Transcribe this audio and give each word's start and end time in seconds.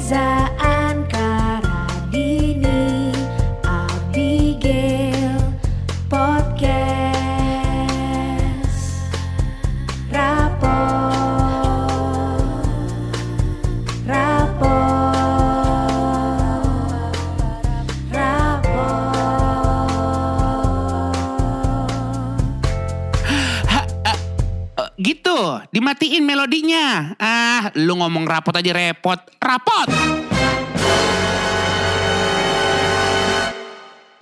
Reza 0.00 0.39
rapot 28.30 28.54
aja 28.54 28.70
repot. 28.70 29.18
Rapot! 29.42 29.88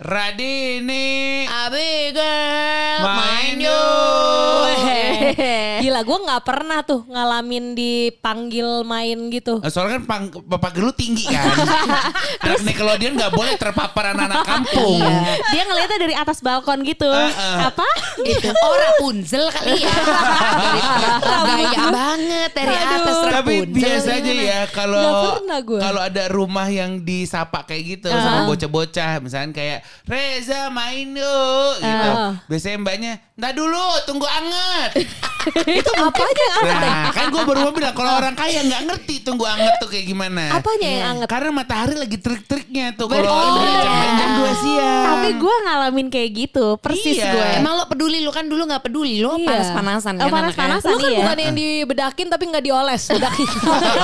Radini. 0.00 1.44
Abigail, 1.44 3.04
Main 3.04 3.16
main 3.20 3.56
yuk. 3.60 4.07
Gila 5.98 6.14
gue 6.14 6.18
nggak 6.30 6.44
pernah 6.46 6.78
tuh 6.86 7.02
ngalamin 7.10 7.74
dipanggil 7.74 8.86
main 8.86 9.18
gitu. 9.34 9.58
Eh, 9.66 9.66
Soalnya 9.66 9.98
kan 9.98 10.02
pang, 10.06 10.24
bapak 10.46 10.78
lu 10.78 10.94
tinggi 10.94 11.26
kan. 11.26 11.42
Anak 12.46 12.62
Nickelodeon 12.62 13.18
gak 13.18 13.34
boleh 13.34 13.58
terpapar 13.58 14.14
anak-anak 14.14 14.46
kampung. 14.46 15.02
Dia 15.50 15.62
ngeliatnya 15.66 15.98
dari 15.98 16.14
atas 16.14 16.38
balkon 16.38 16.86
gitu. 16.86 17.10
Heeh. 17.10 17.58
Apa? 17.66 17.82
Itu 18.22 18.46
oh 18.46 18.74
Rapunzel 18.78 19.50
kali 19.50 19.82
ya. 19.82 19.94
Gaya 21.50 21.82
banget 21.90 22.50
dari 22.54 22.76
atas 22.78 23.16
Tapi 23.26 23.54
Rapunzel. 23.58 23.74
biasa 23.74 24.10
aja 24.22 24.32
ya 24.38 24.60
Nggak 24.70 24.70
kalau 24.70 25.82
kalau 25.82 26.00
ada 26.06 26.24
rumah 26.30 26.70
yang 26.70 27.02
disapa 27.02 27.66
kayak 27.66 27.98
gitu 27.98 28.06
sama 28.06 28.46
bocah-bocah 28.46 29.18
misalnya 29.18 29.50
kayak 29.50 29.78
Reza 30.06 30.70
main 30.70 31.10
yuk 31.10 31.74
gitu. 31.82 32.10
Ah. 32.14 32.38
Biasanya 32.46 32.78
mbaknya, 32.86 33.12
"Ntar 33.38 33.52
dulu, 33.54 33.78
tunggu 34.04 34.26
anget." 34.26 34.90
itu 35.48 35.90
apanya 35.96 36.28
yang 36.36 36.54
anget? 36.60 36.76
Nah, 36.82 37.08
kan 37.08 37.24
gue 37.30 37.42
baru 37.42 37.58
mau 37.62 37.72
bilang 37.72 37.94
kalau 37.94 38.12
orang 38.12 38.34
kaya 38.34 38.60
nggak 38.60 38.82
ngerti 38.84 39.14
tunggu 39.22 39.46
anget 39.46 39.78
tuh 39.78 39.88
kayak 39.88 40.04
gimana. 40.04 40.52
Apanya 40.52 40.88
yang 40.90 41.04
anget? 41.08 41.28
Karena 41.30 41.50
matahari 41.50 41.94
lagi 41.94 42.18
trik-triknya 42.18 42.92
tuh 42.92 43.06
kalau 43.06 43.30
Oh. 43.30 43.64
jam, 44.12 44.30
2 44.36 44.52
siang. 44.58 45.04
Tapi 45.08 45.28
gue 45.34 45.54
ngalamin 45.62 46.06
kayak 46.08 46.30
gitu, 46.36 46.66
persis 46.76 47.16
Iya. 47.16 47.30
gue. 47.30 47.46
Emang 47.56 47.74
lo 47.74 47.84
peduli, 47.86 48.20
lo 48.20 48.28
kan 48.28 48.44
dulu 48.44 48.66
gak 48.66 48.82
peduli. 48.82 49.22
Lo 49.22 49.38
Iya. 49.38 49.46
panas-panasan 49.46 50.12
Oh, 50.16 50.20
kan 50.20 50.30
panas-panasan. 50.34 50.90
Lu 50.90 50.98
kan 50.98 51.06
Iya. 51.06 51.18
bukan 51.22 51.36
yang 51.38 51.54
dibedakin 51.54 52.26
tapi 52.28 52.44
nggak 52.44 52.64
dioles, 52.64 53.02
bedakin. 53.08 53.48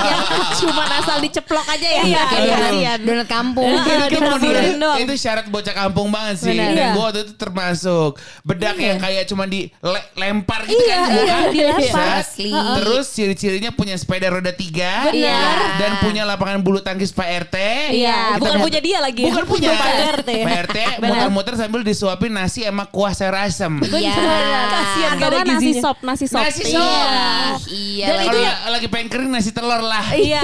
Cuma 0.59 0.83
asal 0.95 1.17
diceplok 1.19 1.67
aja 1.67 1.87
ya. 1.91 2.01
Iya, 2.05 2.21
Kayak 2.25 2.57
iya. 2.73 2.93
Donat 2.97 3.27
kampung. 3.27 3.69
itu, 3.69 4.17
menurut- 4.17 4.77
doang. 4.77 4.97
itu 4.97 5.13
syarat 5.15 5.45
bocah 5.45 5.75
kampung 5.75 6.09
banget 6.09 6.35
sih. 6.41 6.55
Dan 6.55 6.73
Iya. 6.73 6.89
gue 6.95 7.03
waktu 7.03 7.19
itu 7.21 7.33
termasuk 7.35 8.17
bedak 8.41 8.77
yang 8.77 8.97
kayak 8.97 9.24
cuma 9.25 9.45
dilempar 9.45 10.63
gitu 10.63 10.77
Iya, 10.77 10.95
kan. 10.95 11.09
iya, 11.11 11.35
Bukan? 11.41 11.51
dilempar. 11.51 12.07
Asli. 12.17 12.51
Terus 12.53 13.05
ciri-cirinya 13.09 13.71
punya 13.71 13.93
sepeda 13.93 14.29
roda 14.29 14.49
tiga. 14.49 15.09
Benar. 15.09 15.57
Dan 15.75 15.91
punya 15.99 16.23
lapangan 16.23 16.59
bulu 16.59 16.79
tangkis 16.79 17.09
Pak 17.09 17.25
RT. 17.47 17.57
Iya, 17.95 18.37
bukan 18.37 18.57
punya 18.59 18.79
dia 18.79 18.97
lagi. 18.99 19.21
ya. 19.21 19.29
Bukan 19.29 19.45
punya 19.45 19.69
Pak 19.71 19.93
RT. 20.21 20.29
Pak 20.41 20.57
RT 20.65 20.77
muter-muter 21.03 21.53
sambil 21.55 21.81
disuapin 21.81 22.29
nasi 22.29 22.61
sama 22.61 22.85
kuah 22.85 23.11
sayur 23.11 23.35
asem. 23.35 23.73
Iya. 23.81 24.13
Kasihan 24.67 25.11
gak 25.15 25.29
ada 25.29 25.41
nasi 25.43 25.71
sop, 25.75 25.97
nasi 26.01 26.25
sop. 26.25 26.41
Nasi 26.41 26.63
sop. 26.67 27.57
Iya. 27.67 28.05
Dan 28.05 28.15
lagi. 28.17 28.27
itu 28.27 28.37
ya- 28.39 28.59
lagi 28.69 28.87
pengen 28.87 29.07
kering 29.07 29.31
nasi 29.31 29.49
telur 29.49 29.79
lah. 29.79 30.05
Iya. 30.11 30.41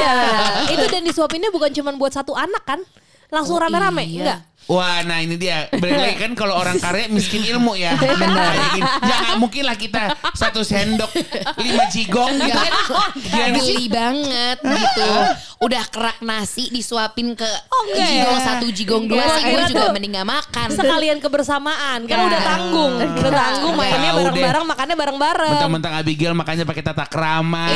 itu 0.68 0.86
dan 0.88 1.02
disuapinnya 1.02 1.50
bukan 1.50 1.70
cuma 1.72 1.94
buat 1.94 2.12
satu 2.12 2.34
anak 2.34 2.64
kan? 2.64 2.82
Langsung 3.28 3.56
Oh, 3.56 3.64
rame-rame, 3.64 4.04
iya. 4.04 4.20
enggak? 4.20 4.40
Wah, 4.70 5.04
nah 5.04 5.20
ini 5.20 5.36
dia. 5.36 5.68
Balik 5.74 5.98
lagi 5.98 6.18
kan 6.22 6.32
kalau 6.38 6.56
orang 6.56 6.78
kaya 6.80 7.10
miskin 7.12 7.44
ilmu 7.44 7.76
ya. 7.76 7.98
Benar. 8.22 8.54
Ya 9.04 9.16
nggak 9.28 9.38
mungkin 9.42 9.68
lah 9.68 9.76
kita 9.76 10.16
satu 10.38 10.62
sendok 10.64 11.12
lima 11.60 11.86
jigong 11.92 12.40
gitu 12.40 12.56
kan. 12.56 12.72
Geli 13.58 13.90
banget 13.92 14.58
gitu. 14.62 15.10
Udah 15.62 15.86
kerak 15.86 16.18
nasi 16.22 16.74
disuapin 16.74 17.38
ke 17.38 17.46
enggak 17.46 18.02
jigong 18.04 18.34
ya? 18.34 18.42
satu, 18.44 18.66
jigong 18.68 19.04
dua 19.06 19.22
sih 19.32 19.44
gue 19.46 19.62
juga 19.70 19.78
tuh 19.80 19.94
mending 19.94 20.14
gak 20.16 20.26
makan. 20.28 20.68
Sekalian 20.74 21.18
kebersamaan 21.18 22.00
kan 22.04 22.18
Nah. 22.18 22.28
udah 22.28 22.42
tanggung, 22.42 22.94
udah 22.98 23.30
tanggung 23.32 23.74
mainnya 23.76 24.10
bareng-bareng, 24.12 24.66
makannya 24.66 24.96
bareng-bareng. 24.98 25.52
Mentang-mentang 25.54 25.94
Abigail 25.96 26.34
makanya 26.34 26.66
pakai 26.66 26.82
tata 26.82 27.06
krama, 27.06 27.70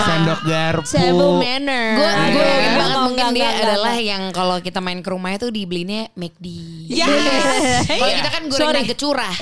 sendok 0.00 0.40
garpu. 0.42 0.86
Table 0.88 1.32
manner. 1.36 1.86
Gue 1.92 2.06
Iya. 2.06 2.22
gue 2.28 2.38
yakin 2.38 2.54
Enggak, 2.54 2.78
banget 2.78 2.98
mungkin 3.02 3.26
dia 3.28 3.42
enggak, 3.42 3.62
adalah 3.66 3.74
enggak. 3.90 4.06
yang 4.06 4.22
kalau 4.30 4.56
kita 4.60 4.78
main 4.78 4.98
ke 5.00 5.10
rumahnya 5.10 5.38
tuh 5.40 5.50
dibelinya 5.50 6.00
McD. 6.14 6.46
Yes. 6.88 7.10
Kalau 7.88 8.06
Iya. 8.06 8.16
kita 8.16 8.30
kan 8.30 8.42
goreng 8.46 8.70
nugget 8.78 8.96
curah. 8.96 9.34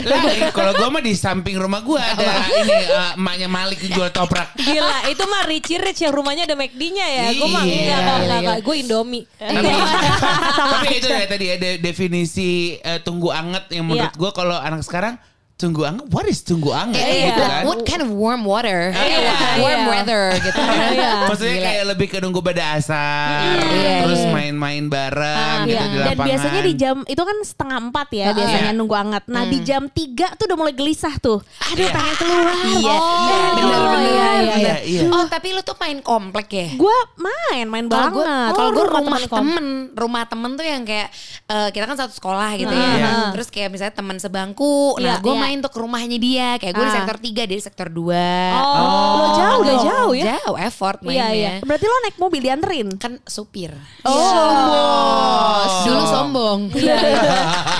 Kalau 0.50 0.72
gue 0.72 0.88
mah 0.88 1.02
di 1.02 1.12
samping 1.12 1.56
rumah 1.56 1.80
gue 1.80 2.00
ada 2.00 2.24
ini 2.56 2.72
eh, 2.72 3.10
emaknya 3.14 3.48
Malik 3.48 3.84
jual 3.84 4.08
toprak. 4.08 4.56
Gila, 4.56 5.12
itu 5.12 5.24
mah 5.24 5.44
Richie 5.44 5.76
Rich 5.76 6.00
yang 6.00 6.14
rumahnya 6.14 6.44
ada 6.44 6.56
McD-nya 6.56 7.04
ya. 7.06 7.26
Gue 7.32 7.48
mah 7.48 7.64
Iya. 7.68 7.96
enggak, 7.96 8.16
enggak, 8.18 8.38
enggak. 8.38 8.58
Gue 8.60 8.74
Indomie. 8.78 9.24
Tapi, 9.36 9.66
tapi 10.72 10.86
itu 10.94 11.08
ya 11.08 11.26
tadi 11.26 11.44
ya 11.46 11.56
de- 11.56 11.78
definisi 11.78 12.50
eh, 12.76 12.98
tunggu 13.00 13.28
anget 13.30 13.70
yang 13.70 13.84
menurut 13.84 14.08
Iya. 14.08 14.18
gue 14.18 14.30
kalau 14.32 14.56
anak 14.56 14.80
sekarang 14.80 15.16
tunggu 15.56 15.82
anget, 15.82 16.04
what 16.10 16.24
is 16.24 16.40
tunggu 16.40 16.68
anget 16.68 17.00
Iya. 17.00 17.26
gitu 17.26 17.42
kan? 17.42 17.62
What 17.64 17.80
kind 17.82 18.04
of 18.04 18.12
warm 18.12 18.44
water? 18.44 18.92
Iya. 18.92 19.32
warm 19.56 19.80
Iya. 19.80 19.88
weather 19.88 20.22
gitu. 20.38 20.60
Iya. 20.92 21.10
Maksudnya 21.24 21.56
kayak 21.58 21.84
lebih 21.88 22.06
ke 22.06 22.18
nunggu 22.18 22.40
pada 22.40 22.76
asar, 22.76 23.56
Iya, 23.64 24.04
terus 24.04 24.20
iya. 24.20 24.30
main-main 24.30 24.84
bareng 24.84 25.64
gitu 25.64 25.72
Iya. 25.74 25.80
di 25.82 25.96
Dan 25.96 26.04
lapangan. 26.06 26.28
biasanya 26.28 26.60
di 26.60 26.74
jam 26.74 26.96
itu 27.02 27.22
kan 27.22 27.36
setengah 27.40 27.78
empat 27.82 28.08
ya 28.12 28.26
biasanya 28.30 28.68
Iya. 28.68 28.76
nunggu 28.76 28.94
anget. 28.94 29.24
Nah 29.26 29.42
di 29.46 29.58
jam 29.60 29.82
tiga 29.88 30.28
tuh 30.34 30.44
udah 30.44 30.58
mulai 30.58 30.74
gelisah 30.74 31.14
tuh. 31.16 31.40
Aduh 31.40 31.88
pengen 31.88 32.14
keluar. 32.16 32.44
Iya, 32.76 32.92
Oh, 32.92 33.16
iya, 33.24 33.38
bener, 33.48 33.64
iya, 33.64 33.78
bener. 33.80 34.00
iya, 34.04 34.28
iya. 34.36 34.56
Iya, 34.56 34.76
iya. 34.84 35.00
Oh 35.08 35.24
tapi 35.24 35.50
lu 35.50 35.62
tuh 35.62 35.76
main 35.76 35.98
komplek 36.00 36.48
ya? 36.50 36.68
Gue 36.76 36.96
main, 37.16 37.64
main 37.64 37.88
Kalau 37.88 38.12
gue, 38.12 38.20
banget. 38.22 38.52
kalau 38.52 38.70
gue 38.70 38.84
rumah 38.84 39.00
rumah 39.02 39.20
temen 39.24 39.66
rumah 39.90 40.22
temen 40.26 40.50
tuh 40.52 40.66
yang 40.66 40.84
kayak 40.84 41.08
eh, 41.46 41.68
kita 41.70 41.84
kan 41.86 41.96
satu 41.96 42.12
sekolah 42.12 42.52
gitu 42.54 42.68
Iya. 42.68 42.92
ya. 42.94 43.10
Terus 43.32 43.48
kayak 43.48 43.68
misalnya 43.70 43.94
teman 43.94 44.16
sebangku, 44.18 45.00
nah 45.00 45.16
Iya, 45.16 45.24
gue 45.24 45.32
iya. 45.32 45.40
Main 45.46 45.58
tuh 45.58 45.70
ke 45.70 45.78
rumahnya 45.78 46.18
dia. 46.18 46.48
Kayak 46.56 46.74
gue 46.74 46.82
di 46.82 46.90
Ah. 46.90 46.96
sektor 46.98 47.16
3, 47.16 47.42
dia 47.42 47.54
di 47.54 47.62
sektor 47.62 47.86
2 47.86 48.18
Oh, 48.52 49.14
lo 49.14 49.26
jauh 49.32 49.62
dong. 49.62 49.80
jauh 49.80 50.12
ya. 50.12 50.24
Jauh 50.36 50.56
effort 50.58 50.98
Iya 51.00 51.06
mainnya. 51.06 51.30
iya. 51.32 51.52
Berarti 51.62 51.84
lo 51.84 51.96
naik 52.02 52.16
mobil 52.16 52.40
dianterin. 52.40 52.88
Kan 52.96 53.22
supir. 53.24 53.70
Oh, 54.02 55.84
Dulu 55.86 56.02
sombong. 56.04 56.60
Iya. 56.76 56.98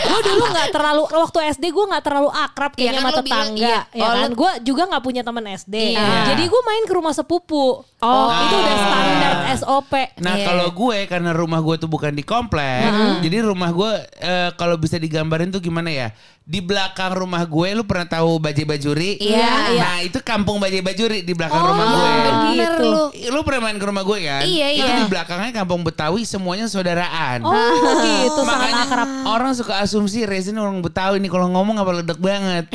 gue 0.07 0.21
dulu 0.25 0.45
nggak 0.47 0.69
terlalu 0.71 1.03
waktu 1.09 1.39
SD 1.51 1.65
gue 1.69 1.85
nggak 1.87 2.05
terlalu 2.05 2.31
akrab 2.31 2.73
Iya 2.73 2.79
kayaknya 2.79 2.95
kan 2.97 3.05
sama 3.05 3.19
tetangga. 3.19 3.67
iya. 3.67 3.81
ya 3.91 4.05
Oh, 4.05 4.15
kan? 4.17 4.31
Gue 4.33 4.51
juga 4.63 4.83
nggak 4.87 5.03
punya 5.03 5.23
teman 5.23 5.45
SD. 5.49 5.75
Iya. 5.93 6.07
Jadi 6.29 6.43
gue 6.45 6.61
main 6.63 6.85
ke 6.85 6.93
rumah 6.93 7.13
sepupu. 7.13 7.83
Oh, 7.83 8.29
itu 8.31 8.55
udah 8.55 8.77
standar 8.77 9.33
SOP. 9.57 9.93
Nah 10.19 10.35
Iya. 10.37 10.47
kalau 10.47 10.67
gue 10.71 10.99
karena 11.07 11.31
rumah 11.33 11.61
gue 11.61 11.77
tuh 11.77 11.89
bukan 11.89 12.13
di 12.13 12.23
komplek, 12.23 12.93
jadi 13.21 13.43
rumah 13.43 13.71
gue 13.71 13.91
eh, 14.19 14.51
kalau 14.55 14.77
bisa 14.77 14.97
digambarin 14.97 15.49
tuh 15.49 15.59
gimana 15.59 15.89
ya? 15.89 16.09
Di 16.47 16.63
belakang 16.63 17.11
rumah 17.13 17.43
gue, 17.43 17.75
lu 17.75 17.83
pernah 17.83 18.07
tahu 18.07 18.39
Bajai 18.39 18.63
Bajuri? 18.63 19.19
Iya, 19.19 19.51
iya. 19.69 19.83
Nah 19.83 19.99
itu 19.99 20.23
kampung 20.23 20.63
Bajai 20.63 20.79
Bajuri 20.79 21.19
di 21.21 21.35
belakang 21.35 21.59
rumah 21.59 21.85
gue. 21.85 22.11
gitu. 22.55 22.87
lu. 22.87 23.03
Lu 23.29 23.41
pernah 23.43 23.67
main 23.67 23.75
ke 23.75 23.83
rumah 23.83 24.01
gue 24.01 24.19
kan? 24.23 24.47
Iya, 24.47 24.67
Itu 24.73 24.87
iya. 24.87 24.95
di 24.95 25.07
belakangnya 25.07 25.51
kampung 25.53 25.83
Betawi 25.83 26.23
semuanya 26.23 26.71
saudaraan. 26.71 27.43
Oh 27.43 27.59
gitu 27.99 28.41
sangat 28.41 28.63
Makanya 28.63 28.85
akrab. 28.87 29.09
orang 29.27 29.53
suka 29.53 29.83
asumsi 29.83 30.23
Reza 30.23 30.49
ini 30.49 30.63
orang 30.63 30.79
Betawi 30.79 31.19
nih 31.19 31.27
kalau 31.29 31.51
ngomong 31.51 31.77
apa 31.77 31.91
ledek 31.99 32.23
banget. 32.23 32.71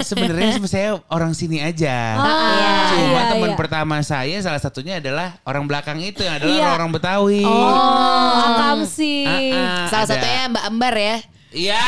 Sebenarnya 0.00 0.56
saya 0.64 0.96
orang 1.06 1.36
sini 1.36 1.60
aja. 1.60 2.16
iya, 2.16 2.72
Cuma 2.88 3.20
iya, 3.20 3.22
teman 3.28 3.52
iya. 3.52 3.58
pertama 3.60 4.00
saya 4.00 4.40
salah 4.40 4.58
satunya 4.58 4.96
adalah 4.96 5.36
orang 5.44 5.68
belakang 5.68 6.00
itu 6.00 6.24
yang 6.24 6.40
adalah 6.40 6.56
Iya. 6.56 6.68
orang 6.72 6.88
Betawi. 6.88 7.44
Oh, 7.44 8.32
akam 8.48 8.88
sih. 8.88 9.28
Ah, 9.52 9.84
ah, 9.84 9.88
Salah 9.92 10.04
ada. 10.04 10.12
satunya 10.16 10.40
Mbak 10.48 10.64
Ambar 10.66 10.96
ya. 10.96 11.16
Iya, 11.50 11.82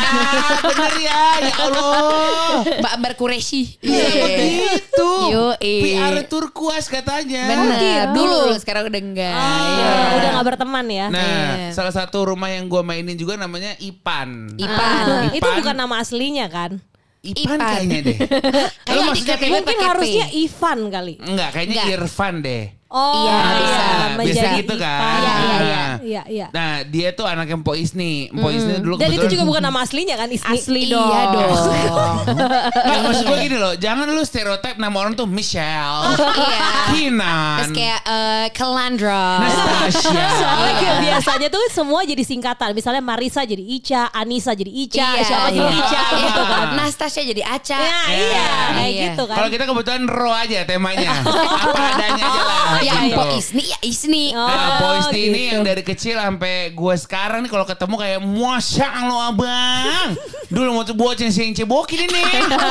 bener 0.60 0.92
ya. 0.98 1.22
Ya 1.40 1.54
Allah. 1.56 2.66
Mbak 2.82 2.92
Ambar 2.92 3.12
Kureshi. 3.14 3.78
Iya 3.78 4.06
begitu. 4.18 5.10
Yoi. 5.30 5.74
PR 5.86 6.26
turkuas 6.26 6.86
katanya. 6.86 7.46
Bener. 7.46 7.78
gitu. 7.78 8.18
Dulu 8.18 8.58
sekarang 8.58 8.90
udah 8.90 9.00
enggak. 9.00 9.30
Iya. 9.32 9.86
Ah, 9.86 10.08
Udah 10.12 10.28
gak 10.32 10.46
berteman 10.46 10.86
ya. 10.86 11.06
Nah, 11.08 11.22
Iya. 11.22 11.70
salah 11.70 11.90
satu 11.90 12.26
rumah 12.26 12.50
yang 12.50 12.66
gue 12.66 12.82
mainin 12.82 13.14
juga 13.14 13.34
namanya 13.34 13.78
Ipan. 13.78 14.58
Ipan. 14.58 15.02
Ah, 15.06 15.30
itu 15.30 15.38
Ipan. 15.40 15.56
bukan 15.62 15.76
nama 15.76 15.94
aslinya 15.96 16.46
kan? 16.46 16.82
Ipan, 17.22 17.54
Ipan. 17.54 17.58
kayaknya 17.62 17.98
deh. 18.02 18.18
Kayak 18.82 18.96
Lu 18.98 19.00
maksudnya 19.06 19.36
Mungkin 19.38 19.78
harusnya 19.80 20.26
Ivan 20.28 20.78
kali. 20.90 21.14
enggak, 21.22 21.48
kayaknya 21.54 21.74
Enggak. 21.78 21.94
Irfan 21.96 22.34
deh. 22.42 22.64
Oh 22.92 23.24
Iya, 23.24 23.40
bisa. 23.56 23.82
bener 23.82 24.10
biasa 24.22 24.36
jadi 24.38 24.58
gitu 24.60 24.74
kan. 24.76 25.00
Iya, 25.00 25.16
iya, 25.16 25.32
Nah. 25.32 25.60
iya, 25.62 25.82
iya, 25.98 26.22
iya. 26.28 26.46
Nah 26.50 26.70
dia 26.84 27.08
tuh 27.10 27.24
anaknya 27.24 27.56
Mpo 27.56 27.72
Isni. 27.72 28.28
Mpo 28.28 28.48
Isni 28.48 28.74
dulu 28.78 28.94
Dan 28.96 29.08
itu 29.10 29.26
juga 29.26 29.44
bukan 29.44 29.62
nama 29.62 29.80
aslinya 29.80 30.14
kan 30.14 30.28
Isni. 30.28 30.52
Asli 30.52 30.80
Iya 30.86 30.92
dong. 30.92 31.32
dong. 31.32 32.14
Nggak, 32.28 33.00
maksud 33.02 33.24
gue 33.24 33.38
gini 33.40 33.56
loh, 33.56 33.72
jangan 33.74 34.04
lu 34.06 34.22
stereotip 34.22 34.76
nama 34.76 34.92
orang 34.94 35.14
tuh 35.14 35.24
Michelle, 35.24 36.12
Iya. 36.12 36.60
Kinan, 36.90 37.56
Terus 37.58 37.70
kayak 37.72 38.00
eh, 38.04 38.46
Calandra. 38.52 39.24
Nastasia. 39.40 40.26
Soalnya 40.34 40.90
biasanya 41.00 41.48
tuh 41.48 41.64
semua 41.70 42.00
jadi 42.02 42.20
singkatan. 42.20 42.72
Misalnya 42.72 43.00
Marisa 43.00 43.40
jadi 43.42 43.62
Ica, 43.62 44.12
Anissa 44.12 44.52
jadi 44.52 44.68
Ica, 44.68 45.08
siapa 45.18 45.48
jadi 45.50 45.64
iya. 45.66 45.80
Ica 45.80 46.00
gitu 46.20 46.42
kan. 46.42 46.66
Nastasia 46.74 47.22
jadi 47.24 47.42
Aca. 47.42 47.78
Ya, 47.78 48.00
iya, 48.10 48.48
kayak 48.70 48.90
Iya. 48.90 49.02
gitu 49.08 49.22
kan. 49.24 49.36
Kalau 49.38 49.48
kita 49.48 49.64
kebetulan 49.64 50.02
raw 50.04 50.34
aja 50.38 50.58
temanya, 50.62 51.10
apa 51.64 51.80
adanya 51.90 52.22
aja 52.22 52.42
lah. 52.42 52.70
Ya 52.82 52.94
gitu. 53.02 53.14
Mpo 53.14 53.22
Isni 53.32 53.62
ya 53.64 53.78
Isni. 53.80 54.24
Oh, 54.32 54.42
Nah, 54.42 54.70
Poisti 54.78 55.20
ini 55.26 55.40
gitu. 55.40 55.52
yang 55.54 55.62
dari 55.62 55.82
kecil 55.82 56.16
sampai 56.16 56.54
gue 56.70 56.94
sekarang 56.96 57.40
nih 57.40 57.50
kalau 57.50 57.64
ketemu 57.64 57.94
kayak 57.96 58.20
Masya 58.20 58.86
Allah 58.88 59.20
abang 59.30 60.08
Dulu 60.46 60.68
mau 60.70 60.84
bocin 60.84 61.30
sing 61.30 61.50
cebokin 61.52 62.04
ini 62.04 62.22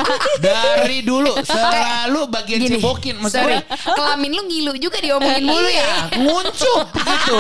Dari 0.46 1.02
dulu 1.02 1.34
selalu 1.42 2.30
bagian 2.30 2.60
Gini, 2.62 2.78
cebokin 2.78 3.16
Maksud 3.18 3.36
sorry. 3.36 3.58
gue 3.58 3.94
Kelamin 3.94 4.32
lu 4.32 4.42
ngilu 4.46 4.74
juga 4.78 4.98
diomongin 4.98 5.44
mulu 5.44 5.66
ya. 5.66 5.82
Iya, 5.82 5.96
nguncup 6.20 6.88
gitu. 6.94 7.38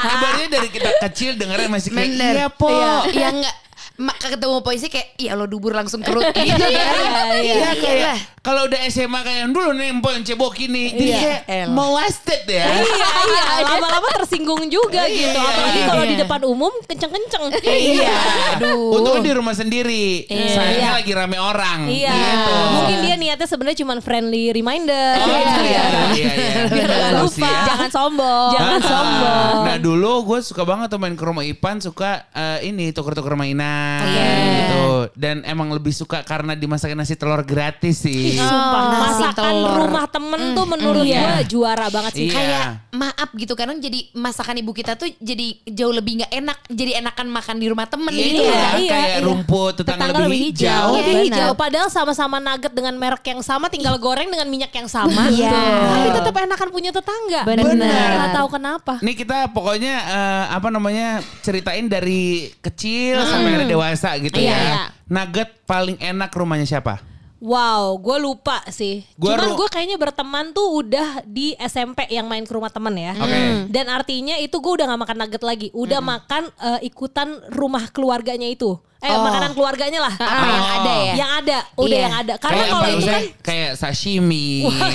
Ibaratnya 0.00 0.48
dari 0.50 0.68
kita 0.68 0.90
kecil 1.00 1.30
dengarnya 1.36 1.68
masih 1.68 1.90
kayak 1.90 2.08
Bener. 2.08 2.34
iya 2.34 2.48
po. 2.48 2.68
Iya 3.06 3.28
enggak. 3.30 3.56
Mak 4.00 4.16
ketemu 4.18 4.60
polisi 4.60 4.88
kayak 4.88 5.12
iya 5.14 5.32
lo 5.32 5.44
dubur 5.44 5.70
langsung 5.70 6.00
kerut 6.00 6.24
gitu 6.32 6.56
kan. 6.56 6.94
Iya, 7.36 7.52
Iya 7.54 7.70
kayak 7.74 8.00
lah. 8.02 8.18
kalau 8.40 8.64
udah 8.64 8.80
SMA 8.86 9.20
kayak 9.20 9.38
yang 9.38 9.52
dulu 9.52 9.70
nih 9.70 9.88
empo 9.90 10.08
yang 10.08 10.24
cebokin 10.24 10.70
nih 10.70 10.86
jadi 10.90 11.04
Iya. 11.06 11.20
kayak 11.44 11.66
molested 11.68 12.42
ya. 12.46 12.64
Iya, 12.72 13.08
iya. 13.28 13.44
Lama-lama 13.68 14.08
tersinggung 14.16 14.64
juga 14.66 15.04
Iya, 15.04 15.12
gitu. 15.28 15.38
Apalagi 15.38 15.80
kalau 15.84 16.02
di 16.02 16.08
iya. 16.10 16.22
depan 16.24 16.40
umum 16.42 16.72
kenceng-kenceng. 16.82 17.44
Iya. 17.60 18.16
Aduh. 18.56 18.96
Untungnya 18.96 19.22
di 19.22 19.32
rumah 19.34 19.52
sendiri. 19.52 20.24
Iya. 20.24 20.48
Sayangnya 20.50 20.90
lagi 20.94 21.12
rame 21.12 21.36
orang. 21.36 21.84
Iya. 21.86 22.08
Gitu. 22.10 22.54
Mungkin 22.72 22.96
dia 23.02 23.14
niatnya 23.16 23.46
sebenarnya 23.46 23.78
cuma 23.78 23.94
friendly 23.98 24.48
reminder. 24.50 25.12
Oh, 25.14 25.28
Iya. 25.28 25.44
iya, 25.60 25.82
iya, 26.16 26.30
iya. 26.32 26.62
Biar 26.66 26.88
gak 26.88 27.12
lupa. 27.20 27.44
ya. 27.44 27.60
Jangan 27.68 27.90
sombong. 27.90 28.50
Jangan 28.50 28.72
Ah, 28.72 28.88
sombong. 28.88 29.54
Nah 29.62 29.76
dulu 29.76 30.12
gue 30.26 30.40
suka 30.40 30.64
banget 30.64 30.88
tuh 30.88 30.96
main 30.96 31.12
ke 31.12 31.22
rumah 31.22 31.44
Ipan 31.44 31.76
suka 31.78 32.24
eh, 32.32 32.64
ini 32.64 32.88
tuker-tuker 32.90 33.36
mainan 33.36 33.89
Iya. 34.00 34.28
gitu 34.60 34.84
dan 35.16 35.42
emang 35.44 35.68
lebih 35.70 35.92
suka 35.92 36.22
karena 36.22 36.52
dimasakin 36.54 36.96
nasi 36.96 37.14
telur 37.14 37.42
gratis 37.42 38.04
sih. 38.04 38.36
Sumpah, 38.36 38.82
nasi 38.88 39.00
masakan 39.26 39.44
telur. 39.52 39.76
rumah 39.84 40.04
temen 40.08 40.40
tuh 40.52 40.66
menurut 40.66 41.04
iya. 41.04 41.20
gue 41.44 41.56
juara 41.56 41.86
banget 41.88 42.12
sih. 42.16 42.28
Iya. 42.28 42.34
kayak 42.34 42.64
maaf 42.90 43.30
gitu 43.34 43.52
kadang 43.54 43.78
jadi 43.78 44.10
masakan 44.12 44.60
ibu 44.60 44.72
kita 44.72 44.94
tuh 44.94 45.08
jadi 45.18 45.46
jauh 45.66 45.94
lebih 45.94 46.20
nggak 46.22 46.32
enak 46.32 46.58
jadi 46.68 46.90
enakan 47.00 47.26
makan 47.30 47.56
di 47.58 47.66
rumah 47.70 47.86
temen 47.86 48.10
Iya, 48.10 48.24
gitu 48.26 48.42
iya, 48.42 48.50
ya 48.50 48.70
iya, 48.76 48.90
kayak 48.90 49.08
iya. 49.08 49.24
rumput 49.24 49.72
tetangga, 49.80 50.00
Tetangga 50.04 50.18
lebih 50.20 50.28
lebih 50.30 50.40
hijau. 50.50 50.66
hijau. 50.68 50.88
Lebih 50.90 51.14
benar. 51.14 51.24
hijau 51.26 51.50
padahal 51.54 51.88
sama-sama 51.88 52.36
nugget 52.42 52.72
dengan 52.74 52.94
merek 52.98 53.24
yang 53.26 53.40
sama 53.40 53.66
tinggal 53.70 53.94
goreng 53.96 54.28
dengan 54.28 54.48
minyak 54.50 54.72
yang 54.74 54.88
sama. 54.90 55.22
Iya. 55.30 55.50
Tapi 55.90 56.08
tetap 56.16 56.34
enakan 56.34 56.68
punya 56.70 56.90
tetangga. 56.90 57.40
Benar. 57.46 58.08
Gak 58.20 58.30
tahu 58.36 58.48
kenapa. 58.50 58.94
Nih 59.00 59.14
kita 59.14 59.48
pokoknya 59.54 59.94
eh, 60.10 60.44
apa 60.50 60.68
namanya 60.68 61.08
ceritain 61.40 61.86
dari 61.86 62.50
kecil 62.60 63.22
sampai 63.22 63.50
akhirnya 63.54 63.68
dewasa 63.80 64.12
gitu 64.20 64.36
Iya, 64.36 64.52
ya. 64.52 64.60
iya. 64.60 64.82
Nugget 65.08 65.64
paling 65.64 65.96
enak 65.96 66.28
rumahnya 66.36 66.68
siapa? 66.68 67.00
Wow, 67.40 67.96
gue 67.96 68.20
lupa 68.20 68.60
sih. 68.68 69.00
Gua 69.16 69.32
Cuman 69.32 69.56
gue 69.56 69.68
kayaknya 69.72 69.96
berteman 69.96 70.52
tuh 70.52 70.84
udah 70.84 71.24
di 71.24 71.56
SMP 71.56 72.04
yang 72.12 72.28
main 72.28 72.44
ke 72.44 72.52
rumah 72.52 72.68
temen 72.68 72.92
ya. 72.92 73.16
Oke. 73.16 73.72
Dan 73.72 73.88
artinya 73.88 74.36
itu 74.36 74.52
gue 74.60 74.72
udah 74.76 74.84
gak 74.84 75.00
makan 75.08 75.16
nugget 75.24 75.40
lagi. 75.48 75.68
Udah 75.72 76.04
makan 76.04 76.52
eh, 76.52 76.92
ikutan 76.92 77.40
rumah 77.56 77.88
keluarganya 77.88 78.44
itu. 78.44 78.76
Eh 79.00 79.08
Oh. 79.10 79.24
makanan 79.24 79.50
keluarganya 79.52 80.00
lah. 80.02 80.12
Apa 80.12 80.44
yang 80.46 80.68
ada 80.76 80.92
ya 81.00 81.14
Yang 81.16 81.30
ada, 81.34 81.58
udah 81.74 81.88
Iya. 81.90 82.04
yang 82.04 82.16
ada. 82.16 82.34
Karena 82.36 82.52
kayak 82.54 82.68
kalau 82.70 82.86
itu 82.90 83.06
kan 83.06 83.22
kayak 83.40 83.70
sashimi, 83.74 84.48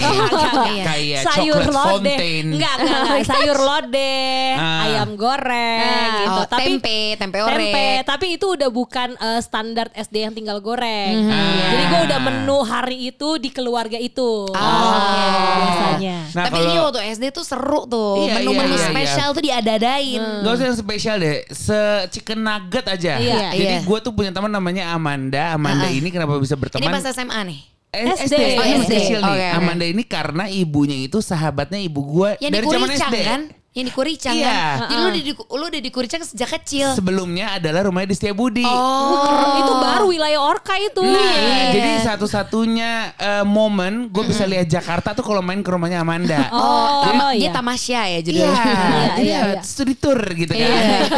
Iya. 0.69 0.83
kayak 0.85 1.21
sayur 1.25 1.57
coklat 1.59 1.73
fountain. 1.75 2.45
Enggak, 2.53 2.75
enggak, 2.77 2.99
enggak. 3.01 3.25
Sayur 3.31 3.57
lodeh, 3.57 4.45
Ah. 4.53 4.85
ayam 4.85 5.09
goreng 5.15 5.81
Ah, 5.81 6.13
gitu. 6.15 6.29
oh, 6.35 6.45
Tapi 6.45 6.61
tempe, 6.69 6.97
tempe 7.17 7.37
orek. 7.39 7.57
Tempe, 7.57 7.85
tapi 8.05 8.25
itu 8.31 8.45
udah 8.47 8.69
bukan 8.69 9.09
eh, 9.15 9.41
standar 9.41 9.89
SD 9.91 10.15
yang 10.21 10.33
tinggal 10.33 10.59
goreng. 10.59 11.25
Ah. 11.25 11.65
Jadi 11.67 11.83
gue 11.87 12.01
udah 12.05 12.19
menu 12.21 12.57
hari 12.61 13.09
itu 13.09 13.29
di 13.35 13.49
keluarga 13.49 13.97
itu. 13.97 14.45
Ah. 14.53 15.57
biasanya. 15.57 16.17
Nah, 16.31 16.45
tapi 16.45 16.59
kalau- 16.59 16.69
iya 16.69 16.79
waktu 16.83 16.99
SD 17.09 17.25
tuh 17.31 17.41
seru 17.43 17.81
tuh 17.85 18.21
Iya, 18.21 18.33
menu-menu 18.37 18.69
iya, 18.69 18.81
iya, 18.81 18.87
spesial 18.87 19.29
tuh 19.31 19.43
diadadain 19.43 20.21
Gak 20.43 20.51
usah 20.53 20.65
yang 20.65 20.77
spesial 20.77 21.15
deh, 21.17 21.37
se 21.47 21.79
chicken 22.11 22.39
nugget 22.39 22.85
aja. 22.85 23.13
Iya. 23.17 23.49
Jadi 23.49 23.63
Iya. 23.71 23.79
gue 23.81 23.94
tuh 23.99 24.11
punya 24.11 24.31
teman 24.31 24.47
namanya 24.47 24.91
Amanda. 24.91 25.53
Amanda 25.53 25.87
ini 25.87 26.07
kenapa 26.09 26.35
bisa 26.37 26.53
ini 26.53 26.61
berteman? 26.61 26.91
pas 26.91 27.05
SMA 27.05 27.39
nih 27.45 27.61
Eh, 27.95 28.03
SD. 28.11 28.27
SD, 28.27 28.35
Oh, 28.59 28.65
SD. 28.83 28.93
kecil 28.93 29.19
nih. 29.19 29.31
Oke. 29.31 29.47
Amanda 29.55 29.85
ini 29.87 30.03
karena 30.03 30.43
ibunya 30.45 30.97
itu 30.99 31.23
sahabatnya 31.23 31.79
ibu 31.79 32.03
gue 32.03 32.29
yang 32.43 32.51
dari 32.51 32.65
di 32.65 32.73
zaman 32.75 32.89
SD. 32.91 33.15
kan 33.23 33.41
yang 33.75 33.85
di 33.85 33.93
Kuricang 33.93 34.31
Iya. 34.31 34.47
kan 34.47 34.87
jadi 34.87 34.95
lu 34.97 35.09
di, 35.11 35.21
di- 35.21 35.35
lu 35.35 35.65
udah 35.67 35.81
di 35.83 35.91
Kuricang 35.91 36.23
sejak 36.23 36.47
kecil 36.49 36.95
Sebelumnya 36.95 37.59
adalah 37.59 37.83
rumahnya 37.83 38.07
di 38.07 38.15
Setiabudi. 38.15 38.63
oh 38.63 39.59
Itu 39.59 39.73
baru 39.77 40.05
wilayah 40.07 40.39
Orka 40.39 40.79
itu. 40.79 41.03
Nah, 41.03 41.11
Iya. 41.11 41.67
jadi 41.75 41.91
satu-satunya 42.05 42.91
eh, 43.13 43.43
momen 43.43 44.07
gue 44.07 44.23
bisa 44.23 44.43
lihat 44.43 44.65
Jakarta 44.65 45.11
tuh 45.11 45.21
kalau 45.21 45.43
main 45.43 45.59
ke 45.59 45.67
rumahnya 45.67 45.99
Amanda. 45.99 46.47
Oh, 46.49 47.03
Tama- 47.03 47.35
iya. 47.35 47.41
dia 47.41 47.49
Tamasya 47.51 47.99
ya 47.99 48.07
Iya, 48.07 48.19
judulnya 48.21 48.55
jadi 48.55 49.19
iya, 49.19 49.35
ya 49.35 49.43
iya. 49.51 49.61
studi 49.61 49.93
tour 49.93 50.19
gitu 50.23 50.51
kan. 50.51 50.69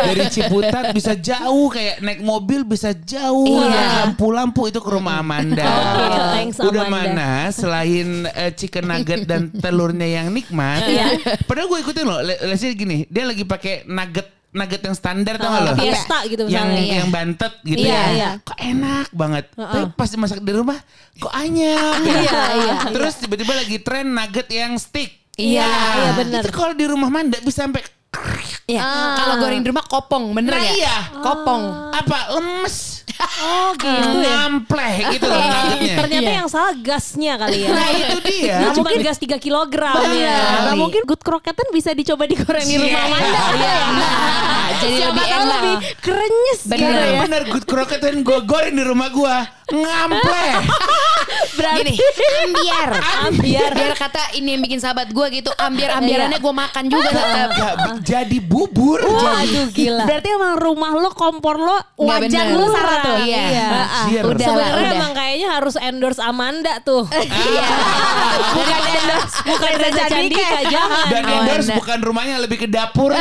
Dari 0.09 0.23
Ciputat 0.27 0.85
bisa 0.91 1.13
jauh 1.13 1.67
kayak 1.69 2.01
naik 2.01 2.21
mobil 2.21 2.65
bisa 2.65 2.89
jauh 2.89 3.45
Iya. 3.61 4.01
lampu-lampu 4.01 4.65
itu 4.65 4.81
ke 4.81 4.89
rumah 4.89 5.21
Amanda. 5.21 5.61
Oke, 5.61 6.17
thanks, 6.33 6.57
Udah 6.57 6.89
Amanda. 6.89 7.13
mana 7.13 7.29
selain 7.51 8.25
eh, 8.27 8.49
chicken 8.51 8.89
nugget 8.89 9.29
dan 9.29 9.53
telurnya 9.53 10.09
yang 10.09 10.33
nikmat. 10.33 10.81
Iya. 10.83 11.05
Padahal 11.45 11.69
gue 11.69 11.79
ikutin 11.81 12.01
loh. 12.01 12.17
Le- 12.47 12.53
Leslie 12.53 12.73
gini, 12.73 12.97
dia 13.05 13.23
lagi 13.23 13.43
pakai 13.43 13.83
nugget 13.83 14.25
nugget 14.49 14.81
yang 14.81 14.95
standar 14.95 15.35
tau 15.35 15.47
gak 15.47 15.59
Oh, 15.59 15.65
lo? 15.65 15.71
Fiesta 15.75 16.17
gitu 16.25 16.43
yang 16.47 16.65
misalnya. 16.65 16.95
yang 16.97 17.09
bantet 17.09 17.53
gitu 17.61 17.77
Iya, 17.79 17.93
ya. 17.93 18.05
iya. 18.09 18.29
Kok 18.41 18.57
enak 18.57 19.07
banget. 19.11 19.45
Tapi 19.51 19.85
pas 19.93 20.07
dimasak 20.07 20.39
di 20.39 20.51
rumah 20.51 20.77
kok 21.13 21.29
anyap 21.31 21.95
ya. 22.01 22.15
Iya, 22.17 22.41
iya, 22.57 22.73
Terus 22.89 23.13
tiba-tiba 23.17 23.53
lagi 23.53 23.77
tren 23.77 24.07
nugget 24.07 24.47
yang 24.49 24.73
stick. 24.75 25.11
Iya, 25.35 25.67
iya, 25.67 26.09
bener. 26.15 26.41
Itu 26.41 26.49
kalau 26.49 26.73
di 26.73 26.85
rumah 26.85 27.11
Manda 27.11 27.37
bisa 27.37 27.61
sampai 27.61 27.85
Iya. 28.67 28.83
kalau 29.15 29.35
goreng 29.39 29.63
di 29.63 29.69
rumah 29.71 29.85
kopong 29.85 30.35
bener 30.35 30.51
Nah, 30.51 30.59
ya 30.59 30.71
iya. 30.75 30.97
kopong 31.23 31.63
apa 31.93 32.35
lemes. 32.35 33.07
Oh 33.17 33.73
gitu 33.73 33.87
ya. 34.21 34.45
Ngampleh 34.45 34.93
gitu 35.09 35.25
loh 35.25 35.39
nuggetnya. 35.41 35.95
Ternyata 35.97 36.31
yang 36.35 36.47
salah 36.47 36.73
gasnya 36.75 37.33
kali 37.33 37.65
ya. 37.65 37.69
Nah 37.71 37.87
itu 37.89 38.17
dia. 38.21 38.55
Nah, 38.59 38.71
cuma 38.75 38.89
gas 38.93 39.17
3 39.17 39.39
kilogram 39.39 39.95
ya. 40.11 40.67
Nah, 40.69 40.75
mungkin 40.75 41.01
good 41.01 41.21
croquetan 41.21 41.65
bisa 41.71 41.95
dicoba 41.95 42.27
digoreng 42.27 42.61
di 42.61 42.77
rumah 42.77 42.93
Iya. 42.99 43.09
Manda. 43.09 43.41
Iya. 43.55 43.75
Nah, 43.89 44.67
jadi 44.77 44.95
Siapa 44.99 45.09
lebih 45.09 45.25
enak 45.25 45.47
lebih 45.49 45.75
krenyes 45.97 46.61
Bener. 46.67 46.77
gitu 46.77 46.93
ya. 46.93 47.19
Bener 47.23 47.41
good 47.47 47.65
croquetan 47.65 48.15
gue 48.21 48.39
goreng 48.43 48.75
di 48.75 48.83
rumah 48.83 49.09
gue 49.09 49.35
ngampleh. 49.69 50.53
gini 51.57 51.93
ambiar 52.45 52.89
ambiar 53.27 53.71
biar 53.75 53.93
kata 53.97 54.37
ini 54.37 54.55
yang 54.55 54.61
bikin 54.63 54.79
sahabat 54.79 55.09
gue 55.09 55.41
gitu 55.41 55.51
ambiar 55.57 55.99
ambiarannya 55.99 56.39
gue 56.39 56.53
makan 56.53 56.83
juga 56.87 57.09
tetap 57.11 57.49
Gak, 57.57 57.75
jadi 58.05 58.37
bubur. 58.39 59.01
Waduh 59.01 59.67
gila. 59.73 60.05
Berarti 60.05 60.29
emang 60.29 60.53
rumah 60.55 60.91
lo, 60.93 61.09
kompor 61.11 61.57
lo, 61.57 61.77
bener. 61.97 62.53
lo 62.53 62.69
Sarah 62.69 62.97
tuh. 63.01 63.17
Iya. 63.25 63.65
Anjir. 64.05 64.21
Udah 64.23 64.37
lah, 64.37 64.67
Sebenarnya 64.69 64.77
udah. 64.77 64.97
emang 65.01 65.11
kayaknya 65.13 65.47
harus 65.49 65.75
endorse 65.79 66.21
Amanda 66.21 66.73
tuh. 66.81 67.03
Iya. 67.47 67.67
bukan 68.53 68.79
endorse, 68.85 69.35
bukan 69.43 69.71
Reza 69.77 70.03
Candika, 70.07 70.59
jangan. 70.67 71.05
Dan 71.09 71.23
Oh, 71.27 71.33
endorse 71.41 71.69
bukan 71.73 71.99
rumahnya 72.01 72.35
lebih 72.43 72.57
ke 72.61 72.67
dapur. 72.69 73.11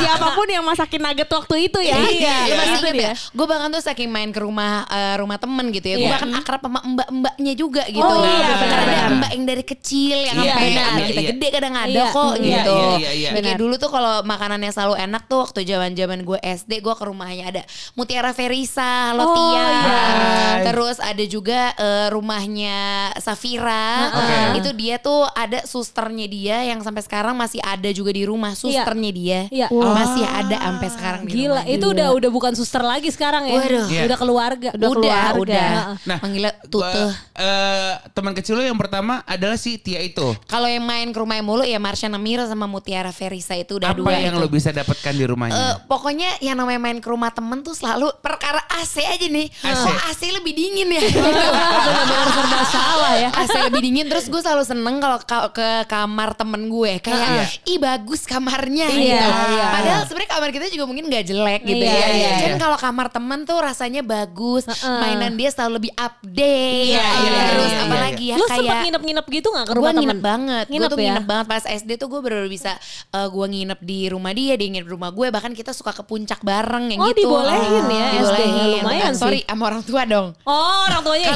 Siapa 0.00 0.26
pun 0.34 0.46
yang 0.48 0.64
masakin 0.64 1.00
nugget 1.00 1.28
waktu 1.28 1.54
itu 1.68 1.78
ya. 1.80 1.96
Iya, 2.00 2.34
dia. 2.48 3.12
ya? 3.12 3.12
Gue 3.30 3.46
bahkan 3.46 3.68
tuh 3.70 3.82
saking 3.82 4.08
main 4.08 4.30
ke 4.30 4.40
rumah 4.40 4.84
eh, 4.88 5.14
rumah 5.20 5.36
temen 5.36 5.66
gitu 5.68 5.86
ya. 5.86 5.96
Gue 5.96 6.02
Iya. 6.02 6.12
bahkan 6.14 6.30
akrab 6.34 6.60
sama 6.60 6.80
mbak-mbaknya 6.82 7.52
juga 7.54 7.82
gitu. 7.86 8.00
Oh, 8.02 8.20
iya, 8.20 8.48
Karena 8.48 8.60
benar, 8.60 8.78
ada 8.78 8.90
benar. 8.90 9.10
mbak 9.14 9.30
yang 9.30 9.44
dari 9.44 9.64
kecil 9.64 10.16
yang 10.18 10.36
Iya, 10.36 10.50
sampai 10.50 10.66
iya, 10.66 10.80
sampai 10.80 10.98
iya, 10.98 11.06
kita 11.06 11.20
iya. 11.20 11.30
gede 11.30 11.48
kadang 11.50 11.74
ada 11.74 11.90
Iya, 11.92 12.04
kok 12.10 12.32
iya, 12.32 12.40
gitu. 12.42 12.76
iya, 12.78 13.10
iya, 13.12 13.28
iya. 13.30 13.40
Kayak 13.40 13.58
dulu 13.58 13.74
tuh 13.76 13.90
kalau 13.90 14.14
makanannya 14.22 14.70
selalu 14.70 14.94
enak 14.98 15.22
tuh 15.26 15.38
waktu 15.40 15.60
zaman-zaman 15.62 16.18
gue 16.20 16.38
SD 16.40 16.72
gue 16.80 16.94
ke 16.94 17.04
rumahnya 17.04 17.44
ada 17.46 17.62
Mutiara 17.92 18.30
Verisa, 18.30 19.12
Oh, 19.12 19.16
Lotia. 19.18 19.58
iya. 19.58 19.70
Hai. 19.80 20.64
Terus 20.64 20.96
ada 20.98 21.24
juga 21.24 21.60
eh, 21.72 22.06
rumahnya 22.08 22.78
Safira. 23.20 24.10
Oke. 24.12 24.36
Itu 24.58 24.70
dia 24.72 24.96
tuh 24.98 25.26
ada 25.28 25.62
susternya 25.62 26.26
dia 26.26 26.56
yang 26.64 26.80
sampai 26.80 27.00
sekarang 27.00 27.34
masih 27.34 27.60
ada 27.60 27.90
juga 27.90 28.10
di 28.10 28.22
rumah. 28.22 28.52
Susternya 28.54 29.10
dia 29.10 29.40
Iya. 29.48 29.66
masih 29.70 30.24
ada 30.24 30.56
sampai 30.56 30.88
sekarang 30.88 31.22
di 31.24 31.32
Gila, 31.36 31.62
rumah. 31.62 31.64
itu 31.66 31.86
udah 31.86 32.08
udah 32.12 32.30
bukan 32.30 32.52
suster 32.52 32.80
lagi 32.80 33.08
sekarang 33.08 33.46
ya. 33.46 33.56
Waduh. 33.56 33.86
Iya. 33.88 34.00
Udah 34.06 34.18
keluarga. 34.18 34.68
Udah, 34.72 34.88
keluarga. 34.88 35.09
Udah. 35.36 35.70
Nah, 36.02 36.18
Manggilnya 36.20 36.52
Tute. 36.64 36.90
Gua, 36.90 37.10
eh, 37.34 37.92
teman 38.10 38.32
kecil 38.32 38.54
lo 38.54 38.62
yang 38.62 38.74
pertama 38.74 39.22
adalah 39.24 39.54
si 39.54 39.76
Tia 39.76 40.00
itu. 40.00 40.34
Kalau 40.44 40.66
yang 40.66 40.82
main 40.82 41.06
ke 41.06 41.16
rumahnya 41.16 41.40
mulu 41.40 41.62
ya 41.62 41.76
Marsha 41.76 42.06
Namira 42.06 42.44
sama 42.44 42.64
Mutiara 42.64 43.10
Verisa 43.10 43.54
itu 43.54 43.76
udah 43.76 43.90
Apa 43.90 43.98
dua 43.98 44.12
yang 44.14 44.34
itu. 44.34 44.40
lo 44.40 44.48
bisa 44.48 44.70
dapatkan 44.70 45.12
di 45.12 45.20
Eh, 45.20 45.28
rumahnya? 45.28 45.62
pokoknya 45.84 46.40
yang 46.40 46.54
namanya 46.54 46.80
main 46.80 46.98
ke 46.98 47.06
rumah 47.06 47.30
temen 47.30 47.60
tuh 47.60 47.72
selalu 47.72 48.10
perkara 48.18 48.58
AC 48.74 49.00
aja 49.00 49.26
nih. 49.26 49.46
AC. 49.60 49.82
Kok 49.82 49.98
AC 50.06 50.22
lebih 50.30 50.52
dingin 50.52 50.88
ya? 50.90 51.02
Benar-benar 51.10 52.28
serba 52.30 52.60
salah 52.66 53.12
ya. 53.16 53.28
AC 53.32 53.54
lebih 53.62 53.80
dingin 53.80 54.06
terus 54.06 54.26
gue 54.26 54.38
selalu 54.38 54.62
seneng 54.62 54.96
kalau 54.98 55.18
ka- 55.20 55.50
ke 55.50 55.68
kamar 55.86 56.32
temen 56.32 56.68
gue 56.68 56.92
kayak 56.98 57.28
Iya. 57.30 57.44
ih 57.66 57.78
bagus 57.78 58.22
kamarnya 58.24 58.86
Iya, 58.86 58.96
gitu. 58.96 59.28
iya. 59.50 59.66
Padahal 59.70 60.02
sebenarnya 60.04 60.30
kamar 60.30 60.48
kita 60.50 60.66
juga 60.68 60.84
mungkin 60.84 61.04
gak 61.06 61.24
jelek 61.24 61.60
gitu 61.64 61.80
Iya, 61.80 61.92
ya. 61.92 62.06
iya, 62.08 62.30
Cuman 62.38 62.50
iya. 62.50 62.60
kalau 62.60 62.76
kamar 62.76 63.06
temen 63.08 63.38
tuh 63.42 63.58
rasanya 63.58 64.02
bagus, 64.02 64.64
mainan 65.00 65.32
dia 65.34 65.48
selalu 65.48 65.72
lebih 65.76 65.92
update. 65.94 66.88
Iya, 66.90 67.00
gitu. 67.00 67.24
iya, 67.24 67.40
terus 67.46 67.64
iya, 67.64 67.72
iya, 67.72 67.82
apalagi 67.82 68.24
ya 68.26 68.34
Lu 68.34 68.44
sempet 68.44 68.60
kayak 68.60 68.76
nginep-nginep 68.82 69.26
gitu 69.30 69.48
gak 69.50 69.60
ke 69.60 69.66
gue 69.66 69.76
rumah 69.76 69.90
temen? 69.90 70.02
nginep 70.02 70.20
banget 70.20 70.64
gue 70.64 70.72
Nginep 70.72 70.88
tuh 70.88 70.96
ya? 70.96 71.04
nginep 71.06 71.26
banget 71.26 71.46
pas 71.46 71.64
SD 71.64 71.90
tuh 71.96 72.08
gue 72.08 72.20
baru 72.20 72.46
bisa 72.46 72.72
uh, 73.10 73.26
gue 73.26 73.46
nginep 73.48 73.80
di 73.80 74.00
rumah 74.06 74.30
dia 74.30 74.54
dia 74.54 74.68
nginep 74.68 74.86
di 74.86 74.92
rumah 74.92 75.10
gue 75.10 75.26
bahkan 75.28 75.50
kita 75.50 75.70
suka 75.70 75.90
ke 75.90 76.02
puncak 76.02 76.40
bareng 76.40 76.86
yang 76.88 77.00
Oh, 77.00 77.08
gitu 77.08 77.24
dibolehin 77.24 77.84
ya, 77.86 78.06
SD. 78.12 78.38
dibolehin 78.38 78.68
Lumayan 78.76 79.00
Bukan, 79.02 79.14
sorry 79.16 79.40
sama 79.42 79.62
orang 79.66 79.82
tua 79.82 80.02
dong 80.04 80.28
Oh, 80.42 80.78
orang 80.84 81.00
tuanya. 81.00 81.28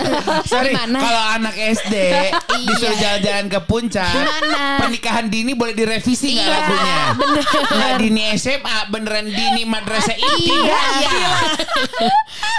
Sorry, 0.44 0.70
Gimana? 0.70 0.98
kalau 0.98 1.22
anak 1.34 1.54
SD 1.54 1.94
disuruh 2.66 2.96
jalan-jalan 2.96 3.46
ke 3.46 3.60
puncak, 3.62 4.08
Gimana? 4.08 4.62
pernikahan 4.78 5.26
dini 5.26 5.52
boleh 5.52 5.72
direvisi 5.72 6.32
nggak 6.32 6.42
Iya, 6.42 6.52
lagunya? 6.52 6.96
Nggak 7.68 7.92
dini 7.98 8.22
SMA, 8.34 8.76
beneran 8.88 9.26
dini 9.26 9.62
madrasah 9.64 10.14
ini 10.14 10.40
tidak. 10.42 10.82
iya 10.98 11.30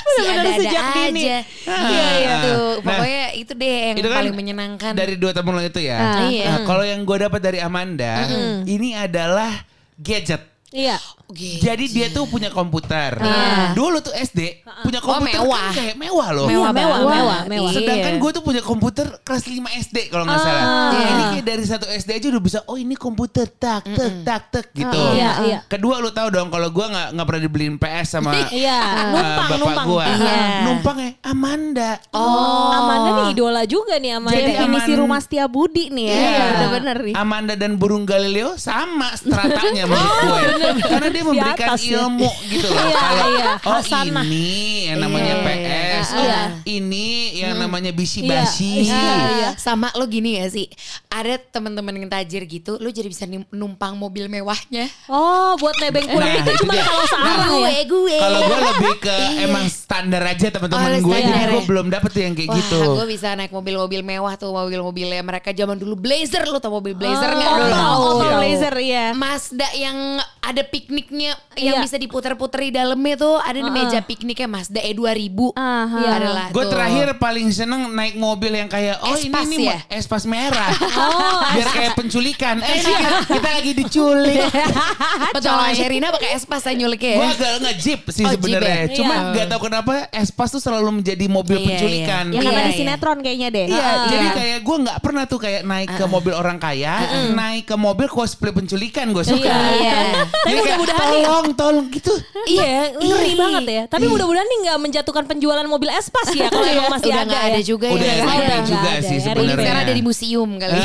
Si 0.06 0.22
ada-ada 0.44 0.60
sejak 0.60 0.84
dini. 0.92 1.24
aja. 1.24 1.38
Ah. 1.64 1.82
Iya 1.88 2.08
iya 2.20 2.34
tuh 2.44 2.64
Nah, 2.84 2.86
pokoknya 2.86 3.24
itu 3.40 3.54
deh 3.56 3.78
yang 3.88 3.98
Itu 3.98 4.08
kan 4.12 4.18
paling 4.20 4.36
menyenangkan 4.36 4.92
Dari 4.94 5.14
dua 5.16 5.32
temen 5.32 5.54
lo 5.56 5.62
itu 5.64 5.80
ya. 5.80 5.98
Ah, 5.98 6.20
iya. 6.28 6.46
Nah, 6.52 6.60
kalau 6.68 6.84
yang 6.84 7.02
gue 7.02 7.18
dapat 7.18 7.40
dari 7.42 7.60
Amanda, 7.64 8.28
ini 8.68 8.94
adalah 8.94 9.66
gadget. 9.98 10.53
Iya. 10.74 10.98
Oke. 11.24 11.58
Jadi 11.58 11.86
dia 11.88 12.10
tuh 12.10 12.26
punya 12.26 12.50
komputer. 12.50 13.16
Iya. 13.16 13.72
Dulu 13.72 14.02
tuh 14.02 14.12
SD 14.12 14.66
punya 14.84 15.00
Oh, 15.00 15.16
komputer 15.16 15.40
mewah. 15.40 15.62
kan 15.64 15.74
kayak 15.74 15.96
mewah 15.96 16.28
loh. 16.32 16.46
Mewah 16.46 16.66
Iya, 16.66 16.76
mewah, 16.76 16.98
banget. 17.00 17.14
mewah, 17.16 17.40
mewah. 17.48 17.72
Sedangkan 17.72 18.12
Iya. 18.12 18.20
gue 18.20 18.32
tuh 18.32 18.44
punya 18.44 18.62
komputer 18.62 19.08
kelas 19.20 19.44
5 19.44 19.64
SD 19.72 19.98
kalau 20.10 20.26
nggak 20.26 20.40
salah. 20.40 20.66
Iya. 20.92 21.08
Ini 21.08 21.24
kayak 21.32 21.46
dari 21.48 21.64
satu 21.64 21.86
SD 21.88 22.10
aja 22.12 22.28
udah 22.28 22.42
bisa. 22.42 22.60
Oh 22.66 22.76
ini 22.76 22.94
komputer 22.94 23.46
tak 23.48 23.86
tak 23.88 24.12
tak 24.24 24.42
tak 24.52 24.66
gitu. 24.72 24.98
Iya, 25.14 25.30
iya. 25.44 25.60
Kedua 25.64 25.98
lu 25.98 26.10
tahu 26.10 26.28
dong 26.28 26.50
kalau 26.50 26.68
gue 26.68 26.86
nggak 26.86 27.08
nggak 27.14 27.26
pernah 27.26 27.42
dibeliin 27.42 27.76
PS 27.78 28.08
sama 28.12 28.30
Iya, 28.52 28.80
uh, 28.82 29.10
numpang, 29.14 29.62
bapak 29.64 29.86
gue. 29.86 30.06
Iya. 30.20 30.38
Numpang 30.64 30.98
ya 30.98 31.10
Amanda. 31.24 31.92
Oh, 32.12 32.74
Amanda 32.74 33.10
nih 33.16 33.26
idola 33.32 33.64
juga 33.64 33.96
nih 33.96 34.12
Amanda. 34.12 34.36
Jadi 34.36 34.52
Definisi 34.54 34.92
Aman- 34.92 35.00
rumah 35.00 35.20
setia 35.20 35.46
budi 35.48 35.88
nih 35.88 36.06
ya. 36.06 36.16
Iya. 36.16 36.44
Bener-bener 36.52 36.98
nih. 37.04 37.14
Amanda 37.16 37.54
dan 37.56 37.72
burung 37.74 38.04
Galileo 38.04 38.54
sama 38.56 39.14
stratanya 39.14 39.86
menurut 39.90 40.18
gue. 40.20 40.42
Karena 40.84 41.08
dia 41.10 41.24
memberikan 41.24 41.68
atas 41.70 41.82
ya. 41.82 42.00
ilmu 42.00 42.30
gitu 42.46 42.68
loh. 42.68 42.80
Iya, 42.80 42.96
Kalau 42.96 43.28
iya. 43.30 43.52
oh 43.60 43.74
Hasanah. 43.76 44.24
ini 44.24 44.48
yang 44.86 45.00
namanya 45.00 45.34
Iya. 45.34 45.44
PS, 45.44 46.08
oh 46.10 46.22
Iya. 46.22 46.42
ini 46.66 47.08
yang 47.36 47.54
namanya 47.56 47.90
Iya, 47.90 47.98
bisi-basi. 47.98 48.72
iya. 48.84 49.50
sama 49.56 49.92
lo 49.94 50.06
gini 50.06 50.36
gak 50.36 50.52
sih 50.52 50.68
ada 51.08 51.38
teman-teman 51.40 51.94
yang 51.96 52.08
tajir 52.08 52.44
gitu 52.44 52.76
lo 52.76 52.88
jadi 52.88 53.06
bisa 53.06 53.24
numpang 53.50 53.94
mobil 53.94 54.28
mewahnya 54.28 54.88
Oh, 55.06 55.56
buat 55.56 55.76
nebeng 55.78 56.06
pulang 56.06 56.26
Nah, 56.26 56.42
itu 56.42 56.52
cuma 56.60 56.74
kalau 56.76 57.06
searah 57.06 57.36
gue 57.50 57.70
ya. 57.70 57.84
gue 57.86 58.18
Kalau 58.18 58.40
gue 58.42 58.60
lebih 58.60 58.94
ke 59.00 59.14
Iya. 59.14 59.46
emang 59.46 59.66
standar 59.68 60.24
aja 60.26 60.48
teman-teman 60.50 60.82
Oh, 60.84 61.02
gue, 61.02 61.18
jadi 61.18 61.32
gue 61.50 61.54
ya. 61.56 61.64
belum 61.64 61.88
dapet 61.90 62.12
yang 62.18 62.34
kayak 62.34 62.50
Wah, 62.50 62.58
gitu. 62.58 62.80
gue 62.96 63.06
bisa 63.08 63.28
naik 63.34 63.52
mobil-mobil 63.52 64.02
mewah 64.02 64.34
tuh 64.34 64.52
mobil-mobilnya 64.52 65.22
mereka 65.22 65.50
zaman 65.52 65.76
dulu 65.76 65.96
Blazer 65.96 66.44
lo 66.44 66.58
tau 66.58 66.74
mobil 66.74 66.94
Blazer 66.94 67.26
Oh, 67.26 67.36
nggak 67.36 67.52
dulu? 67.54 67.72
tahu. 67.72 68.02
Opel 68.14 68.32
Blazer 68.36 68.76
iya. 68.80 69.06
Mazda 69.14 69.68
yang 69.74 69.98
ada 70.40 70.53
pikniknya 70.62 71.34
yang 71.56 71.76
Iya. 71.76 71.82
bisa 71.82 71.98
diputer-puter 71.98 72.60
di 72.62 72.72
dalamnya 72.72 73.16
tuh 73.16 73.36
ada 73.36 73.56
di 73.56 73.72
meja 73.72 74.00
pikniknya 74.00 74.46
Mazda 74.46 74.78
E2000 74.80 75.40
Aha. 75.52 75.98
Iya. 75.98 76.10
adalah 76.14 76.46
Gue 76.50 76.66
terakhir 76.68 77.08
paling 77.16 77.50
seneng 77.50 77.90
naik 77.90 78.14
mobil 78.14 78.54
yang 78.54 78.68
kayak 78.68 79.02
oh 79.02 79.14
Espas 79.16 79.46
ini 79.48 79.56
nih 79.56 79.66
ya? 79.66 79.78
espas 79.90 80.24
merah, 80.24 80.70
Oh, 81.00 81.42
biar 81.50 81.68
kayak 81.70 81.94
penculikan. 81.96 82.60
Eh 82.60 82.78
sih, 82.80 82.94
kita 83.28 83.50
lagi 83.52 83.72
diculik. 83.74 84.46
petualangan 85.34 85.74
Sherina 85.74 86.08
pakai 86.10 86.30
Espas 86.34 86.62
saya 86.62 86.76
nyuliknya 86.76 87.16
Gue 87.16 87.24
ya. 87.24 87.32
agak 87.32 87.52
nge-jeep 87.64 88.02
sih 88.10 88.24
Oh, 88.24 88.30
jeep 88.30 88.38
sebenarnya. 88.38 88.76
ya? 88.76 88.94
Cuma 88.94 89.14
Iya. 89.14 89.30
nggak 89.32 89.46
tahu 89.48 89.62
kenapa 89.64 89.94
espas 90.12 90.50
tuh 90.50 90.60
selalu 90.60 90.90
menjadi 90.96 91.26
mobil 91.28 91.56
Iya, 91.56 91.68
penculikan. 91.70 92.24
Ya 92.28 92.40
karena 92.40 92.52
Iya, 92.52 92.60
di 92.60 92.68
iya. 92.68 92.78
sinetron 92.78 93.18
kayaknya 93.20 93.48
deh. 93.50 93.66
Iya, 93.68 93.80
Iya. 93.80 93.94
jadi 94.10 94.28
kayak 94.34 94.58
gue 94.60 94.78
nggak 94.84 94.98
pernah 95.00 95.24
tuh 95.24 95.40
kayak 95.40 95.62
naik 95.64 95.90
ke 95.92 96.06
mobil 96.06 96.34
orang 96.34 96.58
kaya, 96.58 96.94
naik 97.32 97.64
ke 97.64 97.76
mobil 97.76 98.08
cosplay 98.08 98.52
penculikan 98.52 99.08
gue 99.08 99.24
suka. 99.24 99.48
Iya, 99.48 99.58
iya. 99.80 99.98
Tapi 100.44 100.54
mudah-mudahan 100.54 101.08
nih- 101.10 101.24
tolong, 101.24 101.48
tolong 101.54 101.86
gitu. 101.90 102.12
Iya, 102.44 102.92
ngeri 102.94 103.30
Iya. 103.30 103.40
banget 103.40 103.64
ya. 103.66 103.84
Tapi 103.88 104.06
mudah-mudahan 104.06 104.44
nih 104.44 104.60
nggak 104.62 104.78
menjatuhkan 104.80 105.24
penjualan 105.24 105.64
mobil 105.64 105.90
Espas 105.90 106.28
ya 106.30 106.48
kalau 106.48 106.68
emang 106.68 106.92
masih 106.92 107.10
Udah 107.10 107.18
ada 107.18 107.30
nggak 107.30 107.42
ya. 107.42 107.50
ada 107.50 107.62
juga 107.62 107.88
Udah 107.90 108.04
ya. 108.06 108.16
udah 108.20 108.36
ada 108.36 108.58
juga 108.62 108.90
ada. 108.90 109.02
sih 109.02 109.14
ini 109.14 109.24
sebenarnya. 109.24 109.56
Sekarang 109.58 109.82
ada 109.82 109.94
di 109.94 110.04
museum 110.04 110.50
kali. 110.54 110.74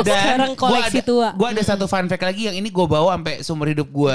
Dan 0.00 0.04
Sekarang 0.06 0.50
gua 0.50 0.60
koleksi 0.66 0.98
ada, 0.98 1.06
tua. 1.06 1.28
Gue 1.32 1.48
ada 1.50 1.62
satu 1.62 1.84
fun 1.84 2.06
fact 2.06 2.24
lagi 2.24 2.42
yang 2.42 2.56
ini 2.56 2.68
gue 2.68 2.86
bawa 2.86 3.10
sampai 3.12 3.34
seumur 3.40 3.66
hidup 3.66 3.88
gue. 3.88 4.14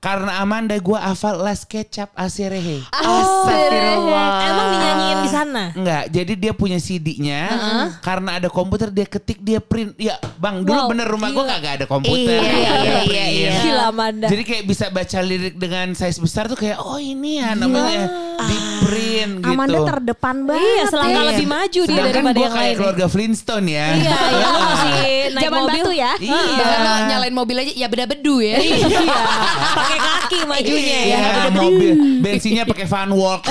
Karena 0.00 0.40
Amanda 0.40 0.72
gue 0.72 0.96
hafal 0.96 1.36
Las 1.38 1.62
Kecap 1.62 2.08
Asirehe. 2.14 2.80
Astagfirullah. 2.90 4.32
Emang 4.42 4.66
dinyanyiin 4.70 5.18
di 5.20 5.30
sana. 5.30 5.62
Enggak, 5.72 6.08
jadi 6.08 6.32
dia 6.34 6.52
punya 6.52 6.78
CD-nya. 6.78 7.42
Karena 8.00 8.40
ada 8.40 8.48
komputer 8.48 8.88
dia 8.88 9.04
ketik 9.04 9.36
dia 9.38 9.60
print. 9.60 9.92
Ya, 9.96 10.16
Bang, 10.36 10.64
dulu 10.64 10.72
Wow, 10.74 10.88
bener 10.88 11.04
rumah 11.04 11.28
gue 11.28 11.44
kagak 11.44 11.72
ada 11.74 11.86
komputer. 11.86 12.16
Iya, 12.32 12.40
ada 12.40 12.48
iya, 12.48 12.72
iya, 12.72 13.00
print. 13.04 13.28
iya. 13.36 13.52
Gila 13.60 13.84
Amanda. 13.86 14.26
Jadi 14.26 14.42
kayak 14.42 14.64
bisa 14.64 14.84
baca 14.88 15.18
lirik 15.20 15.54
dengan 15.54 15.86
size 15.92 16.16
besar 16.16 16.48
tuh 16.48 16.56
kayak 16.56 16.80
oh 16.80 16.96
ini 16.96 17.36
ya 17.36 17.52
namanya 17.52 18.08
di 18.40 18.56
print 18.80 19.32
gitu. 19.38 19.52
Amanda 19.52 19.78
terdepan 19.86 20.36
banget. 20.42 20.64
Iya, 20.64 20.82
selangkah 20.88 21.12
Iya. 21.20 21.30
lebih 21.30 21.46
maju 21.46 21.68
dia 21.78 21.84
Sedangkan 21.86 22.08
daripada 22.10 22.32
gue 22.32 22.40
yang 22.40 22.50
kayak 22.50 22.64
lain. 22.64 22.76
keluarga 22.78 23.06
Flintstone 23.06 23.66
ya. 23.68 23.86
Iya, 23.92 24.16
iya 24.16 24.46
lo 24.48 24.60
masih 24.70 24.92
naik 24.96 25.44
Zaman 25.44 25.60
mobil. 25.60 25.72
batu 25.76 25.90
ya. 25.92 26.12
Iya. 26.16 26.40
Bahkan 26.56 26.80
nyalain 27.06 27.34
mobil 27.36 27.56
aja 27.58 27.72
ya 27.76 27.86
beda 27.86 28.04
bedu 28.06 28.36
ya. 28.40 28.56
Iya, 28.56 28.78
pakai 29.90 29.98
kaki 30.00 30.38
majunya 30.44 30.98
ya. 31.02 31.18
Iya, 31.20 31.50
mobil 31.52 31.92
bensinnya 32.20 32.62
pakai 32.64 32.86
Van 32.86 33.10
Walk. 33.10 33.42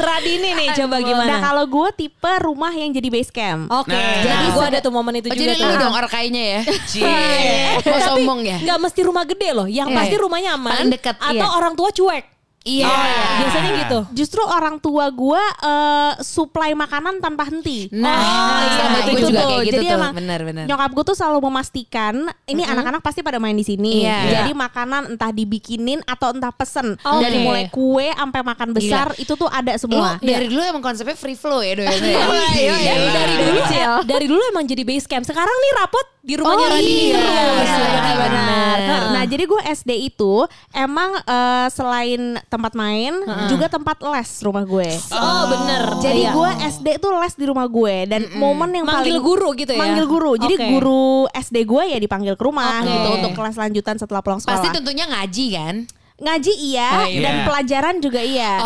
Radini 0.00 0.50
nih 0.54 0.68
coba 0.74 0.96
gimana? 0.98 1.28
Nah 1.28 1.38
kalau 1.42 1.64
gue 1.66 1.88
tipe 1.96 2.32
rumah 2.40 2.72
yang 2.72 2.90
jadi 2.90 3.08
base 3.08 3.30
camp. 3.30 3.68
Oke, 3.70 3.92
Nah. 3.92 4.20
jadi 4.20 4.46
gue 4.50 4.64
ada 4.66 4.78
tuh 4.80 4.92
momen 4.92 5.14
itu 5.16 5.28
Oh, 5.28 5.34
juga 5.34 5.52
jadi 5.52 5.60
tuh. 5.60 5.68
lu 5.68 5.74
dong 5.76 5.94
orkainya 5.94 6.42
ya. 6.42 6.60
Cie. 6.86 7.80
Mau 7.82 8.00
sombong 8.00 8.40
ya? 8.42 8.56
Nggak 8.60 8.78
mesti 8.80 9.00
rumah 9.02 9.24
gede 9.24 9.50
loh, 9.52 9.66
yang 9.66 9.88
Iya. 9.88 9.96
pasti 9.96 10.16
rumahnya 10.16 10.50
aman. 10.54 10.72
Paling 10.72 10.90
dekat, 10.90 11.14
Atau 11.16 11.34
iya. 11.36 11.46
orang 11.50 11.74
tua 11.74 11.90
cuek. 11.90 12.24
Iya. 12.60 12.92
Biasanya 13.40 13.70
gitu. 13.80 13.98
Justru 14.14 14.42
orang 14.42 14.76
tua 14.78 15.08
gue 15.08 15.42
eh, 15.64 16.12
supply 16.20 16.76
makanan 16.76 17.18
tanpa 17.18 17.48
henti. 17.48 17.88
Nah, 17.90 18.12
Oh, 18.20 18.60
iya, 18.60 18.72
sama 18.76 18.96
itu 18.98 19.10
gue 19.10 19.20
juga 19.26 19.40
tuh. 19.40 19.48
kayak 19.48 19.64
gitu 19.64 19.74
Jadi 19.74 19.86
tuh. 19.86 19.96
emang 19.96 20.12
Benar, 20.12 20.40
benar. 20.44 20.64
Nyokap 20.68 20.90
gue 20.92 21.04
tuh 21.06 21.16
selalu 21.16 21.38
memastikan 21.42 22.14
ini 22.44 22.62
anak-anak 22.62 23.00
pasti 23.00 23.20
pada 23.20 23.36
main 23.36 23.54
di 23.54 23.64
sini. 23.64 24.04
Iya. 24.04 24.44
Jadi 24.44 24.52
makanan 24.52 25.16
entah 25.16 25.30
dibikinin 25.30 26.04
atau 26.04 26.30
entah 26.30 26.52
pesen. 26.52 27.00
Oke. 27.00 27.22
Dari 27.22 27.38
mulai 27.40 27.64
kue 27.68 28.12
sampai 28.12 28.40
makan 28.42 28.68
besar 28.70 29.16
itu 29.16 29.32
tuh 29.32 29.48
ada 29.48 29.72
Lu 29.72 29.80
semua. 29.80 30.20
dari 30.20 30.46
dulu 30.46 30.60
emang 30.60 30.84
konsepnya 30.84 31.16
free 31.16 31.34
flow 31.34 31.60
ya 31.60 31.74
doyan 31.74 31.96
ya. 31.96 32.20
Iya. 32.52 32.74
Dari, 32.76 33.06
dari 33.08 33.34
dulu 33.40 33.60
dari 34.04 34.26
dulu 34.28 34.42
emang 34.46 34.64
jadi 34.64 34.82
base 34.84 35.06
camp. 35.06 35.24
Sekarang 35.24 35.50
nih 35.54 35.72
rapot 35.80 36.06
di 36.20 36.36
rumahnya 36.36 36.68
Oh 36.68 36.76
iya, 36.76 37.16
iya, 37.64 38.14
benar. 38.14 38.76
Nah 39.10 39.24
jadi 39.24 39.44
gue 39.44 39.60
SD 39.66 39.90
itu 40.06 40.44
emang 40.70 41.16
eh, 41.16 41.68
selain 41.72 42.36
tempat 42.46 42.72
main 42.76 43.24
juga 43.48 43.68
tempat 43.68 44.00
les 44.00 44.30
rumah 44.40 44.64
gue. 44.64 44.88
Oh, 45.12 45.42
bener. 45.48 45.82
Jadi 46.00 46.20
Iya. 46.20 46.32
gue 46.32 46.50
SD 46.68 46.88
tuh 47.00 47.10
les 47.16 47.34
di 47.34 47.44
rumah 47.48 47.64
gue 47.64 47.96
dan 48.04 48.28
momen 48.36 48.68
yang 48.70 48.84
Manggil 48.84 49.16
paling 49.16 49.18
guru 49.20 49.48
gitu 49.56 49.72
ya? 49.72 49.80
Manggil 49.80 50.06
guru. 50.06 50.32
Jadi 50.36 50.54
Oke. 50.56 50.66
guru 50.68 51.04
SD 51.32 51.56
gue 51.64 51.82
ya 51.88 51.98
dipanggil 51.98 52.34
ke 52.36 52.42
rumah 52.44 52.80
Oke. 52.80 52.88
gitu 52.88 53.08
untuk 53.16 53.32
kelas 53.32 53.56
lanjutan 53.56 53.96
setelah 53.96 54.20
pulang 54.20 54.40
sekolah. 54.40 54.60
Pasti 54.60 54.68
tentunya 54.72 55.04
ngaji 55.08 55.46
kan? 55.56 55.76
Ngaji 56.20 56.52
iya 56.54 56.88
Oh, 56.94 57.08
iya. 57.08 57.22
dan 57.22 57.34
pelajaran 57.42 57.96
juga 57.98 58.20
iya. 58.20 58.60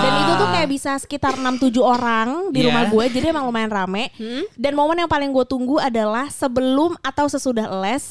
Dan 0.00 0.12
itu 0.20 0.32
tuh 0.36 0.48
kayak 0.48 0.68
bisa 0.68 0.92
sekitar 0.96 1.34
6-7 1.34 1.80
orang 1.80 2.28
di 2.48 2.60
Iya. 2.60 2.66
rumah 2.68 2.84
gue. 2.86 3.04
Jadi 3.10 3.26
emang 3.26 3.44
lumayan 3.44 3.68
rame. 3.68 4.12
Dan 4.52 4.72
momen 4.74 4.96
yang 4.96 5.08
paling 5.08 5.28
gue 5.28 5.44
tunggu 5.44 5.76
adalah 5.76 6.28
sebelum 6.28 6.94
atau 7.00 7.24
sesudah 7.24 7.72
les. 7.80 8.04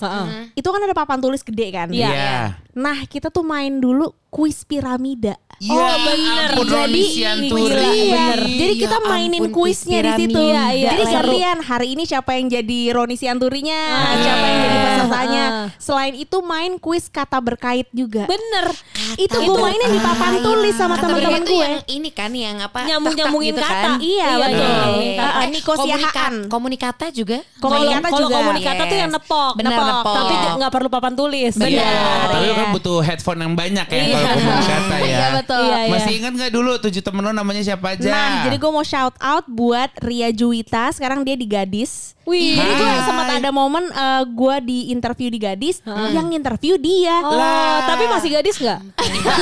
Itu 0.54 0.68
kan 0.68 0.82
ada 0.82 0.92
papan 0.92 1.18
tulis 1.18 1.40
gede 1.40 1.70
kan. 1.70 1.88
Iya. 1.88 2.10
Iya. 2.10 2.38
Nah 2.74 3.06
kita 3.06 3.30
tuh 3.30 3.42
main 3.42 3.78
dulu 3.78 4.10
kuis 4.28 4.62
piramida. 4.64 5.38
Ya 5.60 5.76
ampun 5.76 6.66
Roni 6.66 7.04
Sianturi. 7.06 7.68
Iya, 7.68 7.84
bener. 8.16 8.40
Jadi 8.48 8.74
Ya 8.74 8.80
kita 8.80 8.98
mainin 9.02 9.42
ampun, 9.42 9.52
kuis 9.54 9.78
kuisnya 9.80 10.00
di 10.02 10.12
situ. 10.18 10.40
piramida. 10.40 10.72
Iya, 10.72 10.90
Jadi 10.90 11.04
seru. 11.04 11.16
gantian 11.30 11.58
hari 11.62 11.88
ini 11.90 12.04
siapa 12.04 12.32
yang 12.34 12.48
jadi 12.48 12.80
Roni 12.90 13.16
Sianturinya, 13.16 13.82
siapa 14.18 14.46
yang 14.46 14.60
jadi 14.62 14.78
pesertanya. 14.80 15.44
Selain 15.76 16.14
itu 16.16 16.38
main 16.42 16.72
kuis 16.76 17.06
kata 17.08 17.38
berkait 17.38 17.92
juga. 17.92 18.24
Bener. 18.26 18.72
itu 19.18 19.34
gue 19.34 19.58
mainin 19.58 19.90
di 19.90 20.00
papan 20.00 20.40
tulis 20.40 20.72
sama 20.74 20.96
Kata 20.96 21.10
teman-teman 21.10 21.42
gue. 21.44 21.58
yang 21.58 21.76
ini 21.90 22.10
kan 22.10 22.30
yang 22.30 22.56
apa 22.58 22.86
Nyambung-nyambungin 22.86 23.52
tek-tek 23.52 23.68
kata. 23.68 23.82
kan? 23.82 23.92
Iya, 24.00 24.28
Iya, 24.30 24.36
betul. 24.38 24.70
Iya. 25.02 25.18
Uh, 25.20 25.48
Nikosiahaan. 25.50 26.06
Komunika- 26.06 26.48
komunikata 26.50 27.06
juga 27.10 27.38
Komunikata 27.58 28.06
Kalau 28.06 28.20
juga. 28.22 28.36
komunikata 28.38 28.84
tuh 28.86 28.98
yang 28.98 29.12
nepok, 29.12 29.54
nepok. 29.58 30.06
Tapi 30.06 30.34
nggak 30.56 30.72
perlu 30.72 30.88
papan 30.88 31.14
tulis. 31.14 31.54
Benar. 31.54 31.74
Iya, 31.74 31.92
tapi 32.30 32.46
iya. 32.46 32.54
kan 32.56 32.68
butuh 32.72 32.98
headphone 33.02 33.40
yang 33.42 33.54
banyak 33.54 33.88
ya 33.88 33.98
Iya. 34.00 34.14
kalau 34.16 34.30
komunikata 34.38 34.96
ya. 35.02 35.18
Iya, 35.50 35.58
betul. 35.58 35.66
Iya, 35.66 35.80
iya. 35.82 35.94
Masih 35.98 36.14
ingat 36.22 36.34
nggak 36.38 36.52
dulu 36.54 36.72
tujuh 36.78 37.02
temen 37.02 37.22
lo 37.26 37.32
namanya 37.34 37.62
siapa 37.66 37.98
aja? 37.98 38.10
Nah, 38.10 38.46
jadi 38.46 38.56
gue 38.62 38.72
mau 38.72 38.86
shout 38.86 39.16
out 39.18 39.46
buat 39.50 39.90
Ria 40.06 40.30
Juwita. 40.30 40.94
Sekarang 40.94 41.26
dia 41.26 41.34
di 41.34 41.50
Gadis. 41.50 42.14
Wih. 42.30 42.62
Jadi 42.62 42.74
gue 42.78 42.86
Hai. 42.86 43.02
sempat 43.10 43.28
ada 43.42 43.50
momen 43.50 43.90
eh, 43.90 44.24
gue 44.30 44.56
di 44.62 44.80
interview 44.94 45.34
di 45.34 45.40
Gadis, 45.42 45.82
yang 46.14 46.30
interview 46.30 46.78
dia. 46.78 47.26
Oh, 47.26 47.78
tapi 47.90 48.06
masih 48.06 48.30
gadis 48.38 48.62
nggak? 48.62 48.80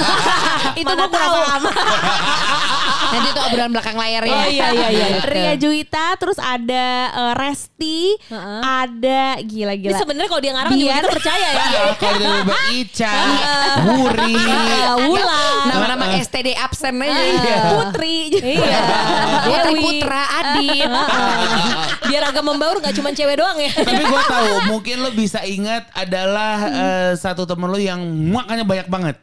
Itu 0.79 0.87
gue 0.87 1.07
kurang 1.11 1.31
paham. 1.35 1.61
nanti 3.09 3.27
tuh 3.29 3.43
obrolan 3.43 3.71
belakang 3.71 3.95
layar 3.95 4.21
ya 4.21 4.33
Oh 4.33 4.45
iya 4.45 4.67
iya 4.69 4.87
iya. 4.89 5.07
Ria 5.23 5.53
Juwita, 5.55 6.15
terus 6.15 6.37
ada 6.37 6.87
eh, 7.09 7.33
Resti, 7.33 7.99
Heeh. 8.23 8.61
ada 8.61 9.21
Ini 9.35 9.47
gila-gila. 9.47 9.97
sebenarnya 9.97 10.27
kalau 10.27 10.41
dia 10.41 10.53
ngarang 10.53 10.71
juga 10.71 10.83
Biar- 10.83 10.99
kita 10.99 11.11
percaya 11.13 11.47
ya. 11.47 11.63
Iya, 11.63 11.81
kalau 11.95 12.15
dia 12.15 12.29
Mbak 12.39 12.61
Ica, 12.79 13.13
Wuri, 13.83 14.33
Iya, 14.33 14.89
Wulan. 15.01 15.55
nama-nama 15.67 16.05
STD 16.17 16.47
absen 16.53 16.95
aja 16.97 17.15
Iya. 17.17 17.57
Putri. 17.71 18.17
Iya. 18.33 18.79
Putri 19.43 19.71
Dewi. 19.73 19.83
Putra 19.83 20.23
Adit 20.35 20.89
Biar 22.07 22.23
agak 22.25 22.41
membaur 22.41 22.77
nggak 22.77 22.93
cuma 22.93 23.11
cewek 23.11 23.35
doang 23.35 23.57
ya. 23.57 23.71
Tapi 23.73 23.99
gue 24.01 24.21
tahu 24.23 24.51
mungkin 24.71 24.95
lo 24.99 25.11
bisa 25.11 25.43
ingat 25.43 25.87
adalah 25.91 26.55
eh, 26.65 27.11
satu 27.13 27.43
temen 27.43 27.67
lo 27.67 27.77
yang 27.77 27.99
makanya 28.27 28.63
banyak 28.63 28.87
banget. 28.87 29.15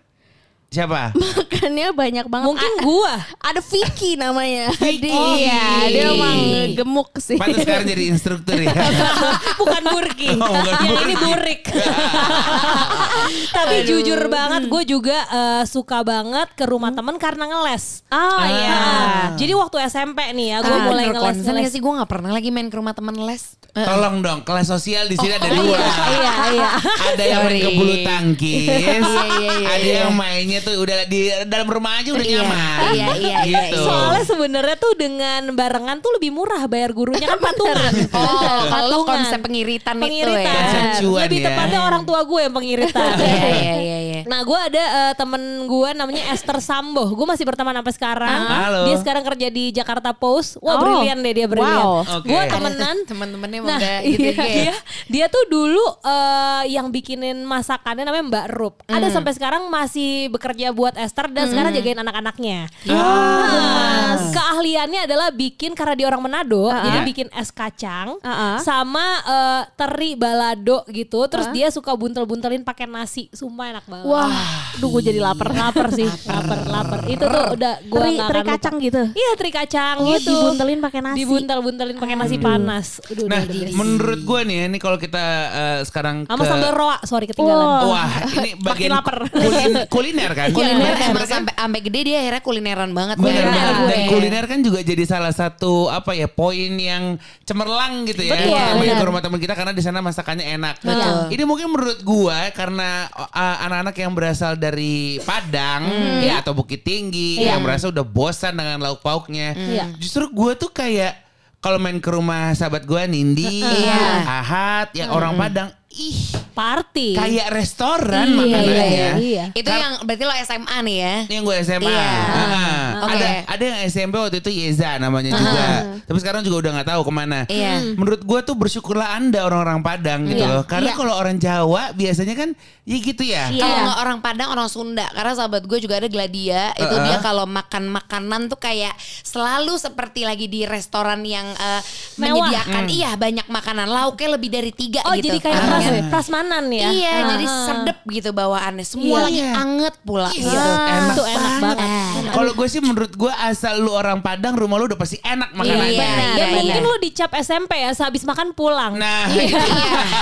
Siapa? 0.74 1.14
Makannya 1.14 1.94
banyak 1.94 2.26
banget. 2.26 2.46
Mungkin 2.50 2.72
A- 2.74 2.82
gua. 2.82 3.14
ada 3.38 3.62
Vicky 3.62 4.18
namanya. 4.18 4.74
Vicky. 4.82 5.06
Iya, 5.06 5.62
dia 5.86 6.04
emang 6.10 6.38
gemuk 6.74 7.14
sih. 7.16 7.38
Pantas 7.38 7.62
sekarang 7.62 7.86
jadi 7.86 8.02
instruktur 8.10 8.58
ya. 8.58 8.74
bukan 9.62 9.82
Burki. 9.86 10.34
Oh, 10.34 10.50
bukan 10.50 10.74
yang 10.82 10.98
ini. 11.06 11.14
Burik. 11.14 11.62
Tapi 13.56 13.86
jujur 13.86 14.18
banget 14.26 14.66
gue 14.66 14.82
juga 14.84 15.18
eh, 15.26 15.62
suka 15.64 16.02
banget 16.02 16.50
ke 16.52 16.64
rumah 16.66 16.90
temen 16.90 17.16
karena 17.16 17.46
ngeles. 17.46 18.02
Oh 18.08 18.42
iya. 18.42 18.74
Nah, 18.74 19.26
jadi 19.34 19.54
waktu 19.54 19.76
SMP 19.86 20.26
nih 20.32 20.46
ya 20.48 20.58
gue 20.58 20.66
Gue 20.66 20.80
mulai 20.84 21.06
ngeles. 21.08 21.22
konsen 21.38 21.54
ngeles. 21.54 21.70
sih 21.70 21.78
gue 21.78 21.92
gak 21.94 22.10
pernah 22.10 22.30
lagi 22.30 22.50
main 22.50 22.66
ke 22.66 22.74
rumah 22.74 22.92
teman 22.92 23.14
les 23.16 23.54
Tolong 23.74 24.22
dong, 24.22 24.46
kelas 24.46 24.70
sosial 24.70 25.10
di 25.10 25.18
sini 25.18 25.34
ada 25.34 25.50
dua. 25.50 25.74
Iya 25.74 26.32
iya. 26.54 26.70
Ada 27.10 27.24
yang 27.26 27.40
main 27.42 27.58
ke 27.58 27.70
bulu 27.74 27.94
tangkis, 28.00 28.70
Iya, 28.70 29.02
iya, 29.02 29.22
iya, 29.34 29.50
ada 29.66 29.82
iya. 29.82 29.94
yang 30.00 30.14
mainnya 30.14 30.60
tuh 30.64 30.74
udah 30.74 30.98
di 31.04 31.20
dalam 31.44 31.68
rumah 31.68 32.00
aja 32.00 32.10
udah 32.10 32.24
Iya, 32.24 32.40
nyaman. 32.40 32.58
iya, 32.90 33.08
iya, 33.14 33.38
iya, 33.44 33.60
gitu. 33.68 33.84
Soalnya 33.84 34.24
sebenarnya 34.24 34.76
tuh 34.76 34.92
dengan 34.94 35.42
barengan 35.52 36.00
tuh 36.00 36.16
lebih 36.16 36.30
murah 36.30 36.64
bayar 36.64 36.90
gurunya 36.90 37.22
kan 37.22 37.38
patungan. 37.46 37.92
Oh 38.10 38.64
kalau 38.64 38.98
Patungan. 38.98 39.08
konsep 39.20 39.38
pengiritan, 39.38 39.94
Pengiritan. 39.96 40.64
itu 40.96 41.08
ya 41.12 41.22
Lebih 41.24 41.38
ya. 41.38 41.46
tepatnya 41.46 41.80
orang 41.82 42.02
tua 42.02 42.20
gue 42.22 42.40
yang 42.40 42.54
pengiritan. 42.54 43.12
Iya 43.14 43.28
iya 43.28 43.52
iya 43.54 43.76
iya 43.76 44.03
Nah 44.24 44.40
gue 44.40 44.58
ada 44.58 44.82
eh, 44.82 45.12
temen 45.14 45.40
gue 45.64 45.88
namanya 45.92 46.30
Esther 46.30 46.58
Sambo 46.58 47.08
Gue 47.08 47.24
masih 47.24 47.42
berteman 47.42 47.74
sampai 47.74 47.92
sekarang 47.92 48.40
Halo. 48.42 48.80
Dia 48.86 48.96
sekarang 48.96 49.22
kerja 49.22 49.48
di 49.48 49.70
Jakarta 49.70 50.10
Post 50.10 50.58
Wah 50.58 50.74
Oh. 50.74 50.80
brilian 50.80 51.18
deh 51.18 51.32
dia 51.32 51.46
brilian 51.46 51.76
Wow. 51.76 52.02
Oke. 52.20 52.26
Gue 52.26 52.42
temenan 52.46 52.96
Teman-temannya 53.10 53.58
Nah, 53.60 53.78
iya, 53.78 53.98
gitu 54.02 54.24
ya 54.26 54.34
dia, 54.34 54.74
dia 55.06 55.26
tuh 55.28 55.44
dulu 55.46 55.84
eh, 56.00 56.62
yang 56.68 56.88
bikinin 56.88 57.42
masakannya 57.42 58.02
namanya 58.02 58.24
Mbak 58.26 58.46
Rup. 58.50 58.74
Ada 58.86 59.02
Hmm. 59.04 59.14
sampai 59.14 59.32
sekarang 59.32 59.62
masih 59.68 60.28
bekerja 60.28 60.70
buat 60.70 60.94
Esther 60.94 61.28
dan 61.28 61.46
sekarang 61.46 61.70
jagain 61.72 61.96
anak-anaknya. 61.96 62.66
Ah. 62.86 63.44
Nah, 63.44 64.14
keahliannya 64.30 65.00
adalah 65.04 65.28
bikin 65.30 65.72
karena 65.72 65.94
dia 65.94 66.06
orang 66.06 66.22
Manado, 66.22 66.70
jadi 66.70 66.98
Ya. 66.98 67.04
bikin 67.04 67.28
es 67.30 67.50
kacang 67.50 68.16
Uh-uh. 68.16 68.56
sama 68.58 69.04
eh, 69.22 69.62
teri 69.74 70.14
balado 70.14 70.82
gitu. 70.88 71.26
Terus 71.26 71.50
dia 71.50 71.68
suka 71.68 71.92
buntel-buntelin 71.92 72.62
pakai 72.62 72.86
nasi. 72.86 73.26
Sumpah 73.30 73.70
enak 73.70 73.84
banget. 73.84 74.06
Wah, 74.14 74.30
duh 74.74 74.88
gue 74.88 75.02
jadi 75.04 75.18
lapar. 75.18 75.50
lapar 75.52 75.90
sih, 75.90 76.06
lapar, 76.24 76.58
lapar. 76.64 77.00
Itu 77.04 77.24
tuh 77.24 77.44
udah 77.52 77.74
gua 77.84 78.00
Teri, 78.00 78.14
nggak 78.14 78.28
teri 78.28 78.40
lupa. 78.40 78.50
kacang 78.52 78.74
gitu. 78.78 79.02
Iya, 79.10 79.30
teri 79.34 79.50
kacang 79.50 79.96
Oh, 79.96 80.06
gitu. 80.08 80.30
dibuntelin 80.30 80.78
pakai 80.78 81.00
nasi. 81.00 81.16
Dibuntel-buntelin 81.18 81.96
pakai 81.96 82.14
nasi 82.14 82.36
panas. 82.38 82.86
Udah, 83.04 83.26
Nah, 83.26 83.40
udah, 83.40 83.54
udah, 83.56 83.74
menurut 83.74 84.20
gue 84.22 84.40
nih, 84.44 84.58
ini 84.68 84.78
kalau 84.78 84.94
kita 84.96 85.24
eh, 85.50 85.78
sekarang 85.82 86.24
Sama 86.24 86.38
ke 86.38 86.46
sambal 86.46 86.72
roa, 86.72 86.96
sorry 87.02 87.26
ketinggalan. 87.26 87.66
Wah, 87.84 88.10
ini 88.36 88.50
bagian 88.56 88.90
lapar. 88.92 89.16
kulin- 89.26 89.86
kuliner 89.88 90.30
kan? 90.32 90.48
Kuliner 90.50 90.74
emang 90.76 90.94
sebenarnya 91.00 91.26
kan 91.26 91.34
sampai 91.34 91.54
sampai 91.56 91.80
gede 91.82 92.00
dia 92.04 92.18
akhirnya 92.20 92.42
kulineran 92.42 92.90
banget 92.92 93.16
Benar 93.16 93.26
Kuliner 93.26 93.50
banget. 93.50 93.74
gue. 93.74 93.88
Dan 93.88 94.00
kuliner 94.08 94.44
kan 94.44 94.58
juga 94.60 94.78
jadi 94.80 95.04
salah 95.04 95.32
satu 95.32 95.74
apa 95.88 96.12
ya 96.12 96.28
poin 96.28 96.72
yang 96.72 97.16
cemerlang 97.42 98.04
gitu 98.04 98.22
ya. 98.22 98.36
Betul, 98.36 98.54
benar. 98.78 98.96
ke 98.96 99.04
rumah 99.04 99.20
teman 99.20 99.38
kita 99.38 99.54
karena 99.54 99.72
di 99.72 99.82
sana 99.82 99.98
masakannya 99.98 100.46
enak. 100.52 100.74
Betul. 100.78 101.14
Ini 101.30 101.42
mungkin 101.42 101.66
menurut 101.68 101.98
gua 102.00 102.50
karena 102.50 103.08
uh, 103.10 103.56
anak-anak 103.64 103.94
yang 104.04 104.12
berasal 104.12 104.54
dari 104.54 105.16
Padang 105.20 105.88
ya 106.20 106.38
atau 106.38 106.52
Bukit 106.52 106.80
Tinggi 106.80 107.40
Iya. 107.40 107.56
yang 107.56 107.64
merasa 107.64 107.88
udah 107.88 108.04
bosan 108.04 108.54
dengan 108.54 108.78
lauk 108.78 109.00
pauknya. 109.00 109.56
Iya. 109.56 109.84
Justru 109.96 110.28
gua 110.28 110.52
tuh 110.54 110.68
kayak 110.68 111.16
kalau 111.58 111.80
main 111.80 111.96
ke 111.96 112.10
rumah 112.12 112.52
sahabat 112.52 112.84
gua 112.84 113.08
Nindi, 113.08 113.64
Iya. 113.64 114.28
Ahad 114.28 114.88
yang 114.92 115.08
orang 115.10 115.32
Padang, 115.34 115.72
ih 115.96 116.18
Party. 116.50 117.14
kayak 117.14 117.50
restoran 117.50 118.26
Iya, 118.26 118.36
makanannya. 118.36 118.86
iya, 118.86 119.08
iya. 119.16 119.44
Itu 119.52 119.66
yang 119.66 120.02
berarti 120.02 120.22
lo 120.22 120.34
SMA 120.36 120.76
nih 120.80 120.96
ya 120.96 121.14
Yang 121.28 121.42
gue 121.42 121.56
SMA. 121.62 121.88
Iya. 121.88 122.06
Ah. 122.06 122.86
Oke. 123.04 123.12
Ada 123.12 123.26
ada 123.48 123.62
yang 123.64 123.78
SMP 123.84 124.14
waktu 124.16 124.38
itu 124.38 124.50
Yeza 124.52 124.96
namanya 124.96 125.30
juga. 125.32 125.66
Tapi 126.00 126.18
sekarang 126.18 126.40
juga 126.40 126.56
udah 126.60 126.70
nggak 126.74 126.88
tahu 126.88 127.02
ke 127.02 127.12
mana. 127.12 127.40
Iya. 127.46 127.74
Menurut 127.92 128.20
gue 128.20 128.40
tuh 128.42 128.54
bersyukurlah 128.54 129.14
anda 129.14 129.42
orang-orang 129.42 129.80
Padang 129.80 130.20
gitu 130.24 130.40
Iya. 130.40 130.52
loh. 130.52 130.62
Karena 130.64 130.90
Iya. 130.90 130.96
kalau 130.96 131.14
orang 131.14 131.36
Jawa 131.36 131.82
biasanya 131.92 132.34
kan 132.34 132.48
ya 132.82 132.96
gitu 132.98 133.22
ya. 133.22 133.50
Iya. 133.50 133.60
Kalau 133.60 133.76
nggak 133.80 133.98
orang 134.00 134.18
Padang 134.20 134.48
orang 134.50 134.68
Sunda 134.68 135.06
karena 135.08 135.32
sahabat 135.32 135.62
gue 135.62 135.78
juga 135.78 135.94
ada 135.96 136.06
Gladia 136.06 136.70
itu 136.72 136.86
Uh-uh. 136.88 137.02
dia 137.04 137.18
kalau 137.18 137.44
makan 137.44 137.88
makanan 137.88 138.46
tuh 138.46 138.58
kayak 138.58 138.94
selalu 139.22 139.74
seperti 139.74 140.22
lagi 140.22 140.46
di 140.46 140.62
restoran 140.64 141.22
yang 141.22 141.50
eh, 141.50 141.80
Mewah. 142.16 142.46
menyediakan 142.46 142.84
iya 142.88 143.10
banyak 143.14 143.46
makanan 143.46 143.86
lauknya 143.86 144.28
lebih 144.32 144.48
dari 144.48 144.70
tiga 144.70 145.02
Oh 145.02 145.12
gitu. 145.12 145.28
jadi 145.28 145.38
kayak 145.40 145.62
Kan? 145.84 145.92
pras, 145.94 146.10
prasmanan 146.10 146.64
ya? 146.68 146.88
Iya 146.88 147.12
Ah, 147.12 147.22
jadi 147.30 147.46
ah. 147.46 147.64
sedep 147.64 147.98
gitu 148.06 148.28
bawaannya 148.30 148.84
semua 148.84 149.06
Iya. 149.06 149.24
lagi 149.24 149.40
anget 149.44 149.94
pula 150.00 150.28
Iya. 150.28 150.40
gitu. 150.42 150.70
Enak 150.74 151.10
Itu 151.10 151.22
enak 151.24 151.52
banget. 151.60 151.78
Kalau 152.26 152.52
gue 152.52 152.66
sih 152.66 152.78
menurut 152.78 153.10
gue 153.10 153.32
asal 153.38 153.76
lu 153.76 153.90
orang 153.90 154.20
Padang 154.20 154.54
rumah 154.54 154.76
lu 154.76 154.86
udah 154.86 154.96
pasti 154.96 155.18
enak 155.18 155.52
makanannya. 155.52 155.90
Iya, 155.90 156.06
Ya 156.06 156.34
iya, 156.34 156.46
mungkin 156.52 156.80
iya. 156.80 156.86
lu 156.86 156.96
dicap 156.98 157.30
SMP 157.34 157.76
ya 157.76 157.90
sehabis 157.90 158.22
makan 158.22 158.52
pulang. 158.52 158.94
Nah, 158.94 159.28
Iya. 159.34 159.60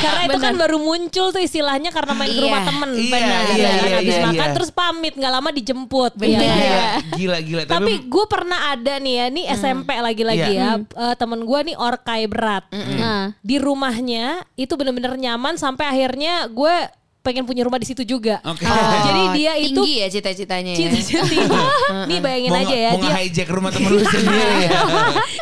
karena 0.00 0.22
itu 0.26 0.38
kan 0.38 0.54
baru 0.56 0.76
muncul 0.76 1.30
tuh 1.30 1.38
istilahnya 1.38 1.90
karena 1.90 2.12
main 2.12 2.28
ke 2.28 2.36
Iya. 2.36 2.44
rumah 2.44 2.62
temen. 2.64 2.90
Iya, 2.92 3.10
Benar. 3.10 3.42
iya, 3.52 3.68
Kan 3.72 3.86
iya, 3.86 3.96
habis 3.96 4.16
iya, 4.16 4.24
makan 4.24 4.48
iya. 4.48 4.54
terus 4.54 4.70
pamit 4.70 5.14
nggak 5.14 5.32
lama 5.32 5.50
dijemput. 5.50 6.12
Benar. 6.14 6.40
Iya. 6.40 6.50
gila, 7.12 7.38
gila, 7.40 7.62
gila. 7.62 7.62
Tapi 7.70 7.92
gue 8.02 8.24
pernah 8.26 8.58
ada 8.70 8.94
nih 8.96 9.14
ya, 9.14 9.26
nih 9.28 9.44
SMP 9.52 9.90
lagi-lagi 9.94 10.50
Iya. 10.50 10.80
ya. 10.80 11.10
Eh, 11.12 11.14
temen 11.14 11.40
gue 11.42 11.58
nih 11.62 11.76
orkai 11.76 12.24
berat. 12.26 12.64
Nah, 12.72 13.34
Di 13.38 13.56
rumahnya 13.58 14.42
itu 14.54 14.72
bener-bener 14.74 15.14
nyaman 15.14 15.54
sampai 15.54 15.84
akhirnya 15.84 16.46
gue 16.48 16.74
pengen 17.22 17.42
punya 17.42 17.62
rumah 17.62 17.78
di 17.78 17.86
situ 17.86 18.02
juga. 18.02 18.42
Oke. 18.42 18.66
Jadi 19.06 19.22
dia 19.32 19.52
itu 19.56 19.78
tinggi 19.78 19.94
ya 19.96 20.08
cita-citanya 20.10 20.72
ya. 20.72 20.78
cita-cita 20.78 21.22
tinggi. 21.24 21.60
Nih 22.10 22.18
bayangin 22.18 22.50
mau 22.50 22.60
aja 22.60 22.76
ya 22.76 22.90
mau 22.92 23.00
dia 23.00 23.10
nge-hijack 23.12 23.48
rumah 23.48 23.70
temen 23.70 23.88
lu 23.88 24.02
sendiri 24.02 24.54
ya. 24.60 24.70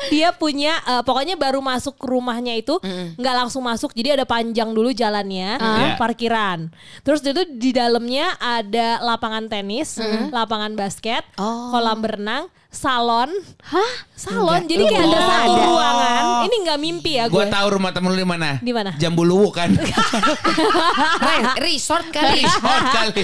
dia 0.09 0.29
punya 0.31 0.73
eh, 0.79 1.03
pokoknya 1.03 1.35
baru 1.35 1.59
masuk 1.59 1.97
ke 1.97 2.07
rumahnya 2.07 2.55
itu 2.55 2.77
nggak 3.17 3.35
langsung 3.37 3.63
masuk 3.63 3.91
jadi 3.91 4.15
ada 4.15 4.25
panjang 4.25 4.71
dulu 4.71 4.91
jalannya 4.91 5.57
Iya. 5.57 5.97
parkiran 5.97 6.69
terus 7.01 7.23
itu 7.23 7.43
di 7.49 7.71
dalamnya 7.71 8.37
ada 8.37 9.01
lapangan 9.01 9.47
tenis 9.47 9.97
lapangan 10.31 10.75
basket 10.75 11.23
Oh. 11.35 11.71
kolam 11.71 11.99
berenang 11.99 12.45
salon. 12.71 13.31
Hah? 13.65 13.93
Salon. 14.15 14.63
Jadi 14.65 14.85
kayak 14.85 15.05
ada 15.05 15.19
Oh. 15.19 15.27
satu 15.27 15.53
ruangan. 15.65 16.23
Ini 16.41 16.57
nggak 16.61 16.79
mimpi 16.79 17.11
ya 17.15 17.25
Gue 17.27 17.43
gue. 17.43 17.51
tahu 17.51 17.67
rumah 17.73 17.91
temen 17.91 18.09
lu 18.09 18.17
di 18.17 18.25
mana. 18.25 18.57
Di 18.59 18.71
mana? 18.71 18.95
Jambu 18.95 19.23
Luwu 19.23 19.51
kan. 19.51 19.75
Re- 21.21 21.57
resort 21.63 22.07
kali. 22.09 22.41
Resort 22.41 22.85
kali. 22.91 23.23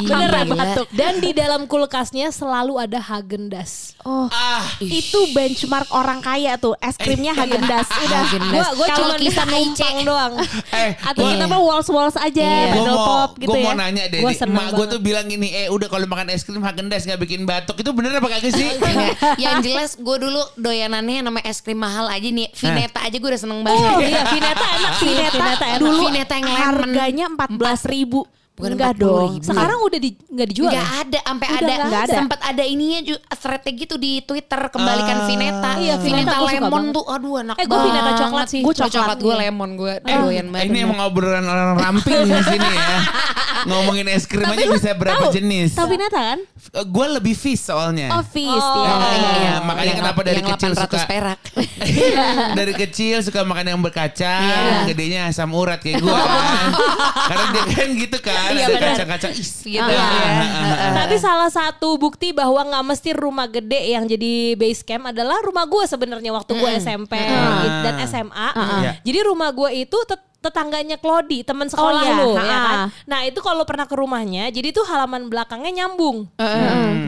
Beneran. 0.00 0.46
Gila. 0.48 0.64
Dan 0.90 1.18
di 1.18 1.30
dalam 1.32 1.64
kulkasnya 1.64 2.30
selalu 2.30 2.78
ada 2.78 2.98
Hagendas. 2.98 3.96
Oh. 4.02 4.28
ah, 4.28 4.62
Itu 4.78 5.32
benchmark 5.32 5.90
orang 5.90 6.20
kaya 6.20 6.54
tuh. 6.56 6.78
Es 6.78 6.94
krimnya 6.94 7.32
Hagendas. 7.32 7.88
Udah. 8.04 8.22
Gue 8.72 8.86
Kalau 8.86 9.10
cuma 9.10 9.16
bisa 9.18 9.42
numpang 9.50 9.96
doang. 10.02 10.32
eh, 10.70 10.94
Atau 11.00 11.24
gua- 11.24 11.32
kita 11.32 11.44
mah 11.46 11.60
walls 11.60 11.88
walls 11.88 12.16
aja, 12.16 12.38
Iya. 12.38 12.72
gue 12.72 12.84
mau, 12.86 13.00
pop 13.00 13.30
gitu 13.36 13.48
gua 13.48 13.58
ya. 13.58 13.64
mau 13.64 13.74
nanya 13.74 14.04
deh, 14.06 14.20
Gua 14.20 14.32
mak 14.46 14.68
gue 14.72 14.86
tuh 14.88 15.00
bilang 15.00 15.26
gini, 15.26 15.48
eh 15.50 15.66
udah 15.66 15.88
kalau 15.88 16.06
makan 16.06 16.30
es 16.30 16.42
krim 16.42 16.60
Hagendas 16.60 17.02
nggak 17.02 17.18
bikin 17.18 17.42
batuk 17.42 17.76
itu 17.76 17.90
bener 17.90 18.14
apa 18.14 18.28
kagak 18.36 18.52
sih? 18.52 18.68
Yang 19.36 19.56
jelas 19.62 19.90
gue 19.94 20.16
dulu 20.20 20.42
doyanannya 20.54 21.20
namanya 21.22 21.46
es 21.46 21.58
krim 21.58 21.76
mahal 21.76 22.06
aja 22.06 22.22
nih. 22.22 22.52
Vineta 22.52 23.00
aja 23.00 23.16
gue 23.16 23.28
udah 23.28 23.40
seneng 23.40 23.60
Oh 23.60 23.64
banget. 23.64 24.06
iya, 24.06 24.22
Vineta 24.26 24.66
enak 24.72 24.92
sih. 24.94 25.08
Vineta, 25.08 25.64
enak. 25.66 25.80
dulu 25.80 25.96
Vineta 26.04 26.34
yang 26.34 26.46
lemon. 26.46 26.60
harganya 26.62 27.24
empat 27.28 27.50
belas 27.50 27.80
ribu. 27.84 28.28
Bukan 28.56 28.72
Enggak 28.72 28.96
40.000. 28.96 29.04
dong. 29.04 29.30
Sekarang 29.44 29.78
udah 29.78 29.98
di 29.98 30.10
nggak 30.16 30.48
dijual. 30.48 30.70
Nggak 30.70 30.80
ya? 30.82 30.96
ada, 30.98 31.18
sampai 31.22 31.46
ada, 31.46 31.74
nggak 31.78 32.02
ada. 32.02 32.14
sempat 32.16 32.40
ada 32.40 32.64
ininya 32.64 33.00
juga 33.02 33.20
threadnya 33.30 33.72
gitu 33.76 33.94
di 33.96 34.12
Twitter 34.18 34.60
kembalikan 34.66 35.16
Ah. 35.18 35.26
Vineta. 35.26 35.70
Iya, 35.76 35.94
Vineta 35.96 36.32
Vineta 36.32 36.56
lemon 36.56 36.72
banget. 36.72 36.94
tuh, 36.94 37.04
aduh 37.06 37.34
enak 37.38 37.54
Eh, 37.54 37.66
gua 37.66 37.78
Vineta 37.82 38.00
banget. 38.02 38.16
coklat 38.18 38.46
sih. 38.48 38.60
Gue 38.60 38.66
Gua 38.66 38.78
coklat, 38.78 38.96
coklat, 38.96 39.18
gue 39.18 39.28
iya. 39.30 39.40
lemon 39.44 39.70
gue 39.74 39.92
Eh, 40.00 40.16
doyan 40.18 40.46
banget. 40.48 40.66
ini 40.66 40.78
emang 40.82 40.98
obrolan 41.02 41.44
orang 41.44 41.68
ramping 41.74 42.16
di 42.24 42.40
sini 42.42 42.68
ya. 42.72 42.98
Ngomongin 43.68 44.06
es 44.08 44.24
krim 44.24 44.46
aja 44.46 44.64
bisa 44.64 44.90
berapa 44.94 45.24
jenis. 45.28 45.74
Tahu 45.74 45.86
Vineta 45.86 46.16
kan? 46.16 46.38
gue 46.78 47.06
lebih 47.10 47.34
fish 47.34 47.60
soalnya. 47.62 48.08
Oh, 48.10 48.22
Fizz 48.22 48.48
Oh, 48.58 48.82
ya. 48.82 48.94
Iya, 49.36 49.54
makanya 49.60 49.84
Yang- 49.86 50.00
kenapa 50.00 50.20
dari 50.22 50.40
yang 50.40 50.48
kecil 50.50 50.70
800 50.70 50.82
suka 50.82 50.98
perak. 51.04 51.38
dari 52.58 52.72
kecil 52.74 53.16
suka 53.20 53.40
makan 53.42 53.66
yang 53.68 53.80
berkacang, 53.80 54.42
Iya. 54.42 54.84
gedenya 54.86 55.20
asam 55.26 55.50
urat 55.50 55.76
kayak 55.78 55.98
gue 55.98 56.08
kan. 56.10 56.68
Karena 57.28 57.44
dia 57.48 57.64
kan 57.66 57.88
gitu 57.92 58.18
kan, 58.18 58.45
Iya, 58.52 58.66
ada 58.66 58.76
benar. 58.78 58.88
kacang-kacang 58.94 59.32
is 59.34 59.50
gitu. 59.64 59.80
Iya. 59.82 60.06
Tapi 60.94 61.16
salah 61.18 61.50
satu 61.50 61.96
bukti 61.96 62.30
bahwa 62.30 62.60
nggak 62.62 62.84
mesti 62.86 63.10
rumah 63.16 63.46
gede 63.50 63.96
yang 63.96 64.04
jadi 64.06 64.54
base 64.54 64.82
camp 64.86 65.10
adalah 65.10 65.40
rumah 65.42 65.64
gue 65.66 65.84
sebenarnya 65.88 66.30
waktu 66.30 66.52
gue 66.54 66.70
SMP 66.78 67.16
gitu, 67.18 67.78
dan 67.82 67.94
SMA. 68.06 68.48
Iya. 68.54 68.92
Jadi 69.02 69.18
rumah 69.26 69.50
gue 69.50 69.70
itu 69.86 69.98
tet- 70.06 70.24
tetangganya 70.36 70.94
Clody, 71.02 71.42
teman 71.42 71.66
sekolah 71.66 72.06
iya, 72.06 72.14
lu, 72.22 72.30
ya 72.38 72.46
ha-ha. 72.46 72.62
kan? 72.62 72.78
Nah 73.10 73.20
itu 73.26 73.42
kalau 73.42 73.66
pernah 73.66 73.82
ke 73.82 73.98
rumahnya, 73.98 74.46
jadi 74.54 74.70
tuh 74.70 74.86
halaman 74.86 75.26
belakangnya 75.26 75.82
nyambung. 75.82 76.30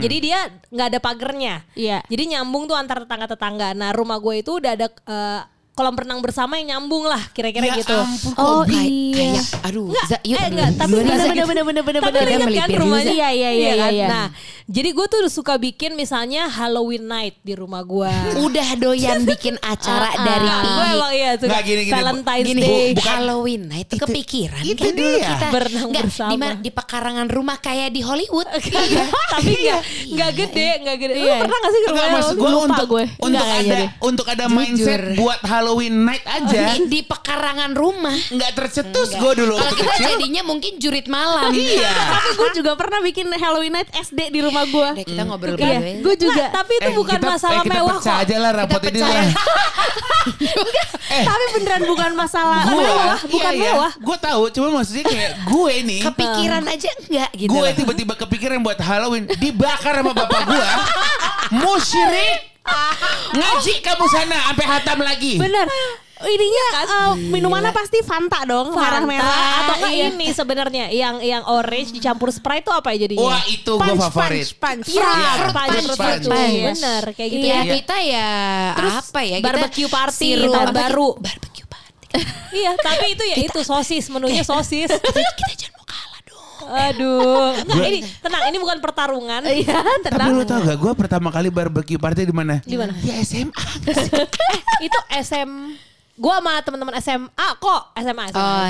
Jadi 0.02 0.16
dia 0.18 0.50
nggak 0.74 0.88
ada 0.90 0.98
pagernya. 0.98 1.62
Iya. 1.78 2.02
Jadi 2.10 2.34
nyambung 2.34 2.66
tuh 2.66 2.74
antar 2.74 3.06
tetangga-tetangga. 3.06 3.78
Nah 3.78 3.94
rumah 3.94 4.18
gue 4.18 4.42
itu 4.42 4.58
udah 4.58 4.74
ada 4.74 4.90
eh, 4.90 5.40
kolam 5.78 5.94
renang 5.94 6.18
bersama 6.18 6.58
yang 6.58 6.74
nyambung 6.74 7.06
lah, 7.06 7.22
kira-kira 7.30 7.70
Ya 7.70 7.78
gitu. 7.78 7.94
ampun, 7.94 8.34
Oh 8.34 8.66
Kayak- 8.66 8.90
iya. 8.90 9.14
Kayak, 9.14 9.44
aduh, 9.62 9.86
yuk, 10.26 10.34
eh, 10.34 10.46
enggak, 10.50 10.68
tapi 10.74 10.90
duluan, 10.90 11.06
bener, 11.06 11.14
Za. 11.16 11.28
bener 11.30 11.44
bener 11.46 11.62
bener 11.62 11.82
bener 11.86 12.00
Tapi 12.02 12.10
bener. 12.12 12.26
kan 12.28 12.40
melipir 12.42 12.78
rumahnya? 12.82 13.12
Iya, 13.14 13.28
iya, 13.30 13.50
iya, 13.54 13.72
kan? 13.78 13.90
iya. 13.94 14.06
Nah, 14.10 14.26
jadi 14.68 14.92
gue 14.92 15.06
tuh 15.06 15.24
suka 15.26 15.56
bikin 15.56 15.92
misalnya 15.94 16.44
Halloween 16.46 17.02
night 17.02 17.40
di 17.40 17.52
rumah 17.52 17.80
gue. 17.80 18.12
Udah 18.44 18.68
doyan 18.76 19.24
bikin 19.24 19.56
acara 19.58 20.12
dari 20.14 20.44
gue 20.44 20.60
pi. 20.76 20.90
emang 20.90 21.10
iya 21.10 21.30
suka 21.34 21.48
Nggak, 21.48 21.62
gini, 21.64 21.82
gini, 21.82 21.94
Valentine's 21.94 22.46
Gini, 22.46 22.60
Day. 22.60 22.88
bukan- 22.92 23.08
Halloween 23.10 23.62
nah 23.64 23.78
itu, 23.78 23.94
kepikiran 23.96 24.60
itu 24.62 24.76
kan 24.78 24.92
dulu 24.92 25.08
dia. 25.16 25.28
kita 25.30 25.46
Berenang 25.48 25.86
Nggak, 25.88 26.04
bersama. 26.04 26.28
di 26.28 26.36
mana 26.36 26.54
di 26.58 26.70
pekarangan 26.70 27.28
rumah 27.28 27.56
kayak 27.58 27.88
di 27.90 28.00
Hollywood 28.00 28.48
Iya, 28.58 29.04
tapi 29.30 29.52
nggak 29.58 29.80
nggak 30.10 30.30
gede, 30.34 30.68
nggak 30.78 30.96
gede. 30.98 31.14
Lu 31.14 31.24
Iya. 31.24 31.38
pernah 31.40 31.58
gak 31.58 31.70
sih 31.70 31.80
ke 31.80 31.88
Enggak 31.88 32.04
rumah 32.04 32.20
lu? 32.20 32.28
gue 32.28 32.50
untuk 32.60 32.86
gue. 32.88 33.04
untuk 33.08 33.24
Enggak 33.26 33.48
ada 33.58 33.78
untuk 34.00 34.26
ada 34.28 34.44
mindset 34.46 35.00
buat 35.14 35.40
Halloween 35.42 35.96
night 35.98 36.24
aja 36.24 36.62
di, 36.74 36.84
di 36.86 37.00
pekarangan 37.02 37.72
rumah 37.72 38.12
nggak 38.28 38.52
tercetus 38.54 39.08
gue 39.12 39.32
dulu 39.34 39.56
kalau 39.56 39.72
kita 39.74 39.94
jadinya 39.98 40.42
mungkin 40.42 40.76
jurit 40.76 41.08
malam 41.08 41.50
Iya. 41.50 41.88
Tapi 41.88 42.28
gue 42.34 42.50
juga 42.54 42.72
pernah 42.74 43.00
bikin 43.00 43.32
Halloween 43.32 43.72
night 43.72 43.88
SD 43.90 44.28
di 44.28 44.40
rumah 44.40 44.57
gue. 44.64 44.88
Udah, 44.90 45.04
kita 45.04 45.22
ngobrol 45.22 45.48
Iya, 45.50 45.58
berdua 45.60 45.70
ya. 45.70 45.80
gue 45.98 46.14
juga. 46.16 46.34
Nggak, 46.34 46.50
tapi 46.52 46.72
itu 46.74 46.84
Eh, 46.84 46.94
bukan 46.94 47.16
kita- 47.16 47.30
masalah 47.30 47.54
eh, 47.54 47.62
kita 47.62 47.74
mewah 47.74 47.94
pecah 47.94 48.14
kok. 48.14 48.22
aja 48.22 48.36
lah 48.36 48.50
rapot 48.52 48.80
ini 48.80 48.90
pecah. 48.90 49.08
lah. 49.08 49.26
eh, 51.10 51.24
Tapi 51.24 51.44
beneran 51.52 51.82
bukan 51.84 52.10
masalah 52.14 52.60
gue 52.64 52.74
mewah, 52.78 53.18
bukan 53.26 53.52
iya, 53.54 53.62
mewah. 53.70 53.90
Gue 53.96 54.16
tahu, 54.18 54.42
cuma 54.50 54.66
maksudnya 54.72 55.04
kayak 55.04 55.32
gue 55.42 55.72
nih, 55.82 56.00
kepikiran 56.08 56.62
aja 56.64 56.90
enggak 56.98 57.30
gitu 57.34 57.48
gue 57.48 57.68
tiba-tiba 57.74 58.14
kepikiran 58.16 58.58
buat 58.58 58.78
Halloween 58.78 59.24
dibakar 59.34 59.94
sama 59.94 60.12
bapak 60.12 60.40
gue, 60.44 60.66
musyrik. 61.62 62.38
Ngaji 63.30 63.80
kamu 63.80 64.04
sana 64.06 64.36
sampai 64.44 64.66
hatam 64.66 64.98
lagi. 65.00 65.40
Bener. 65.40 65.64
Ininya 66.18 66.66
eh, 66.82 67.12
minumannya 67.30 67.70
pasti 67.70 68.02
Fanta 68.02 68.42
dong, 68.42 68.74
Fanta 68.74 68.98
merah-merah 68.98 69.38
atau 69.62 69.74
enggak 69.78 69.92
iya. 69.94 70.06
ini 70.10 70.26
sebenarnya 70.30 70.84
yang 70.90 71.22
yang 71.22 71.46
orange 71.46 71.90
dicampur 71.90 72.28
Sprite 72.28 72.66
itu 72.66 72.72
apa 72.74 72.90
ya 72.90 73.06
jadinya? 73.06 73.22
Wah 73.30 73.42
itu 73.46 73.70
gue 73.70 73.86
Punch, 73.86 74.02
favorit. 74.02 74.46
punch, 74.50 74.58
punch. 74.58 74.86
Iya, 74.90 75.06
Iya, 75.06 75.30
fruit 75.30 75.54
punch, 75.54 75.70
punch, 75.70 75.88
punch. 75.94 76.26
punch. 76.26 76.50
Iya. 76.50 76.66
Bener 76.68 77.02
kayak 77.12 77.30
gitu 77.30 77.44
ya 77.44 77.54
ya. 77.54 77.62
kita 77.72 77.96
ya 78.02 78.30
apa 78.98 79.20
ya 79.22 79.36
kita 79.38 79.46
Barbecue 79.46 79.88
party 79.88 80.26
sirup, 80.34 80.50
tahun 80.50 80.66
apa 80.66 80.80
baru. 80.80 81.08
barbecue 81.16 81.66
party 81.66 82.02
Iya, 82.58 82.70
tapi 82.76 83.04
itu 83.12 83.24
ya 83.24 83.36
itu 83.38 83.60
sosis, 83.62 84.04
menunya 84.08 84.42
sosis. 84.42 84.90
kita, 84.90 85.30
kita 85.38 85.52
jangan 85.56 85.76
mau 85.76 85.86
kalah 85.86 86.20
dong 86.24 86.46
Aduh, 86.68 87.46
Nggak, 87.64 87.86
ini 87.86 87.98
tenang, 88.18 88.42
ini 88.44 88.56
bukan 88.58 88.78
pertarungan. 88.78 89.40
Iya, 89.46 89.78
Tapi 90.02 90.28
lu 90.28 90.42
tau 90.42 90.60
gak 90.60 90.76
gue 90.76 90.92
pertama 90.94 91.30
kali 91.30 91.48
barbecue 91.48 91.96
party 91.96 92.26
di 92.26 92.34
mana? 92.34 92.58
Di 92.60 92.74
mana? 92.74 92.90
Di 92.92 93.14
SMA. 93.22 93.54
itu 94.86 94.98
SM 95.14 95.50
Gua 96.18 96.42
sama 96.42 96.58
teman-teman 96.66 96.98
SMA 96.98 97.48
kok 97.62 97.82
SMA. 97.94 98.24
SMA. 98.34 98.42
oh 98.42 98.66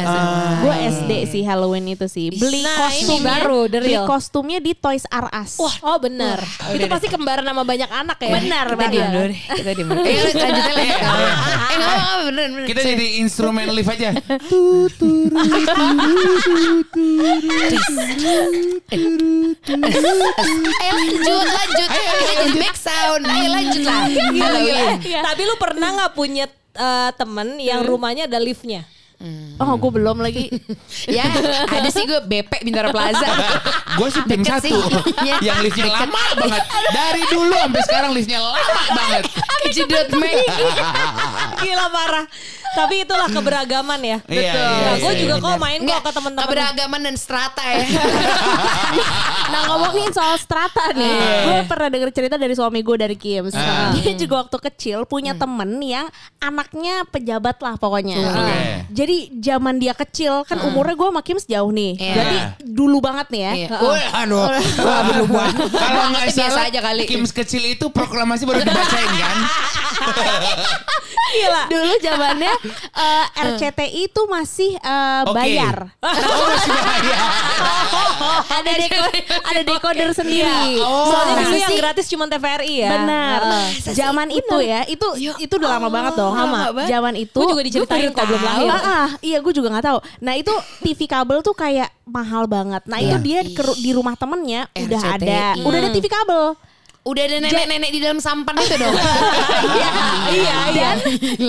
Gue 0.60 0.74
SD 0.92 1.12
sih 1.26 1.42
Halloween 1.42 1.88
itu 1.88 2.04
sih. 2.04 2.28
Beli 2.28 2.60
Nah, 2.60 2.76
kostum 2.76 3.24
baru, 3.24 3.60
Beli 3.72 3.96
kostumnya 4.04 4.58
di 4.60 4.76
Toys 4.76 5.08
R 5.08 5.32
Us. 5.32 5.56
Wah, 5.56 5.76
oh 5.88 5.96
benar. 5.96 6.36
itu 6.76 6.84
pasti 6.84 7.08
kembaran 7.08 7.40
sama 7.42 7.64
banyak 7.64 7.88
anak 7.88 8.20
ya. 8.20 8.36
Benar, 8.36 8.66
kita 8.68 8.76
benar. 8.76 8.92
diem 8.92 9.08
dulu 9.08 9.26
deh 9.32 9.40
kita 9.56 9.70
diem 9.72 9.88
dulu 9.88 10.00
eh 10.08 10.18
lanjutin 10.20 10.52
lagi 10.52 10.76
eh 11.72 11.76
nggak 11.78 11.88
apa-apa 11.88 12.22
beneran 12.28 12.50
beneran 12.52 12.68
Kita 12.68 12.80
jadi 12.84 13.06
instrumen 13.24 13.66
live 13.72 13.88
aja. 13.88 14.10
Ayo 20.78 20.92
lanjut, 20.92 21.20
lanjut. 21.48 21.88
Kita 21.88 22.22
jadi 22.28 22.52
back 22.58 22.76
sound. 22.76 23.22
Ayo 23.24 23.48
lanjut 23.50 23.82
lah. 23.84 24.04
Halloween. 24.12 24.86
Tapi 25.24 25.42
lu 25.44 25.54
pernah 25.56 25.88
nggak 25.96 26.12
punya 26.12 26.44
eh, 26.74 27.10
temen 27.16 27.56
yang 27.62 27.84
rumahnya 27.86 28.26
ada 28.26 28.40
liftnya? 28.42 28.84
Oh, 29.58 29.74
gue 29.74 29.90
belum 29.98 30.22
lagi. 30.22 30.46
Ya, 31.08 31.24
ada 31.66 31.88
sih 31.90 32.04
gue 32.04 32.20
BP 32.28 32.68
Bintara 32.68 32.92
Plaza. 32.92 33.26
Gue 33.98 34.08
sih 34.12 34.22
tim 34.28 34.44
satu. 34.44 34.62
sih. 34.62 34.74
Ya. 35.26 35.40
Yang 35.50 35.58
liftnya 35.70 35.90
lama 35.90 36.22
banget. 36.38 36.62
Dari 36.92 37.22
dulu 37.32 37.54
sampai 37.56 37.82
sekarang 37.88 38.10
liftnya 38.14 38.38
lama 38.38 38.82
banget. 38.94 39.24
Kejedot 39.66 40.08
Mei. 40.20 40.38
Gila 41.64 41.86
parah. 41.90 42.26
Tapi 42.68 42.94
itulah 43.02 43.28
keberagaman 43.28 44.00
ya. 44.00 44.18
Iya, 44.24 44.40
Betul. 44.52 44.68
iya, 44.68 44.84
Nah, 44.88 44.94
gue 44.98 45.12
iya, 45.12 45.20
juga 45.20 45.34
iya. 45.34 45.44
kok 45.44 45.56
main 45.58 45.80
kok 45.80 46.00
ke 46.00 46.10
teman-teman. 46.12 46.44
keberagaman 46.46 47.00
dan 47.04 47.14
strata 47.16 47.62
ya. 47.64 47.84
Nah 49.48 49.64
ngomongin 49.64 50.12
soal 50.12 50.36
strata 50.36 50.92
nih, 50.92 51.08
gue 51.48 51.56
pernah 51.64 51.88
denger 51.88 52.10
cerita 52.12 52.36
dari 52.36 52.52
suami 52.52 52.84
gue 52.84 52.96
dari 53.00 53.16
Kims. 53.16 53.56
Ah. 53.56 53.96
Dia 53.96 54.12
juga 54.12 54.44
waktu 54.44 54.60
kecil 54.60 55.08
punya 55.08 55.32
temen 55.32 55.80
yang 55.80 56.04
anaknya 56.36 57.08
pejabat 57.08 57.56
lah 57.64 57.80
pokoknya. 57.80 58.20
Oke. 58.20 58.36
Ah. 58.44 58.84
Jadi 58.92 59.32
zaman 59.40 59.80
dia 59.80 59.96
kecil 59.96 60.44
kan 60.44 60.60
umurnya 60.60 60.92
gue 60.92 61.08
sama 61.08 61.22
Kims 61.24 61.48
jauh 61.48 61.72
nih. 61.72 61.96
Iya. 61.96 62.12
Berarti 62.12 62.38
dulu 62.60 62.98
banget 63.00 63.26
nih 63.32 63.40
ya. 63.40 63.52
Iya. 63.56 63.68
Woi, 63.80 64.02
aduh. 64.04 64.46
Belum. 65.08 65.28
Kalau 65.72 66.04
nggak 66.12 66.24
Biasa 66.28 66.44
salah, 66.44 66.68
aja 66.68 66.80
kali. 66.84 67.02
Kims 67.08 67.32
kecil 67.32 67.64
itu 67.64 67.88
proklamasi 67.88 68.44
baru 68.44 68.60
dibacain 68.60 69.12
kan? 69.16 69.36
Gila. 71.28 71.62
Dulu 71.68 71.92
zamannya 72.00 72.52
eh, 72.70 73.26
RCTI 73.38 73.76
itu 74.06 74.22
masih 74.24 74.72
eh, 74.74 75.22
Oke. 75.24 75.34
bayar. 75.34 75.76
Oh, 76.28 76.44
masih 76.46 76.70
bayar. 76.70 77.18
ada 78.58 78.70
deko- 78.74 79.12
ada 79.42 79.60
decoder 79.62 80.10
sendiri. 80.12 80.78
Soalnya 80.80 81.34
Nah, 81.34 81.44
dulu 81.44 81.56
yang 81.56 81.74
gratis 81.76 82.06
cuma 82.06 82.24
TVRI 82.26 82.74
ya. 82.78 82.90
Benar. 82.94 83.38
Heeh. 83.40 83.66
Zaman 83.90 84.28
itu 84.30 84.56
ya, 84.60 84.80
itu 84.86 85.06
itu 85.38 85.52
udah 85.54 85.70
lama 85.70 85.88
banget 85.88 86.12
dong. 86.14 86.32
lama. 86.32 86.60
Zaman 86.84 87.14
itu. 87.16 87.36
Gua 87.36 87.50
juga 87.50 87.62
diceritain 87.62 88.10
kok, 88.10 88.24
belum 88.24 88.42
lahir. 88.42 88.68
Ah, 88.68 88.80
ah, 88.80 89.08
iya, 89.20 89.38
gue 89.38 89.52
juga 89.52 89.68
nggak 89.70 89.86
tahu. 89.86 89.98
Nah 90.20 90.34
itu 90.34 90.52
TV 90.80 91.00
kabel 91.04 91.38
tuh 91.40 91.52
kayak 91.52 91.88
mahal 92.04 92.44
banget. 92.46 92.82
Nah 92.84 92.98
itu 92.98 93.16
Iya. 93.18 93.42
dia 93.44 93.64
di 93.74 93.90
rumah 93.90 94.14
temennya 94.14 94.66
udah 94.70 95.00
RCTI. 95.00 95.24
ada, 95.24 95.40
udah 95.60 95.78
ada 95.78 95.90
TV 95.90 96.06
kabel. 96.06 96.44
Udah 97.08 97.22
ada 97.24 97.36
nenek-nenek 97.40 97.88
di 97.88 97.98
dalam 97.98 98.18
sampan 98.18 98.52
itu 98.54 98.76
dong. 98.76 98.92
iya 99.72 99.92
iya 100.28 100.58
dan 100.70 100.96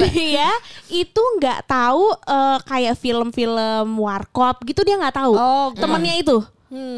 dia 0.10 0.50
itu 0.90 1.22
nggak 1.36 1.68
tahu 1.68 2.06
eh, 2.16 2.58
kayak 2.64 2.96
film-film 2.96 3.88
warkop 3.96 4.64
gitu 4.64 4.82
dia 4.82 4.96
nggak 4.96 5.16
tahu. 5.16 5.34
Oh, 5.34 5.68
temennya 5.74 6.16
itu. 6.16 6.40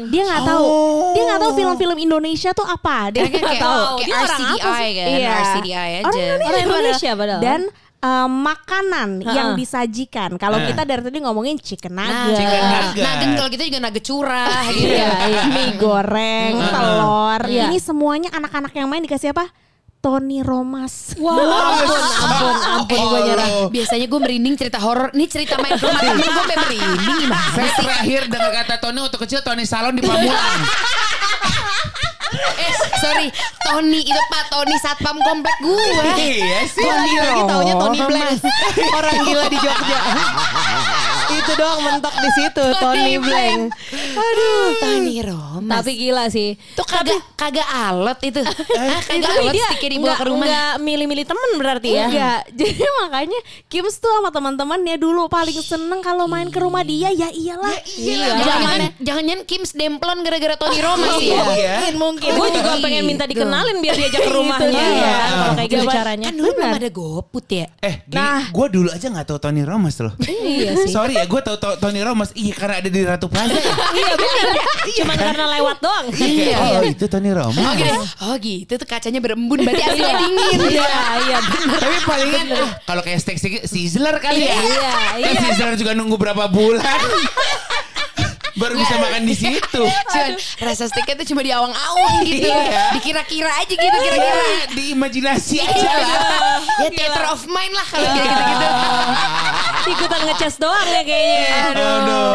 Dia 0.06 0.22
nggak 0.22 0.44
tahu. 0.44 0.64
Dia 1.10 1.22
nggak 1.26 1.40
tahu 1.40 1.52
film-film 1.56 1.96
Indonesia 1.98 2.52
tuh 2.52 2.62
apa. 2.62 3.08
Dia 3.08 3.24
Dia 3.24 3.40
nggak 3.40 3.56
tahu. 3.58 3.80
kayak 3.96 4.04
Dia 4.04 4.14
orang 4.14 4.42
apa 4.44 4.52
sih? 4.52 4.92
kan, 4.92 5.08
Iya. 5.08 5.32
RCDI 5.34 5.72
aja. 5.72 5.96
Orang 6.02 6.12
Indonesia, 6.14 6.44
Orang 6.46 6.62
Indonesia 6.62 7.10
padahal. 7.16 7.40
dan 7.40 7.60
eh, 8.02 8.26
makanan 8.28 9.22
yang 9.22 9.54
Ha-ha. 9.54 9.56
disajikan 9.56 10.34
kalau 10.34 10.58
Eh. 10.58 10.66
kita 10.68 10.82
dari 10.82 11.00
tadi 11.00 11.18
ngomongin 11.18 11.54
chicken 11.56 11.94
Nah, 11.94 12.06
nugget 12.26 12.34
Chicken 12.36 12.62
nugget. 12.64 13.04
Nugget 13.04 13.30
kalau 13.36 13.50
kita 13.50 13.62
juga 13.64 13.78
nugget 13.80 14.04
curah 14.04 14.62
gitu. 14.68 14.90
Iya, 14.90 15.10
iya. 15.24 15.42
mie 15.46 15.70
goreng, 15.76 16.52
Hmm. 16.56 16.68
telur. 16.68 17.40
Iya. 17.46 17.64
Ini 17.66 17.78
semuanya 17.78 18.28
anak-anak 18.32 18.72
yang 18.72 18.86
main 18.86 19.00
dikasih 19.00 19.30
apa? 19.30 19.46
Tony 19.98 20.42
Romas. 20.42 21.14
Wah, 21.14 21.38
ampun, 21.78 21.94
ampun, 21.94 22.54
ampun 22.74 22.98
gue 23.06 23.20
nyerah. 23.22 23.48
Biasanya 23.70 24.06
gue 24.08 24.20
merinding 24.20 24.54
cerita 24.56 24.82
horor. 24.82 25.14
Nih 25.14 25.30
cerita 25.30 25.54
main 25.56 25.78
rumah 25.78 25.94
temen 25.96 26.26
gue 26.26 26.44
merinding? 26.48 27.30
Saya 27.54 27.70
terakhir 27.72 28.20
dengar 28.26 28.50
kata 28.52 28.74
Tony 28.78 28.98
waktu 28.98 29.14
kecil 29.16 29.40
Tony 29.40 29.62
Salon 29.62 29.94
di 29.94 30.02
Pamulang. 30.02 30.34
Eh 32.32 32.72
sorry, 32.98 33.26
Tony 33.66 34.00
itu 34.02 34.22
Pak 34.30 34.44
Tony 34.48 34.76
satpam 34.80 35.16
komplek 35.20 35.56
gue. 35.60 35.86
iya 36.16 36.60
sih. 36.66 36.82
Tony 36.82 37.12
lagi 37.18 37.42
taunya 37.44 37.74
Tony 37.76 38.00
Blank. 38.02 38.40
Orang 38.92 39.16
gila 39.24 39.46
di 39.48 39.58
Jogja. 39.60 39.98
Itu 41.38 41.52
doang 41.54 41.80
mentok 41.80 42.14
di 42.16 42.30
situ 42.36 42.64
Tony 42.80 43.14
Blank. 43.20 43.60
Aduh, 44.16 44.66
Tony 44.80 45.16
Romas. 45.22 45.72
Tapi 45.80 45.90
gila 45.96 46.24
sih. 46.32 46.56
Itu 46.56 46.82
kagak 46.92 47.20
kagak 47.36 47.68
alat 47.68 48.18
itu. 48.24 48.40
Ah, 48.42 49.00
kagak 49.04 49.32
alat 49.38 49.52
dia 49.54 49.66
stiker 49.72 49.90
dibawa 49.92 50.14
ke 50.16 50.24
rumah. 50.26 50.46
nggak 50.46 50.72
milih-milih 50.80 51.24
temen 51.28 51.50
berarti 51.60 51.88
ya. 51.92 52.06
Enggak. 52.08 52.40
Jadi 52.58 52.84
makanya 53.04 53.40
Kims 53.68 53.96
tuh 54.00 54.10
sama 54.10 54.30
teman-temannya 54.32 54.96
dulu 54.96 55.28
paling 55.28 55.58
seneng 55.60 56.00
kalau 56.00 56.26
main 56.26 56.48
ke 56.48 56.58
rumah 56.58 56.82
dia 56.82 57.12
ya 57.12 57.28
iyalah. 57.28 57.76
Iya, 57.98 58.40
jangan 58.40 58.78
jangan 58.98 59.40
Kims 59.44 59.72
demplon 59.76 60.24
gara-gara 60.24 60.54
Tony 60.56 60.78
Romas 60.80 61.18
ya. 61.20 61.42
Iya. 61.52 61.74
Mungkin 61.92 61.94
mungkin. 61.98 62.30
Gue 62.38 62.48
juga 62.54 62.72
pengen 62.80 63.02
minta 63.04 63.24
dikenalin 63.26 63.76
biar 63.82 63.94
diajak 63.96 64.20
ke 64.22 64.32
rumahnya. 64.32 64.70
dia. 64.70 64.82
ya, 64.82 65.14
Kalau 65.28 65.54
kayak 65.56 65.68
gitu 65.70 65.86
caranya. 65.88 66.26
Kan 66.30 66.34
dulu 66.38 66.50
belum 66.54 66.72
ada 66.78 66.90
GoPut 66.92 67.46
ya. 67.50 67.66
Eh, 67.82 67.94
gini, 68.06 68.40
gue 68.52 68.66
dulu 68.70 68.88
aja 68.92 69.06
gak 69.10 69.26
tahu 69.26 69.38
Tony 69.42 69.62
Romas 69.66 69.96
loh. 70.00 70.14
Iya 70.22 70.70
sih. 70.86 70.92
Sorry 70.92 71.14
ya, 71.16 71.21
gue 71.26 71.40
tahu 71.40 71.56
tahu 71.58 71.74
Tony 71.78 72.00
Romas. 72.00 72.30
Iya, 72.32 72.54
karena 72.56 72.74
ada 72.80 72.88
di 72.88 73.00
Ratu 73.02 73.26
Plaza 73.28 73.54
ya. 73.54 73.74
Iya 74.02 74.12
benar. 74.16 74.46
Cuman 74.82 75.16
karena 75.16 75.44
lewat 75.58 75.76
doang. 75.82 76.06
Iya. 76.22 76.56
Oh, 76.58 76.82
itu 76.84 77.04
Tony 77.06 77.30
Romas. 77.30 77.60
Oh 77.60 77.72
gitu, 77.76 77.92
oh 78.24 78.34
gitu 78.40 78.72
tuh 78.80 78.88
kacanya 78.88 79.20
berembun 79.20 79.62
berarti 79.62 79.82
aslinya 79.84 80.14
dingin. 80.18 80.58
Iya, 80.78 80.88
iya 81.28 81.38
benar. 81.44 81.78
Tapi 81.78 81.96
palingan 82.08 82.46
ah, 82.56 82.70
kalau 82.88 83.02
kayak 83.04 83.20
steak 83.20 83.38
sizzler 83.68 84.16
kali 84.18 84.48
ya. 84.48 84.54
Iya, 84.56 84.92
Kan 85.20 85.34
sizzler 85.44 85.74
juga 85.76 85.92
nunggu 85.92 86.16
berapa 86.16 86.48
bulan. 86.48 86.82
Baru 88.52 88.74
bisa 88.76 88.94
makan 88.96 89.22
di 89.24 89.34
situ. 89.34 89.82
Cuman 90.12 90.32
rasa 90.62 90.84
steaknya 90.86 91.14
tuh 91.18 91.26
cuma 91.26 91.40
di 91.40 91.50
awang-awang 91.50 92.20
gitu. 92.28 92.48
Iya. 92.48 92.92
Dikira-kira 92.96 93.50
aja 93.58 93.72
gitu 93.72 93.96
kira-kira. 93.96 94.34
Iya, 94.36 94.64
di 94.72 94.84
imajinasi 94.92 95.56
aja 95.58 95.90
lah. 95.90 96.60
Ya 96.80 96.88
theater 96.90 97.24
of 97.30 97.42
mind 97.46 97.72
lah 97.72 97.86
kalau 97.86 98.08
kayak 98.08 98.26
gitu-gitu. 98.26 98.68
Ikutan 99.92 100.20
ngeces 100.30 100.54
doang 100.56 100.88
ya 100.88 101.02
kayaknya. 101.02 101.54
Aduh. 101.74 102.32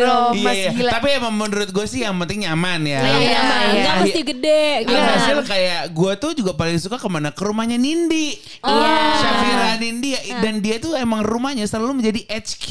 Romas 0.00 0.38
Iya, 0.38 0.52
iya. 0.54 0.70
gila. 0.72 0.90
Tapi 0.96 1.08
emang 1.18 1.34
menurut 1.34 1.68
gue 1.68 1.86
sih 1.86 2.00
yang 2.02 2.14
penting 2.16 2.46
nyaman 2.46 2.80
ya. 2.86 3.00
Iya, 3.02 3.10
Iya, 3.10 3.40
iya. 3.42 3.70
Enggak 3.74 3.94
mesti 4.06 4.20
gede 4.22 4.64
gitu. 4.86 4.96
Alhasil 4.96 5.38
kayak 5.44 5.82
gue 5.90 6.12
tuh 6.16 6.32
juga 6.32 6.52
paling 6.54 6.78
suka 6.78 6.96
ke 6.96 7.08
mana 7.10 7.30
ke 7.30 7.42
rumahnya 7.42 7.76
Nindi. 7.76 8.38
Iya. 8.62 8.94
Syafira 9.18 9.70
Nindi 9.76 10.10
dan 10.40 10.54
dia 10.62 10.76
tuh 10.78 10.94
emang 10.94 11.20
rumahnya 11.20 11.66
selalu 11.66 12.00
menjadi 12.00 12.20
HQ 12.30 12.66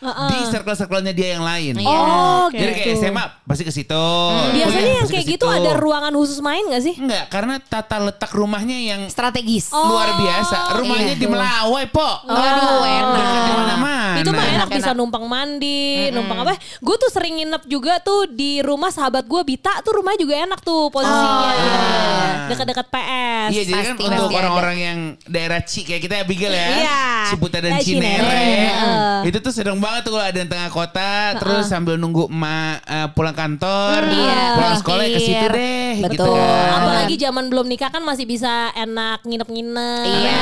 di 0.00 0.36
circle-circle-nya 0.48 1.12
dia 1.12 1.28
yang 1.36 1.44
lain. 1.44 1.74
Iya. 1.76 2.00
Oh, 2.10 2.46
Jadi 2.50 2.72
kayak 2.72 2.88
gitu. 2.92 3.00
SMA 3.00 3.24
pasti 3.44 3.62
ke 3.62 3.72
situ. 3.72 4.04
Biasanya 4.50 4.66
Kuliah 4.80 4.96
yang 4.96 5.08
kayak 5.08 5.26
gitu 5.28 5.46
ada 5.46 5.70
ruangan 5.74 6.12
khusus 6.12 6.38
main 6.38 6.62
gak 6.66 6.82
sih? 6.82 6.94
Enggak, 6.94 7.24
karena 7.28 7.54
tata 7.58 7.96
letak 8.00 8.30
rumahnya 8.30 8.74
yang 8.76 9.00
Strategis. 9.06 9.70
luar 9.70 10.14
biasa. 10.16 10.56
Rumahnya 10.76 11.14
iya. 11.14 11.18
di 11.18 11.26
Melawai, 11.26 11.84
Po. 11.88 12.10
Aduh, 12.24 12.82
enak. 12.82 13.14
Dekat 13.16 13.40
di 13.40 13.52
mana-mana. 13.52 14.18
Itu 14.18 14.30
mah 14.30 14.42
enak, 14.42 14.56
Enak, 14.60 14.68
bisa 14.70 14.90
enak. 14.90 14.98
numpang 14.98 15.24
mandi, 15.24 15.80
numpang 16.10 16.38
apa? 16.40 16.52
Gue 16.78 16.96
tuh 16.96 17.08
sering 17.08 17.38
nginep 17.38 17.62
juga 17.64 17.98
tuh 17.98 18.26
di 18.26 18.58
rumah 18.60 18.90
sahabat 18.90 19.24
gue 19.24 19.40
Bita 19.40 19.72
tuh 19.80 19.94
rumahnya 19.94 20.18
juga 20.18 20.34
enak 20.40 20.60
tuh 20.60 20.90
posisinya. 20.90 21.50
Ah. 21.50 22.46
Dekat-dekat 22.46 22.86
PS. 22.86 23.48
Iya 23.50 23.62
jadi 23.64 23.82
kan 23.84 23.94
Pasti, 23.94 24.04
untuk 24.10 24.30
orang-orang 24.32 24.76
yang 24.76 24.98
daerah 25.24 25.60
Ci 25.60 25.80
kayak 25.82 26.02
kita 26.02 26.14
Abigail 26.20 26.50
ya 26.50 26.66
Iya. 26.80 27.00
Ciputa 27.28 27.58
dan 27.58 27.78
Cinere 27.78 28.18
Cinere. 28.20 28.50
Itu 29.22 29.38
tuh 29.40 29.52
sedang 29.52 29.78
banget 29.78 30.02
tuh 30.02 30.12
kalau 30.12 30.24
ada 30.24 30.34
yang 30.34 30.48
tengah 30.48 30.68
kota 30.68 31.10
Terus 31.36 31.64
sambil 31.66 31.99
nunggu 32.00 32.26
emak 32.26 32.76
eh, 32.82 33.08
pulang 33.12 33.32
kantor 33.32 34.00
Iya, 34.02 34.40
Pulang 34.56 34.74
sekolah 34.76 35.04
ya 35.04 35.12
ke 35.12 35.20
situ 35.20 35.46
deh 35.46 35.90
gitu 36.00 36.24
Betul. 36.24 36.34
kan 36.34 36.78
Apalagi 36.80 37.14
zaman 37.16 37.44
belum 37.46 37.66
nikah 37.66 37.90
kan 37.90 38.00
masih 38.00 38.24
bisa 38.24 38.50
enak 38.72 39.20
nginep-nginep. 39.22 40.06
Iya. 40.06 40.40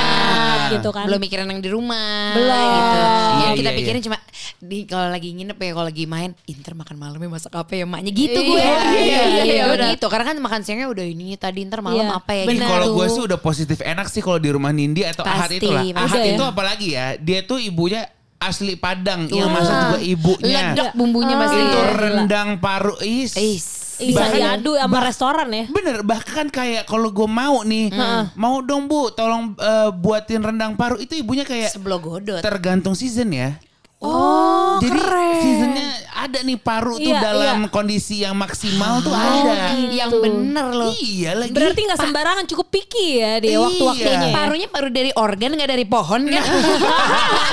Gitu 0.70 0.88
kan. 0.88 1.04
Belum 1.04 1.18
mikirin 1.18 1.46
yang 1.46 1.58
di 1.58 1.68
rumah 1.68 2.32
Belum. 2.32 2.68
gitu. 2.70 2.98
Iya, 2.98 3.08
Yang 3.40 3.52
kita 3.56 3.68
iya, 3.68 3.76
pikirin 3.76 4.00
cuma 4.00 4.18
di 4.58 4.78
kalau 4.84 5.08
lagi 5.08 5.28
nginep 5.30 5.54
ya 5.56 5.70
kalau 5.72 5.86
lagi 5.86 6.04
main 6.04 6.30
inter 6.44 6.72
makan 6.72 6.96
malamnya 6.96 7.28
masak 7.28 7.52
apa 7.52 7.72
ya 7.72 7.84
maknya 7.84 8.10
gitu 8.10 8.38
gue. 8.38 8.58
Iya, 8.58 8.78
iya, 8.96 9.22
iya, 9.44 9.62
Gue 9.64 9.74
benar. 9.76 9.90
gitu 9.92 10.06
karena 10.06 10.24
kan 10.26 10.36
makan 10.38 10.60
siangnya 10.62 10.88
udah 10.88 11.04
ini 11.04 11.34
tadi 11.34 11.58
inter 11.60 11.80
malam 11.80 12.04
Iya. 12.04 12.14
apa 12.14 12.32
ya 12.32 12.44
gitu. 12.44 12.62
kalau 12.62 12.86
gue 12.92 13.06
sih 13.08 13.22
udah 13.24 13.38
positif 13.38 13.78
enak 13.80 14.06
sih 14.06 14.20
kalau 14.20 14.36
di 14.36 14.50
rumah 14.50 14.70
Nindi 14.70 15.02
atau 15.02 15.22
Ahad 15.22 15.48
Pasti, 15.48 15.56
itu 15.58 15.68
lah. 15.68 15.82
pasti. 15.84 15.94
Ahad 15.96 16.10
Udah 16.12 16.26
itu 16.28 16.42
ya. 16.42 16.48
apalagi 16.48 16.88
ya, 16.90 17.06
dia 17.16 17.40
tuh 17.42 17.58
ibunya 17.58 18.02
asli 18.38 18.74
Padang, 18.74 19.26
yang 19.28 19.50
masak 19.50 19.74
juga 19.84 19.98
ibunya. 20.00 20.72
Ledek 20.72 20.90
bumbunya 20.94 21.34
masih. 21.34 21.58
Itu 21.58 21.78
rendang 21.94 22.48
paru 22.58 22.94
is. 23.02 23.34
Is. 23.34 23.66
Bisa 23.98 24.14
Bahkan- 24.14 24.38
diadu 24.38 24.78
sama 24.78 24.98
restoran 25.02 25.48
ya. 25.50 25.66
Bener 25.66 26.06
bahkan 26.06 26.46
kayak 26.46 26.86
kalau 26.86 27.10
gue 27.10 27.26
mau 27.26 27.66
nih 27.66 27.90
mau 28.34 28.62
dong 28.62 28.86
bu 28.86 29.10
tolong 29.10 29.58
eh, 29.58 29.90
buatin 29.90 30.38
rendang 30.38 30.78
paru 30.78 30.96
itu 30.96 31.18
ibunya 31.18 31.42
kayak 31.42 31.74
Seblogodot. 31.74 32.38
tergantung 32.38 32.94
season 32.94 33.34
ya. 33.34 33.58
Oh, 34.00 34.78
Jadi 34.78 34.94
keren. 34.94 35.34
seasonnya 35.38 35.86
ada 36.16 36.38
nih 36.40 36.54
paru 36.56 36.94
tuh 36.96 37.08
Iya, 37.08 37.18
dalam 37.20 37.66
kondisi 37.66 38.20
yang 38.20 38.34
maksimal 38.34 39.00
tuh 39.00 39.10
ada. 39.10 39.74
Yang 39.74 40.12
bener 40.18 40.66
loh. 40.68 40.92
Iya 40.92 41.34
lagi. 41.34 41.50
Berarti 41.50 41.80
nggak 41.80 42.00
sembarangan 42.00 42.44
cukup 42.46 42.66
picky 42.68 43.18
ya 43.18 43.38
dia 43.38 43.50
Iya. 43.50 43.58
waktu-waktunya. 43.60 44.18
ya. 44.20 44.34
Parunya 44.34 44.68
paru 44.68 44.88
dari 44.88 45.10
organ 45.12 45.50
nggak 45.52 45.66
dari 45.68 45.82
pohon 45.84 46.22
kan? 46.26 46.44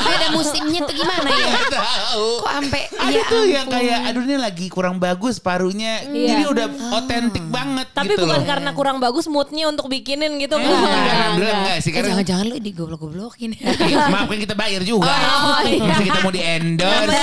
Ada 0.05 0.27
musimnya 0.35 0.79
tuh 0.81 0.93
gimana 0.93 1.29
ya? 1.29 1.49
Tahu. 1.67 2.27
Kok 2.39 2.51
sampai 2.51 2.81
Ada 2.91 3.09
ya 3.11 3.21
tuh 3.25 3.43
yang 3.45 3.67
kayak 3.67 3.99
aduh 4.05 4.21
ini 4.23 4.35
lagi 4.35 4.65
kurang 4.67 4.95
bagus 4.97 5.35
parunya. 5.37 6.05
Iya. 6.05 6.27
Jadi 6.27 6.43
udah 6.47 6.67
otentik 6.95 7.45
banget 7.47 7.87
Tapi 7.89 8.11
gitu 8.11 8.21
bukan 8.21 8.37
loh. 8.37 8.45
karena 8.45 8.69
kurang 8.71 8.97
bagus 8.99 9.25
moodnya 9.25 9.65
untuk 9.65 9.87
bikinin 9.87 10.37
gitu 10.37 10.57
Enggak, 10.57 10.77
enggak. 11.31 11.53
enggak 11.57 11.77
sih 11.79 11.89
Eh, 11.89 12.03
jangan-jangan 12.03 12.45
lu 12.45 12.57
digoblok-goblokin. 12.59 13.49
Iya, 13.55 14.09
maaf 14.09 14.27
kan 14.27 14.37
kita 14.37 14.53
bayar 14.53 14.81
juga. 14.81 15.09
Oh, 15.09 15.61
iya. 15.63 15.95
Kita 15.95 16.19
mau 16.19 16.33
di 16.35 16.41
endorse. 16.43 17.21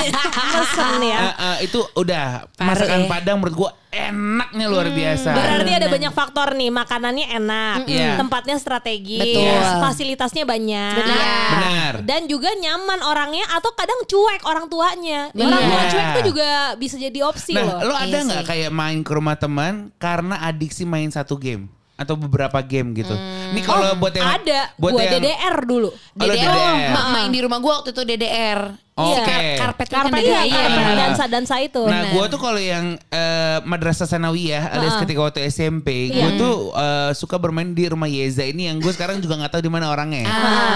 Mesen 0.52 0.96
ya. 1.02 1.18
Eh, 1.18 1.34
eh, 1.34 1.56
itu 1.62 1.80
udah 1.92 2.48
Paru 2.48 2.66
masakan 2.66 2.98
ya. 2.98 3.08
Padang 3.08 3.36
menurut 3.38 3.56
gua 3.56 3.70
enaknya 3.88 4.66
luar 4.66 4.88
biasa. 4.88 5.30
Berarti 5.30 5.72
ada 5.74 5.86
banyak 5.86 6.10
faktor 6.10 6.48
nih, 6.52 6.70
makanannya 6.70 7.26
enak, 7.30 7.78
Iya. 7.84 8.16
tempatnya 8.16 8.56
strategis, 8.56 9.20
Betul. 9.20 9.60
fasilitasnya 9.78 10.44
banyak. 10.44 10.96
Benar. 10.96 11.20
Benar. 11.52 11.92
Dan 12.02 12.24
juga 12.24 12.48
nyaman 12.54 13.00
orangnya 13.02 13.44
atau 13.52 13.68
kadang 13.72 14.00
cuek 14.02 14.42
orang 14.42 14.66
tuanya. 14.66 15.28
Benar. 15.30 15.44
Orang 15.50 15.62
tua 15.62 15.76
Iya. 15.78 15.90
cuek 15.90 16.06
tuh 16.10 16.24
juga 16.26 16.48
bisa 16.74 16.96
jadi 16.96 17.18
opsi 17.22 17.52
Nah, 17.52 17.62
loh. 17.62 17.78
lo 17.84 17.94
ada 17.94 18.08
Iya 18.08 18.24
nggak 18.24 18.42
sih. 18.42 18.48
kayak 18.48 18.70
main 18.70 18.98
ke 18.98 19.12
rumah 19.12 19.36
teman 19.36 19.72
karena 19.96 20.40
adiksi 20.42 20.82
main 20.82 21.08
satu 21.08 21.36
game 21.36 21.68
atau 21.94 22.16
beberapa 22.16 22.58
game 22.58 22.96
gitu? 22.96 23.12
Ini 23.52 23.60
kalau 23.60 23.92
buat 23.94 24.10
yang 24.10 24.24
Hmm. 24.24 24.38
Ada, 24.40 24.60
buat 24.74 24.90
gua 24.90 25.02
yang 25.02 25.12
DDR 25.14 25.56
dulu. 25.62 25.90
Oh, 25.92 25.98
DDR, 26.16 26.48
DDR. 26.48 26.90
ma- 26.90 27.08
main 27.12 27.28
di 27.28 27.40
rumah 27.40 27.58
gua 27.58 27.72
waktu 27.78 27.92
itu 27.92 28.02
DDR. 28.02 28.60
Oke. 28.92 29.24
Iya, 29.24 29.56
karpet 29.56 29.88
Karpet 29.88 30.12
kan 30.12 30.20
iya, 30.20 30.40
DDR. 30.44 30.52
karpet 30.52 30.84
benar. 30.84 30.96
dansa-dansa 31.00 31.54
itu. 31.58 31.80
Nah, 31.82 32.12
gue 32.12 32.24
tuh 32.28 32.36
kalau 32.36 32.60
yang 32.60 32.92
eh, 33.08 33.58
madrasah 33.64 34.04
sanawiyah 34.04 34.68
alias 34.68 35.00
ketika 35.00 35.20
waktu 35.22 35.48
SMP, 35.48 36.12
gue 36.12 36.30
tuh 36.36 36.54
eh, 36.70 37.10
suka 37.16 37.40
bermain 37.40 37.72
di 37.72 37.88
rumah 37.88 38.04
Yeza 38.04 38.44
ini 38.44 38.68
yang 38.68 38.76
gue 38.76 38.92
sekarang 38.92 39.16
juga 39.18 39.40
nggak 39.40 39.48
tahu 39.50 39.62
di 39.64 39.72
mana 39.72 39.88
orangnya. 39.88 40.28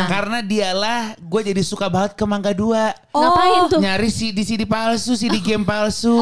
Karena 0.08 0.40
dialah 0.40 1.12
gue 1.14 1.40
jadi 1.44 1.60
suka 1.60 1.92
banget 1.92 2.16
ke 2.16 2.24
Mangga 2.24 2.56
Dua. 2.56 2.88
Ngapain 3.12 3.60
tuh? 3.68 3.80
Nyari 3.80 4.08
CD 4.08 4.38
CD 4.42 4.64
palsu, 4.64 5.12
CD 5.12 5.36
game 5.36 5.60
palsu. 5.60 6.16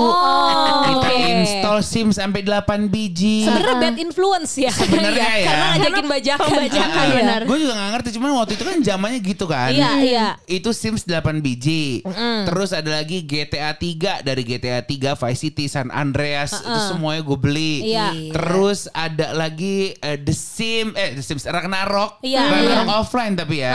Kita 0.85 0.99
oke. 0.99 1.15
install 1.15 1.79
SIM 1.81 2.11
sampai 2.11 2.43
8 2.43 2.91
biji. 2.91 3.47
Sebenarnya 3.47 3.77
bad 3.79 3.97
influence 3.99 4.53
ya. 4.59 4.71
Sebenarnya 4.71 5.31
ya. 5.43 5.47
Karena 5.47 5.67
ngajakin 5.73 6.07
bajakan. 6.07 6.47
pembajakan, 6.51 7.05
Iya. 7.05 7.15
benar. 7.15 7.41
Gue 7.47 7.59
juga 7.61 7.73
gak 7.73 7.91
ngerti 7.95 8.09
cuman 8.15 8.31
waktu 8.35 8.53
itu 8.55 8.65
kan 8.65 8.77
zamannya 8.83 9.19
gitu 9.23 9.45
kan. 9.47 9.71
Iya, 9.71 9.91
iya. 10.03 10.27
Itu 10.47 10.75
Sims 10.75 11.07
8 11.07 11.39
biji. 11.39 11.84
City. 11.85 12.01
Terus 12.49 12.71
ada 12.73 12.91
lagi 12.91 13.19
GTA 13.25 13.77
3 13.77 14.25
dari 14.25 14.43
GTA 14.43 14.81
3 14.83 15.21
Vice 15.21 15.41
City 15.41 15.65
San 15.69 15.93
Andreas 15.93 16.57
itu 16.57 16.81
semuanya 16.89 17.23
gue 17.23 17.39
beli. 17.39 17.75
Iya. 17.93 18.33
Terus 18.33 18.89
ada 18.91 19.37
lagi 19.37 19.93
eh, 20.01 20.19
The 20.19 20.35
Sims 20.35 20.93
eh 20.97 21.21
The 21.21 21.23
Sims 21.23 21.45
Ragnarok. 21.45 22.25
Iya, 22.25 22.49
Ragnarok 22.49 22.89
offline 23.05 23.35
tapi 23.37 23.61
ya. 23.61 23.73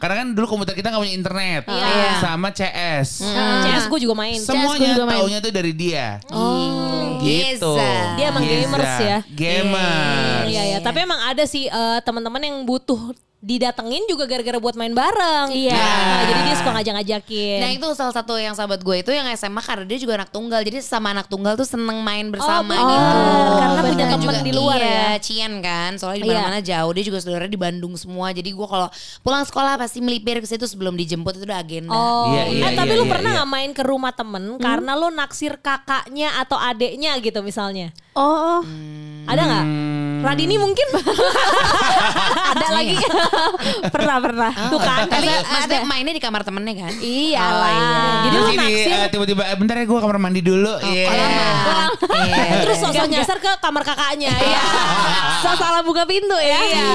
Karena 0.00 0.14
kan 0.24 0.28
dulu 0.32 0.46
komputer 0.48 0.72
kita 0.72 0.88
nggak 0.90 1.02
punya 1.02 1.14
internet. 1.14 1.62
Iya. 1.68 2.10
Sama 2.20 2.48
CS. 2.50 3.10
CS 3.62 3.84
gue 3.88 4.00
juga 4.00 4.14
main. 4.16 4.38
Semuanya 4.40 4.96
juga 4.96 5.04
main. 5.08 5.16
taunya 5.20 5.38
tuh 5.44 5.52
dari 5.52 5.72
dia. 5.76 6.18
Oh, 6.32 7.20
Gitu. 7.22 7.72
Dia 8.18 8.34
emang 8.34 8.42
Geza. 8.42 8.58
gamers 8.66 8.94
ya. 8.98 9.18
Gamers. 9.30 10.46
Iya 10.50 10.62
ya, 10.74 10.78
tapi 10.82 11.06
emang 11.06 11.20
ada 11.22 11.44
sih 11.46 11.70
eh, 11.70 11.98
teman-teman 12.02 12.42
yang 12.42 12.56
butuh 12.66 13.14
didatengin 13.42 14.06
juga 14.06 14.22
gara-gara 14.24 14.54
buat 14.56 14.72
main 14.72 14.94
bareng. 14.94 15.50
Iya. 15.50 15.74
Nah, 15.74 16.22
jadi 16.24 16.40
dia 16.40 16.54
suka 16.54 16.70
ngajak-ngajakin. 16.72 17.58
Nah 17.58 17.70
itu 17.72 17.86
salah 17.92 18.14
satu 18.14 18.38
yang 18.38 18.54
sahabat 18.54 18.78
gue 18.78 18.96
itu 18.96 19.10
yang 19.10 19.26
SMA 19.32 19.58
karena 19.58 19.82
dia 19.82 19.98
juga 19.98 20.14
anak 20.16 20.30
tunggal 20.30 20.62
jadi 20.62 20.78
sama 20.78 21.10
anak 21.10 21.26
tunggal 21.26 21.58
tuh 21.58 21.66
seneng 21.66 21.98
main 22.00 22.30
bersama 22.30 22.70
bener. 22.70 22.86
gitu. 22.86 23.18
Oh, 23.18 23.58
karena 23.58 23.80
punya 23.82 23.96
Dan 23.98 24.10
temen 24.14 24.22
juga- 24.24 24.40
di 24.40 24.52
luar 24.52 24.78
iya, 24.78 24.94
ya. 24.94 25.10
Cian 25.18 25.58
kan 25.58 25.90
soalnya 25.96 26.20
di 26.20 26.24
Iya. 26.24 26.38
mana-mana 26.38 26.60
jauh 26.60 26.90
dia 26.92 27.04
juga 27.04 27.18
saudaranya 27.18 27.50
di 27.50 27.58
Bandung 27.60 27.94
semua 27.94 28.30
jadi 28.30 28.46
gue 28.48 28.66
kalau 28.68 28.86
pulang 29.20 29.42
sekolah 29.42 29.74
pasti 29.76 29.98
melipir 29.98 30.38
ke 30.38 30.46
situ 30.46 30.62
sebelum 30.64 30.94
dijemput 30.94 31.34
itu 31.34 31.42
udah 31.42 31.58
agenda. 31.58 31.90
Oh, 31.90 32.30
Iya, 32.30 32.42
iya, 32.48 32.64
eh, 32.64 32.74
tapi 32.74 32.94
iya, 32.94 32.98
lu 32.98 33.04
iya, 33.04 33.10
pernah 33.10 33.28
iya. 33.28 33.36
nggak 33.36 33.50
main 33.50 33.70
ke 33.72 33.82
rumah 33.82 34.12
temen 34.12 34.44
karena 34.56 34.94
lu 34.94 35.10
naksir 35.10 35.58
kakaknya 35.58 36.38
atau 36.38 36.54
adeknya 36.56 37.18
gitu 37.18 37.42
misalnya? 37.42 37.90
Oh, 38.14 38.62
Ada 39.24 39.42
nggak? 39.42 39.64
Hmm. 39.64 40.01
Radini 40.22 40.56
mungkin? 40.56 40.86
ada 42.52 42.68
lagi? 42.70 42.96
pernah 43.94 44.16
pernah. 44.18 44.50
Tuh 44.70 44.78
kan? 44.78 45.04
Tapi 45.06 45.26
Ada- 45.26 45.42
maksudnya 45.44 45.80
mainnya 45.84 46.14
di 46.14 46.22
kamar 46.22 46.42
temennya 46.42 46.74
kan? 46.78 46.92
Iya 46.96 47.42
Oh, 47.42 47.66
iya. 47.66 48.00
Jadi 48.22 48.36
lu 48.36 48.46
naksir 48.54 48.90
eh, 48.94 49.08
tiba-tiba 49.08 49.42
eh, 49.44 49.56
bentar 49.56 49.74
ya 49.74 49.84
gue 49.84 49.98
kamar 49.98 50.16
mandi 50.16 50.40
dulu. 50.40 50.72
Iya. 50.80 51.06
Iya. 51.10 52.44
terus 52.62 52.78
sosok 52.78 53.06
nyasar 53.06 53.38
ke 53.38 53.50
kamar 53.58 53.82
kakaknya. 53.82 54.30
Iya. 54.32 54.62
so 55.40 55.50
salah 55.54 55.82
buka 55.82 56.06
pintu 56.06 56.36
ya. 56.36 56.60
Iya. 56.62 56.86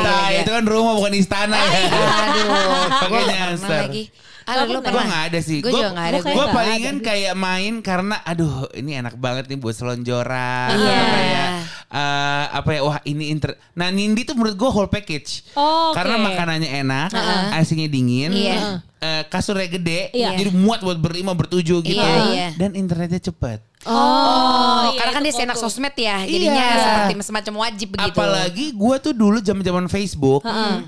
Nah, 0.00 0.26
itu 0.32 0.50
kan 0.50 0.64
rumah 0.64 0.94
bukan 0.94 1.12
istana 1.12 1.58
ya. 1.58 1.80
Aduh, 1.90 2.46
Pakai 2.88 3.22
nyasar. 3.26 3.80
lagi. 3.86 4.04
Ah, 4.46 4.62
lu 4.62 4.78
Gue 4.78 5.02
gak 5.02 5.24
ada 5.34 5.40
sih. 5.42 5.58
Gue 5.58 5.74
juga 5.74 5.90
gak 5.90 6.06
ada. 6.06 6.18
Gue 6.22 6.46
palingan 6.54 6.96
kayak 7.02 7.34
main 7.34 7.82
karena 7.82 8.22
aduh 8.22 8.70
ini 8.72 8.94
enak 8.94 9.18
banget 9.18 9.50
nih 9.50 9.58
buat 9.58 9.74
selonjoran. 9.74 10.70
Iya. 10.70 10.86
Atau 10.94 11.06
kayak 11.10 11.48
eh, 11.86 12.44
apa 12.54 12.70
ya 12.70 12.80
wah 12.82 12.98
ini 13.02 13.24
inter. 13.28 13.58
Nah 13.74 13.90
Nindi 13.90 14.22
tuh 14.22 14.38
menurut 14.38 14.54
gue 14.54 14.70
whole 14.70 14.86
package. 14.86 15.50
Oh, 15.54 15.90
oke. 15.90 15.98
Karena 15.98 16.14
makanannya 16.16 16.70
enak, 16.78 17.10
AC-nya 17.52 17.86
dingin, 17.86 18.30
Iya. 18.30 18.82
eh, 18.98 19.22
kasurnya 19.26 19.66
gede, 19.68 20.14
Iya. 20.14 20.38
jadi 20.38 20.50
muat 20.54 20.82
buat 20.82 20.98
berlima 20.98 21.34
bertujuh 21.34 21.82
gitu. 21.82 21.98
Iya, 21.98 22.16
iya. 22.30 22.48
Dan 22.54 22.74
internetnya 22.74 23.18
cepet. 23.18 23.62
Oh, 23.86 24.82
iya, 24.88 24.98
karena 24.98 25.12
kan 25.12 25.22
dia 25.22 25.32
senak 25.32 25.54
fokus. 25.54 25.72
sosmed 25.72 25.94
ya, 25.94 26.16
jadinya 26.20 26.64
Iya. 26.66 26.80
seperti 26.80 27.12
semacam 27.22 27.54
wajib 27.60 27.88
begitu. 27.92 28.12
Apalagi 28.12 28.66
gue 28.72 28.96
tuh 28.98 29.12
dulu 29.12 29.38
zaman-zaman 29.38 29.86
Facebook. 29.86 30.42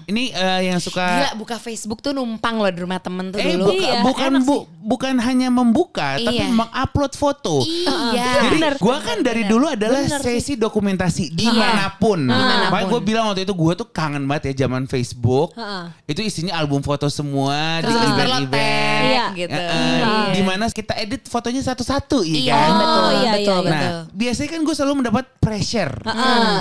Ini 0.04 0.22
eh, 0.30 0.60
yang 0.66 0.78
suka 0.78 1.04
Gila 1.04 1.30
buka 1.36 1.56
Facebook 1.56 1.98
tuh 1.98 2.10
numpang 2.10 2.56
loh 2.56 2.68
di 2.68 2.80
rumah 2.80 2.98
temen 2.98 3.30
tuh 3.30 3.38
Eh 3.38 3.54
dulu. 3.54 3.70
buka- 3.70 3.76
Iya, 3.78 4.00
bukan 4.02 4.32
bu, 4.42 4.56
bukan 4.80 5.14
hanya 5.16 5.48
membuka 5.48 6.16
tapi 6.16 6.36
Iya. 6.36 6.50
mengupload 6.50 7.12
foto. 7.14 7.62
Iya. 7.62 8.26
Jadi 8.44 8.58
gue 8.76 8.96
kan 8.98 9.18
dari 9.20 9.42
dulu 9.44 9.66
adalah 9.66 10.02
sesi 10.04 10.54
dokumentasi 10.54 11.30
di 11.30 11.46
mana 11.46 11.94
pun. 11.94 12.26
Makanya 12.26 12.86
gue 12.88 13.00
bilang 13.00 13.24
waktu 13.26 13.42
itu 13.42 13.54
gue 13.54 13.72
tuh 13.76 13.88
kangen 13.88 14.24
banget 14.24 14.50
ya 14.50 14.66
zaman 14.66 14.84
Facebook. 14.84 15.54
Itu 16.04 16.20
isinya 16.20 16.56
album 16.56 16.80
foto 16.80 17.06
semua 17.08 17.78
di 17.78 17.86
Terus 17.86 18.02
event-event. 18.06 18.50
tag 18.50 19.06
Iya. 19.08 19.24
gitu. 19.36 19.54
Eh, 19.54 19.68
eh, 19.68 20.24
di 20.32 20.42
mana 20.42 20.64
kita 20.68 20.94
edit 20.94 21.22
fotonya 21.24 21.62
satu-satu, 21.62 22.20
iya 22.20 22.38
Iya, 22.40 22.54
kan? 22.56 22.70
Betul, 22.88 23.04
Oh, 23.04 23.10
iya, 23.14 23.32
betul, 23.32 23.38
iya, 23.38 23.62
betul. 23.62 23.70
Nah, 23.70 23.92
biasanya 24.10 24.48
kan 24.48 24.60
gue 24.60 24.74
selalu 24.74 24.94
mendapat 24.98 25.24
pressure 25.38 25.92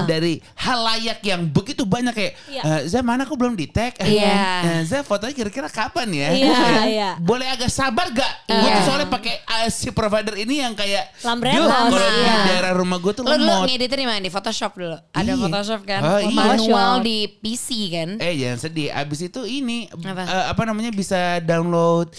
dari 0.05 0.33
halayak 0.57 1.19
yang 1.21 1.41
begitu 1.45 1.83
banyak 1.83 2.13
kayak, 2.13 2.33
Iya. 2.45 2.61
"Eh, 2.63 2.81
Zah 2.87 3.01
mana 3.01 3.23
aku 3.23 3.33
belum 3.33 3.53
di 3.53 3.65
tag? 3.65 3.95
Iya. 3.97 4.35
Eh, 4.63 4.81
Zah 4.83 5.01
fotonya 5.01 5.33
kira-kira 5.33 5.67
kapan 5.67 6.07
ya? 6.09 6.27
Iya, 6.29 6.51
kayak, 6.61 6.85
iya. 6.87 7.09
Boleh 7.17 7.47
agak 7.47 7.67
sabar 7.67 8.07
gak? 8.09 8.33
Gue 8.45 8.69
tuh 8.69 8.83
soalnya 8.85 9.07
pakai 9.07 9.35
uh, 9.39 9.67
si 9.67 9.89
provider 9.89 10.35
ini 10.35 10.59
yang 10.59 10.73
kayak, 10.73 11.11
Lambrello. 11.21 11.63
"Duh, 11.63 11.67
kalau 11.67 12.09
di 12.09 12.21
Iya. 12.21 12.35
daerah 12.45 12.71
rumah 12.73 12.97
gue 12.97 13.11
tuh 13.11 13.23
Lo 13.23 13.33
dulu 13.33 13.43
lemot." 13.43 13.67
ngeditnya 13.67 13.97
di 13.97 14.05
mana? 14.05 14.19
Di 14.19 14.31
Photoshop 14.31 14.71
dulu. 14.73 14.97
Ada 15.11 15.23
Iya. 15.27 15.35
Photoshop 15.37 15.81
kan? 15.83 16.01
Oh, 16.01 16.19
iya. 16.21 16.31
Manual 16.33 16.91
di 17.01 17.17
PC 17.29 17.67
kan? 17.89 18.09
Eh 18.17 18.33
jangan 18.37 18.59
sedih. 18.61 18.89
Abis 18.89 19.19
itu 19.23 19.41
ini 19.43 19.87
Apa? 19.89 20.23
eh, 20.23 20.45
apa 20.47 20.61
namanya 20.63 20.89
bisa 20.89 21.39
download 21.41 22.09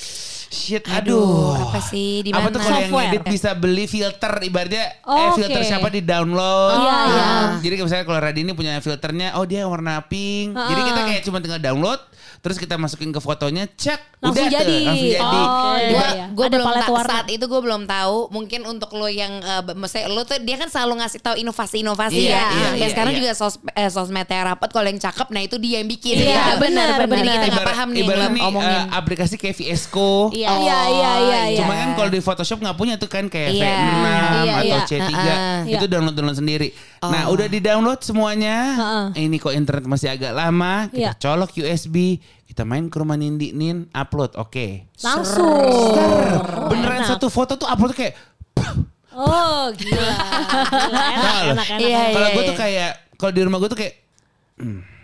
shit. 0.49 0.81
Aduh. 0.87 1.53
apa 1.59 1.81
sih? 1.83 2.23
Di 2.23 2.31
Apa 2.31 2.49
mana? 2.49 2.55
tuh 2.55 2.61
kalau 2.63 2.79
yang 2.79 2.93
ngedit 2.95 3.25
bisa 3.27 3.51
beli 3.53 3.85
filter 3.99 4.33
ibaratnya 4.47 4.87
Oh, 5.03 5.19
eh 5.19 5.29
filter 5.35 5.61
siapa 5.67 5.91
di 5.91 6.01
download. 6.01 6.79
Iya, 6.79 6.97
iya. 7.11 7.27
Jadi 7.59 7.75
misalnya 7.83 8.07
kalau 8.07 8.21
Radini 8.23 8.53
punya 8.55 8.79
filternya, 8.79 9.35
oh 9.35 9.45
dia 9.45 9.67
warna 9.67 9.99
pink. 10.07 10.55
Jadi 10.55 10.81
kita 10.87 11.01
kayak 11.03 11.23
cuma 11.27 11.43
tinggal 11.43 11.59
download, 11.59 11.99
terus 12.39 12.57
kita 12.57 12.75
masukin 12.75 13.09
ke 13.09 13.19
fotonya, 13.19 13.67
cek, 13.69 14.19
Langsung 14.19 14.31
udah 14.41 14.45
tuh, 14.45 14.57
jadi. 14.57 14.79
langsung 14.81 15.11
jadi. 15.11 15.39
Oh, 15.39 15.77
iya, 15.77 15.89
Gua, 15.89 16.07
iya. 16.09 16.27
gua 16.29 16.45
Ada 16.45 16.53
belum 16.53 16.67
palet 16.67 16.81
ta- 16.81 16.91
warna. 16.93 17.11
saat 17.13 17.27
itu 17.29 17.45
gue 17.45 17.61
belum 17.61 17.83
tahu. 17.85 18.19
Mungkin 18.31 18.61
untuk 18.65 18.91
lo 18.93 19.07
yang, 19.07 19.33
uh, 19.39 19.63
maksudnya 19.73 20.07
lo 20.07 20.23
tuh 20.23 20.39
dia 20.39 20.57
kan 20.57 20.67
selalu 20.67 20.99
ngasih 20.99 21.21
tahu 21.21 21.35
inovasi-inovasi 21.37 22.19
Iya, 22.21 22.31
ya. 22.31 22.45
iya, 22.49 22.69
Dan 22.69 22.77
iya, 22.77 22.89
sekarang 22.89 23.13
iya. 23.13 23.19
juga 23.21 23.31
sos, 23.33 23.55
eh, 23.69 23.87
sosmednya 23.89 24.43
rapat. 24.49 24.69
Kalau 24.69 24.87
yang 24.87 24.99
cakep, 24.99 25.27
nah 25.29 25.41
itu 25.41 25.57
dia 25.57 25.79
yang 25.79 25.89
bikin. 25.89 26.15
Iya, 26.17 26.35
Gitu. 26.49 26.55
benar, 26.61 26.89
Jadi 26.97 27.11
benar. 27.11 27.35
kita 27.35 27.47
nggak 27.49 27.67
paham 27.69 27.89
nih 27.89 28.01
ibarat 28.01 28.31
nih, 28.31 28.41
lo 28.41 28.49
omongin. 28.49 28.71
eh, 28.73 28.85
aplikasi 28.93 29.35
kayak 29.35 29.57
VS 29.57 29.83
Code. 29.87 30.31
Iya. 30.33 30.49
Iya, 30.53 30.79
iya, 30.89 31.13
iya, 31.21 31.41
iya. 31.49 31.59
Cuma 31.59 31.75
kan 31.75 31.89
kalau 31.95 32.09
di 32.09 32.21
Photoshop 32.21 32.59
nggak 32.59 32.77
punya 32.77 32.95
tuh 32.97 33.07
kan 33.07 33.27
kayak 33.27 33.51
Iya. 33.51 33.67
V6 33.67 34.07
Iya, 34.39 34.53
atau 34.53 34.65
iya. 34.65 34.79
C3. 34.85 35.11
Uh-uh. 35.11 35.59
Itu 35.69 35.75
Iya. 35.81 35.91
download-download 35.91 36.39
sendiri. 36.39 36.69
Nah, 36.99 37.31
udah 37.31 37.47
di-download 37.47 38.01
semuanya. 38.03 38.57
Uh-uh. 38.75 39.07
Ini 39.15 39.37
kok 39.39 39.55
internet 39.55 39.87
masih 39.87 40.11
agak 40.11 40.35
lama, 40.35 40.91
kita 40.91 40.99
Iya. 40.99 41.11
colok 41.15 41.51
USB, 41.55 42.19
kita 42.47 42.67
main 42.67 42.91
ke 42.91 42.97
rumah 42.99 43.15
Nindi 43.15 43.55
Nin, 43.55 43.87
upload. 43.95 44.35
Oke. 44.35 44.91
Langsung. 44.99 45.95
Ser. 45.95 46.43
Beneran 46.67 47.07
enak. 47.07 47.11
satu 47.15 47.31
foto 47.31 47.55
tuh 47.55 47.71
upload 47.71 47.95
kayak 47.95 48.19
Oh 49.19 49.71
gila. 49.75 50.15
Gila, 50.71 51.05
enak, 51.15 51.35
enak, 51.55 51.67
enak. 51.75 51.83
Iya, 51.83 52.03
kalau 52.15 52.29
iya, 52.31 52.35
gue 52.35 52.43
tuh 52.43 52.55
iya. 52.55 52.63
kayak 52.63 52.91
kalau 53.19 53.33
di 53.35 53.41
rumah 53.43 53.59
gue 53.59 53.71
tuh 53.71 53.79
kayak 53.79 53.95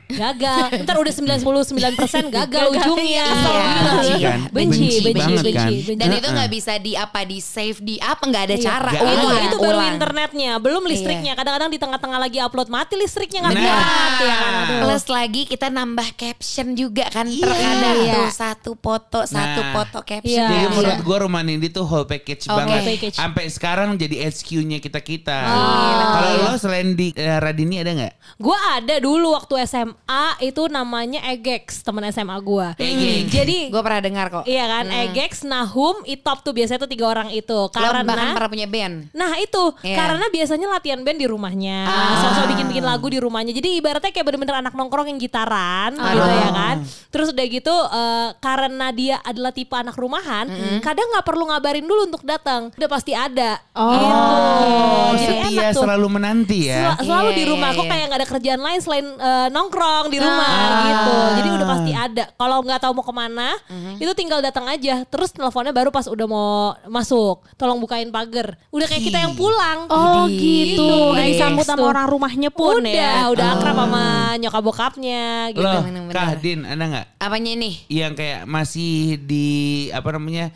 Gagal. 0.06 0.84
Ntar 0.84 0.96
udah 0.96 1.12
99% 1.12 1.80
gagal 2.28 2.64
ujungnya. 2.70 3.24
Iya. 3.24 3.64
Benci 3.96 4.12
kan? 4.20 4.38
Benci, 4.46 4.52
Benci 4.52 4.98
benci, 5.00 5.12
banget 5.14 5.42
benci, 5.42 5.52
kan? 5.54 5.68
benci. 5.70 5.92
Dan 5.96 6.08
itu 6.12 6.28
nggak 6.28 6.50
bisa 6.50 6.72
di 6.76 6.92
apa 6.92 7.20
di 7.22 7.38
save 7.38 7.78
di 7.80 7.96
apa 7.96 8.22
nggak 8.22 8.44
ada 8.44 8.54
Iya. 8.54 8.64
cara. 8.64 8.90
Nggak 8.90 9.02
Ulang, 9.02 9.14
itu 9.14 9.26
ada. 9.26 9.40
itu 9.42 9.56
baru 9.56 9.72
ulang. 9.74 9.92
internetnya, 9.94 10.50
belum 10.58 10.82
listriknya. 10.84 11.32
Kadang-kadang 11.34 11.70
di 11.70 11.78
tengah-tengah 11.78 12.18
lagi 12.18 12.38
upload 12.38 12.68
mati 12.68 12.94
listriknya 12.94 13.40
nggak 13.42 13.54
Nah. 13.54 13.64
kuat 13.64 14.14
ya 14.20 14.34
kan. 14.34 14.52
Aduh. 14.54 14.78
Plus 14.84 15.04
lagi 15.08 15.42
kita 15.44 15.66
nambah 15.68 16.08
caption 16.14 16.68
juga 16.74 17.04
kan 17.08 17.26
Iya. 17.26 17.42
terkadang 17.42 17.96
Iya. 17.98 18.14
tuh 18.14 18.28
satu 18.30 18.70
foto 18.76 19.20
satu 19.24 19.60
Nah. 19.62 19.72
foto 19.72 19.98
caption. 20.00 20.30
Iya. 20.30 20.46
Jadi 20.46 20.56
Iya. 20.60 20.68
menurut 20.70 21.00
gue 21.00 21.16
rumah 21.18 21.42
Nindi 21.42 21.68
tuh 21.68 21.82
whole 21.82 22.04
package 22.04 22.44
Oke. 22.46 22.56
banget. 22.56 22.80
Package. 22.86 23.16
Sampai 23.16 23.44
sekarang 23.48 23.96
jadi 23.96 24.16
HQ-nya 24.22 24.78
kita-kita. 24.78 25.38
Oh. 25.44 26.12
Kalau 26.12 26.30
lo 26.44 26.52
selain 26.54 26.92
di 26.92 27.10
eh, 27.10 27.34
Radini 27.34 27.80
ada 27.80 27.90
nggak? 27.90 28.14
Gue 28.36 28.58
ada 28.70 28.94
dulu 28.98 29.32
waktu 29.32 29.64
SMA 29.64 29.93
itu 30.36 30.62
namanya 30.66 31.24
Egex 31.26 31.80
teman 31.80 32.04
SMA 32.06 32.36
gue. 32.36 32.66
Egex. 32.76 33.22
Jadi 33.30 33.58
Gue 33.68 33.80
pernah 33.80 34.00
dengar 34.00 34.26
kok. 34.28 34.44
iya 34.44 34.66
kan 34.66 34.84
Egex, 34.86 35.42
Nahum, 35.42 36.04
Itop 36.04 36.40
tuh 36.40 36.52
biasanya 36.52 36.78
tuh 36.78 36.90
tiga 36.90 37.06
orang 37.06 37.30
itu. 37.30 37.54
Lo 37.54 37.70
bahkan 37.70 38.04
Karena 38.04 38.34
pernah 38.34 38.50
punya 38.50 38.66
band. 38.66 39.08
Nah 39.10 39.32
itu 39.36 39.62
Iya. 39.80 39.96
karena 39.96 40.26
biasanya 40.28 40.66
latihan 40.68 41.00
band 41.00 41.16
di 41.16 41.26
rumahnya, 41.26 41.78
sosok 42.20 42.44
bikin-bikin 42.50 42.82
lagu 42.82 43.06
di 43.06 43.16
rumahnya. 43.16 43.52
Jadi 43.52 43.78
ibaratnya 43.78 44.10
kayak 44.10 44.26
bener-bener 44.26 44.56
anak 44.56 44.72
nongkrong 44.72 45.06
yang 45.06 45.18
gitaran 45.18 45.94
gitu 45.94 46.28
ya 46.28 46.50
kan. 46.50 46.76
Terus 47.08 47.30
udah 47.30 47.46
gitu 47.46 47.74
eh, 47.86 48.28
karena 48.38 48.86
dia 48.90 49.16
adalah 49.20 49.50
tipe 49.50 49.72
anak 49.72 49.94
rumahan, 49.94 50.46
kadang 50.80 51.06
nggak 51.08 51.24
perlu 51.24 51.46
ngabarin 51.46 51.82
dulu 51.82 52.06
untuk 52.06 52.22
datang, 52.22 52.68
udah 52.70 52.88
pasti 52.88 53.12
ada. 53.12 53.56
Oh. 53.72 53.90
Gitu. 53.90 54.04
Oh, 54.04 55.12
Jadi 55.14 55.34
setia 55.46 55.62
enak 55.62 55.72
tuh. 55.72 55.82
selalu 55.82 56.06
menanti 56.10 56.58
ya. 56.66 56.94
Sel- 56.94 57.06
selalu 57.06 57.30
Iya, 57.30 57.36
di 57.36 57.44
rumah 57.46 57.68
iya, 57.68 57.76
kok 57.76 57.84
iya. 57.84 57.90
kayak 57.90 58.04
nggak 58.04 58.20
ada 58.20 58.28
kerjaan 58.28 58.60
lain 58.60 58.80
selain 58.80 59.06
eh, 59.08 59.48
nongkrong 59.48 59.83
di 60.06 60.18
rumah 60.18 60.46
Ah. 60.46 60.82
gitu 60.84 61.16
jadi 61.34 61.48
udah 61.52 61.66
pasti 61.68 61.90
ada 61.92 62.24
kalau 62.34 62.60
nggak 62.60 62.78
tahu 62.78 62.92
mau 62.92 63.02
ke 63.02 63.12
mana 63.12 63.48
itu 63.94 64.12
tinggal 64.12 64.38
datang 64.38 64.66
aja 64.66 65.04
terus 65.04 65.30
teleponnya 65.30 65.70
baru 65.70 65.88
pas 65.88 66.04
udah 66.04 66.26
mau 66.26 66.50
masuk 66.86 67.40
tolong 67.54 67.76
bukain 67.76 68.08
pagar 68.08 68.56
udah 68.68 68.86
kayak 68.86 69.02
kita 69.02 69.18
yang 69.20 69.34
pulang 69.34 69.86
Oh 69.86 70.26
gitu. 70.26 70.82
Udah 71.10 71.20
Gitu. 71.20 71.32
disambut 71.32 71.64
sama 71.64 71.84
orang 71.86 72.06
rumahnya 72.06 72.48
pun 72.48 72.78
udah 72.78 72.90
ya. 72.90 73.28
udah 73.28 73.46
akrab 73.54 73.76
sama 73.76 74.04
nyokap 74.36 74.62
bokapnya 74.62 75.24
gitu 75.50 75.62
Loh. 75.62 75.82
Kah 76.10 76.34
Din 76.36 76.62
ada 76.62 76.84
nggak 76.84 77.06
Apanya 77.18 77.52
nih? 77.54 77.74
yang 77.88 78.12
kayak 78.12 78.44
masih 78.44 79.16
di 79.18 79.46
apa 79.90 80.08
namanya 80.10 80.50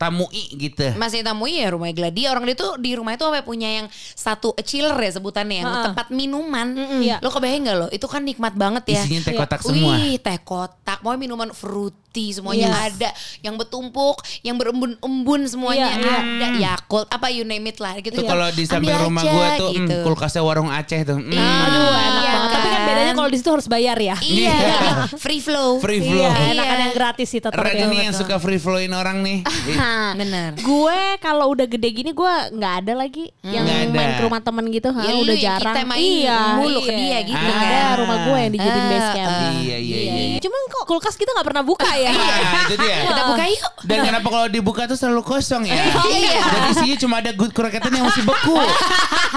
tamui 0.00 0.56
gitu? 0.56 0.96
Masih 0.96 1.20
tamu 1.20 1.44
ya 1.44 1.76
rumah 1.76 1.92
Gladia 1.92 2.32
orang 2.32 2.48
dia 2.48 2.56
tuh 2.56 2.80
di 2.80 2.96
rumah 2.96 3.12
itu 3.12 3.28
sampai 3.28 3.44
punya 3.44 3.68
yang 3.68 3.86
satu 4.16 4.56
chiller 4.64 4.96
ya 4.96 5.20
sebutannya 5.20 5.60
yang 5.60 5.68
tempat 5.92 6.08
minuman. 6.08 6.72
Iya. 7.04 7.20
Lo 7.20 7.28
kebayang 7.28 7.68
gak 7.68 7.76
lo? 7.76 7.86
Itu 7.92 8.08
kan 8.08 8.24
nikmat 8.24 8.56
banget 8.56 8.96
ya. 8.96 9.04
Isinya 9.04 9.20
teh 9.28 9.34
kotak 9.36 9.60
semua. 9.60 10.00
Wih, 10.00 10.16
teh 10.16 10.38
kotak. 10.40 11.04
Mau 11.04 11.12
minuman 11.20 11.52
fruity 11.52 12.32
semuanya 12.32 12.72
Yes. 12.72 12.96
ada, 12.96 13.10
yang 13.44 13.54
bertumpuk, 13.54 14.18
yang 14.42 14.56
berembun-embun 14.58 15.46
semuanya 15.46 15.94
Iya, 15.94 16.02
iya. 16.02 16.18
ada, 16.18 16.46
Yakult 16.58 17.06
apa 17.06 17.30
you 17.30 17.44
name 17.44 17.68
it 17.68 17.78
lah 17.78 17.94
gitu. 18.00 18.18
Tuh 18.18 18.26
kalau 18.26 18.48
di 18.50 18.64
samping 18.66 18.96
rumah 18.96 19.22
aja, 19.22 19.30
gue 19.30 19.46
tuh 19.60 19.70
gitu. 19.76 19.94
hmm, 20.00 20.04
kulkasnya 20.08 20.42
warung 20.42 20.72
Aceh 20.72 21.04
tuh. 21.04 21.20
Hmm. 21.20 21.36
Aduh 21.36 21.86
enak 21.92 22.20
Iya 22.20 22.32
banget. 22.32 22.49
Tapi 22.60 22.68
kan 22.68 22.76
kan? 22.76 22.86
bedanya 22.86 23.12
kalau 23.14 23.28
di 23.28 23.36
situ 23.36 23.50
harus 23.50 23.66
bayar 23.66 23.96
ya. 23.96 24.16
Iya, 24.20 24.52
Iya. 24.52 24.76
free 25.16 25.40
flow. 25.40 25.80
Free 25.80 25.98
flow. 25.98 26.20
Iya, 26.20 26.52
enakan 26.52 26.60
Iya. 26.70 26.82
yang 26.82 26.92
gratis 26.92 27.26
sih 27.26 27.40
tetap. 27.40 27.56
Ya. 27.56 27.72
ini 27.82 27.96
yang 28.02 28.12
suka 28.12 28.36
free 28.36 28.56
flowin 28.56 28.92
orang 28.92 29.20
nih. 29.20 29.38
Bener. 30.20 30.54
Gue 30.58 31.00
kalau 31.18 31.48
udah 31.48 31.64
gede 31.64 31.88
gini 31.90 32.10
gue 32.10 32.34
nggak 32.50 32.74
ada 32.80 32.92
lagi 32.94 33.32
yang 33.42 33.62
Nggak 33.62 33.80
ada. 33.82 33.96
main 33.96 34.10
ke 34.12 34.22
rumah 34.22 34.40
temen 34.40 34.64
gitu, 34.68 34.88
ha, 34.90 35.00
Ya, 35.00 35.12
udah 35.16 35.32
yang 35.32 35.44
jarang. 35.56 35.74
kita 35.74 35.80
main 35.86 36.02
iya, 36.02 36.38
mulu 36.54 36.78
ke 36.80 36.92
iya. 36.92 36.98
dia 36.98 37.18
gitu 37.24 37.40
Ah. 37.40 37.48
kan. 37.48 37.62
ada 37.62 37.78
rumah 37.96 38.18
gue 38.22 38.38
yang 38.38 38.52
dijadiin 38.52 38.80
Ah, 38.80 38.90
base 38.90 39.08
camp. 39.10 39.30
Iya 39.30 39.48
iya 39.48 39.76
iya. 39.78 39.98
iya. 40.12 40.38
Cuman 40.40 40.60
kok 40.68 40.84
kulkas 40.86 41.14
kita 41.14 41.30
nggak 41.30 41.46
pernah 41.46 41.62
buka 41.62 41.90
ya. 41.92 42.10
Itu 42.66 42.74
dia. 42.76 42.96
Kita 43.06 43.22
buka 43.26 43.44
yuk. 43.46 43.72
Dan 43.82 43.98
kenapa 44.02 44.28
kalau 44.28 44.46
dibuka 44.46 44.82
tuh 44.84 44.96
selalu 44.96 45.22
kosong 45.22 45.62
ya? 45.64 45.78
Iya. 46.10 46.42
Dan 46.44 46.62
isinya 46.70 46.96
cuma 46.98 47.14
ada 47.18 47.30
good 47.30 47.50
kroketan 47.50 47.90
yang 47.90 48.04
masih 48.04 48.22
beku. 48.22 48.56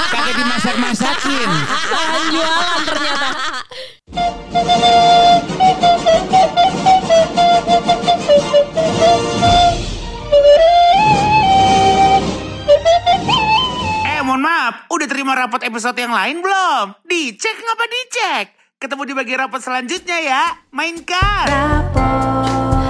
Kagak 0.09 0.35
dimasak-masakin. 0.35 1.49
Bahan 1.85 2.23
jualan 2.29 2.81
ternyata. 2.83 3.12
Eh 3.13 3.21
mohon 14.25 14.41
maaf, 14.41 14.89
udah 14.89 15.05
terima 15.05 15.37
rapot 15.37 15.61
episode 15.61 15.93
yang 16.01 16.09
lain 16.09 16.41
belum? 16.41 16.97
Dicek 17.05 17.57
ngapa 17.61 17.85
dicek? 17.85 18.45
Ketemu 18.81 19.01
di 19.05 19.13
bagian 19.13 19.39
rapot 19.45 19.61
selanjutnya 19.61 20.17
ya. 20.17 20.43
Mainkan. 20.73 21.45
Rapor 21.47 22.82